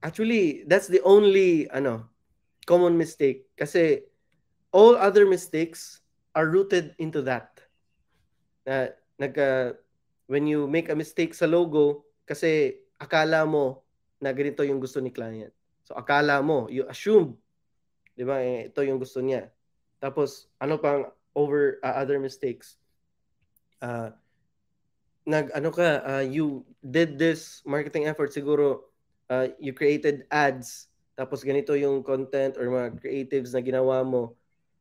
actually, 0.00 0.62
that's 0.70 0.86
the 0.86 1.02
only, 1.02 1.66
ano, 1.74 2.06
common 2.64 2.94
mistake 2.94 3.50
kasi 3.58 4.06
all 4.70 4.94
other 4.94 5.26
mistakes 5.26 6.00
are 6.32 6.46
rooted 6.46 6.94
into 7.02 7.20
that. 7.26 7.58
Na 8.62 8.94
nagka 9.18 9.76
when 10.30 10.46
you 10.46 10.70
make 10.70 10.88
a 10.88 10.96
mistake 10.96 11.34
sa 11.34 11.50
logo 11.50 12.06
kasi 12.24 12.80
akala 12.96 13.42
mo 13.44 13.82
na 14.22 14.30
ganito 14.30 14.62
yung 14.62 14.78
gusto 14.78 15.02
ni 15.02 15.10
client. 15.10 15.50
So 15.82 15.98
akala 15.98 16.38
mo, 16.40 16.70
you 16.70 16.86
assume, 16.86 17.34
'di 18.14 18.22
ba? 18.22 18.38
Eh, 18.40 18.70
ito 18.70 18.80
yung 18.86 19.02
gusto 19.02 19.18
niya. 19.18 19.50
Tapos 19.98 20.46
ano 20.62 20.78
pang 20.78 21.10
over 21.34 21.78
uh, 21.82 21.94
other 21.96 22.18
mistakes? 22.18 22.76
Uh, 23.80 24.10
nag 25.26 25.50
ano 25.54 25.70
ka, 25.70 26.02
uh, 26.02 26.24
you 26.24 26.66
did 26.82 27.18
this 27.18 27.62
marketing 27.66 28.06
effort 28.06 28.34
siguro 28.34 28.90
uh, 29.30 29.48
you 29.58 29.72
created 29.72 30.26
ads 30.30 30.90
tapos 31.14 31.44
ganito 31.44 31.76
yung 31.78 32.02
content 32.02 32.56
or 32.58 32.66
mga 32.66 32.98
creatives 32.98 33.54
na 33.54 33.62
ginawa 33.62 34.02
mo 34.02 34.34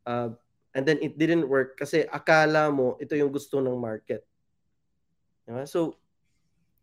uh, 0.08 0.32
and 0.74 0.88
then 0.88 0.98
it 1.04 1.20
didn't 1.20 1.46
work 1.46 1.78
kasi 1.78 2.08
akala 2.10 2.72
mo 2.72 2.96
ito 2.98 3.14
yung 3.14 3.30
gusto 3.30 3.60
ng 3.60 3.78
market. 3.78 4.24
Diba? 5.46 5.68
So, 5.68 6.00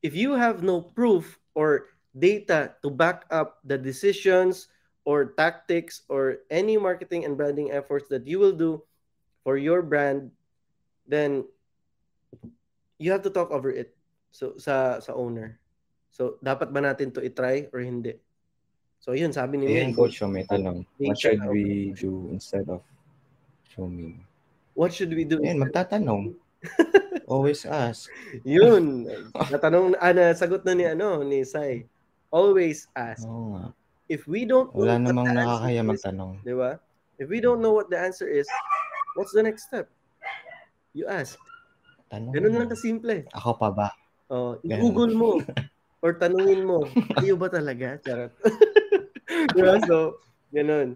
if 0.03 0.15
you 0.15 0.37
have 0.37 0.63
no 0.63 0.83
proof 0.83 1.39
or 1.55 1.95
data 2.15 2.75
to 2.83 2.91
back 2.91 3.25
up 3.31 3.63
the 3.65 3.79
decisions 3.79 4.69
or 5.09 5.33
tactics 5.39 6.05
or 6.13 6.45
any 6.51 6.77
marketing 6.77 7.25
and 7.25 7.37
branding 7.37 7.73
efforts 7.73 8.07
that 8.13 8.27
you 8.27 8.39
will 8.39 8.55
do 8.55 8.83
for 9.49 9.57
your 9.57 9.81
brand, 9.81 10.29
then 11.09 11.41
you 13.01 13.09
have 13.09 13.25
to 13.25 13.33
talk 13.33 13.49
over 13.49 13.73
it 13.73 13.97
so 14.29 14.61
sa 14.61 15.01
sa 15.01 15.17
owner. 15.17 15.57
So 16.13 16.37
dapat 16.45 16.69
ba 16.69 16.85
natin 16.85 17.17
to 17.17 17.25
i-try 17.25 17.65
or 17.73 17.81
hindi? 17.81 18.21
So 19.01 19.17
yun, 19.17 19.33
sabi 19.33 19.57
ni 19.57 19.73
Ayun, 19.73 19.97
Coach, 19.97 20.21
may 20.29 20.45
tanong. 20.45 20.85
What 21.01 21.17
should 21.17 21.41
we 21.49 21.97
do 21.97 22.29
instead 22.29 22.69
of 22.69 22.85
showing? 23.73 24.21
What 24.77 24.93
should 24.93 25.17
we 25.17 25.25
do? 25.25 25.41
Ayun, 25.41 25.65
magtatanong. 25.65 26.37
Always 27.33 27.65
ask. 27.65 28.13
yun. 28.45 29.09
Natanong, 29.33 29.97
ah, 29.97 30.13
sagot 30.37 30.61
na 30.69 30.77
ni, 30.77 30.85
ano, 30.85 31.25
ni 31.25 31.41
Sai. 31.49 31.89
Always 32.29 32.85
ask. 32.93 33.25
Oo 33.25 33.57
nga. 33.57 33.73
If 34.13 34.29
we 34.29 34.45
don't 34.45 34.69
Wala 34.77 35.01
know 35.01 35.09
namang 35.09 35.33
nakakaya 35.33 35.81
magtanong. 35.81 36.45
Di 36.45 36.53
ba? 36.53 36.77
If 37.17 37.33
we 37.33 37.41
don't 37.41 37.65
know 37.65 37.73
what 37.73 37.89
the 37.89 37.97
answer 37.97 38.29
is, 38.29 38.45
what's 39.19 39.35
the 39.35 39.43
next 39.43 39.67
step? 39.67 39.91
You 40.95 41.11
ask. 41.11 41.35
Tanong. 42.15 42.31
Ganun 42.31 42.55
lang 42.55 42.71
kasimple. 42.71 43.27
Ako 43.35 43.59
pa 43.59 43.69
ba? 43.75 43.89
Oh, 44.31 44.55
i-google 44.63 45.13
mo. 45.19 45.43
or 46.05 46.15
tanungin 46.15 46.63
mo, 46.63 46.87
kayo 47.19 47.35
ba 47.35 47.51
talaga? 47.51 47.99
Charot. 48.07 48.31
diba? 49.59 49.83
So, 49.91 50.23
ganun. 50.55 50.95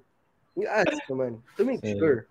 You 0.54 0.70
ask 0.70 0.94
naman 1.10 1.42
to 1.58 1.66
make 1.66 1.82
okay. 1.82 1.98
sure. 1.98 2.30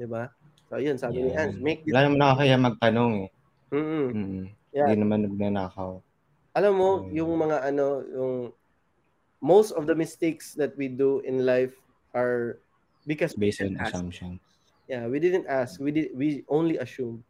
Diba? 0.00 0.32
So, 0.72 0.80
yun, 0.80 0.96
sabi 0.96 1.20
yeah. 1.20 1.28
ni 1.28 1.32
Ans, 1.36 1.56
make 1.60 1.84
Wala 1.84 2.00
naman 2.08 2.18
nakakaya 2.18 2.56
magtanong 2.56 3.12
eh. 3.28 3.30
Mm-mm. 3.74 4.06
Mm-mm. 4.10 4.44
Yeah. 4.74 4.88
Hindi 4.90 4.96
naman 5.04 5.20
nagnanakaw. 5.28 6.00
Alam 6.54 6.72
mo, 6.74 6.90
um, 7.04 7.10
yung 7.12 7.30
mga 7.36 7.56
ano, 7.68 7.86
yung 8.10 8.34
most 9.44 9.76
of 9.76 9.84
the 9.84 9.94
mistakes 9.94 10.56
that 10.56 10.72
we 10.78 10.88
do 10.88 11.20
in 11.26 11.44
life 11.44 11.74
are 12.14 12.58
because 13.04 13.34
based 13.36 13.60
on 13.60 13.76
assumptions. 13.76 14.40
Yeah, 14.84 15.08
we 15.08 15.20
didn't 15.20 15.48
ask. 15.48 15.80
We 15.80 15.90
did 15.92 16.12
we 16.12 16.44
only 16.48 16.76
assume. 16.76 17.24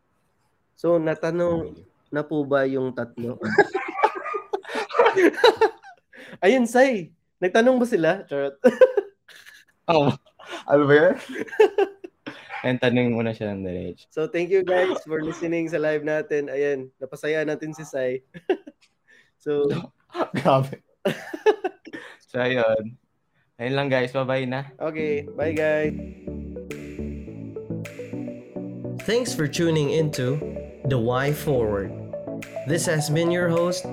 So 0.74 0.98
natanong 0.98 1.78
na 2.14 2.22
po 2.22 2.46
ba 2.46 2.66
yung 2.66 2.94
tatlo? 2.94 3.38
Ayun, 6.44 6.66
Sai. 6.66 7.10
Nagtanong 7.42 7.78
ba 7.82 7.86
sila? 7.86 8.10
Charot. 8.30 8.54
oh, 9.90 10.10
ano 10.70 10.82
ba 10.86 10.94
yun? 10.94 11.14
And 12.64 12.80
tanong 12.80 13.12
muna 13.12 13.36
siya 13.36 13.52
ng 13.52 13.66
diretso. 13.66 14.08
So, 14.08 14.20
thank 14.24 14.48
you 14.48 14.64
guys 14.64 14.96
for 15.04 15.20
listening 15.20 15.68
sa 15.68 15.76
live 15.76 16.00
natin. 16.00 16.48
Ayan, 16.48 16.88
napasaya 16.96 17.44
natin 17.44 17.76
si 17.76 17.84
Sai. 17.84 18.24
so, 19.44 19.68
grabe. 20.32 20.80
so, 22.24 22.40
ayun. 22.40 22.96
Ayun 23.60 23.76
lang 23.76 23.88
guys. 23.92 24.10
Bye-bye 24.16 24.48
na. 24.48 24.72
Okay. 24.80 25.28
Bye 25.36 25.54
guys. 25.54 26.43
Thanks 29.04 29.34
for 29.34 29.46
tuning 29.46 29.90
into 29.90 30.38
The 30.86 30.98
Why 30.98 31.30
Forward. 31.30 31.92
This 32.66 32.86
has 32.86 33.10
been 33.10 33.30
your 33.30 33.50
host, 33.50 33.84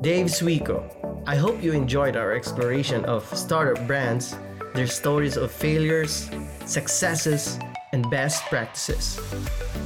Dave 0.00 0.26
Suico. 0.26 0.82
I 1.24 1.36
hope 1.36 1.62
you 1.62 1.70
enjoyed 1.70 2.16
our 2.16 2.32
exploration 2.32 3.04
of 3.04 3.24
startup 3.38 3.86
brands, 3.86 4.36
their 4.74 4.88
stories 4.88 5.36
of 5.36 5.52
failures, 5.52 6.28
successes, 6.64 7.60
and 7.92 8.10
best 8.10 8.42
practices. 8.46 9.20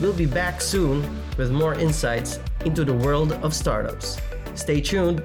We'll 0.00 0.14
be 0.14 0.24
back 0.24 0.62
soon 0.62 1.04
with 1.36 1.50
more 1.50 1.74
insights 1.74 2.40
into 2.64 2.82
the 2.82 2.94
world 2.94 3.32
of 3.32 3.52
startups. 3.52 4.18
Stay 4.54 4.80
tuned 4.80 5.22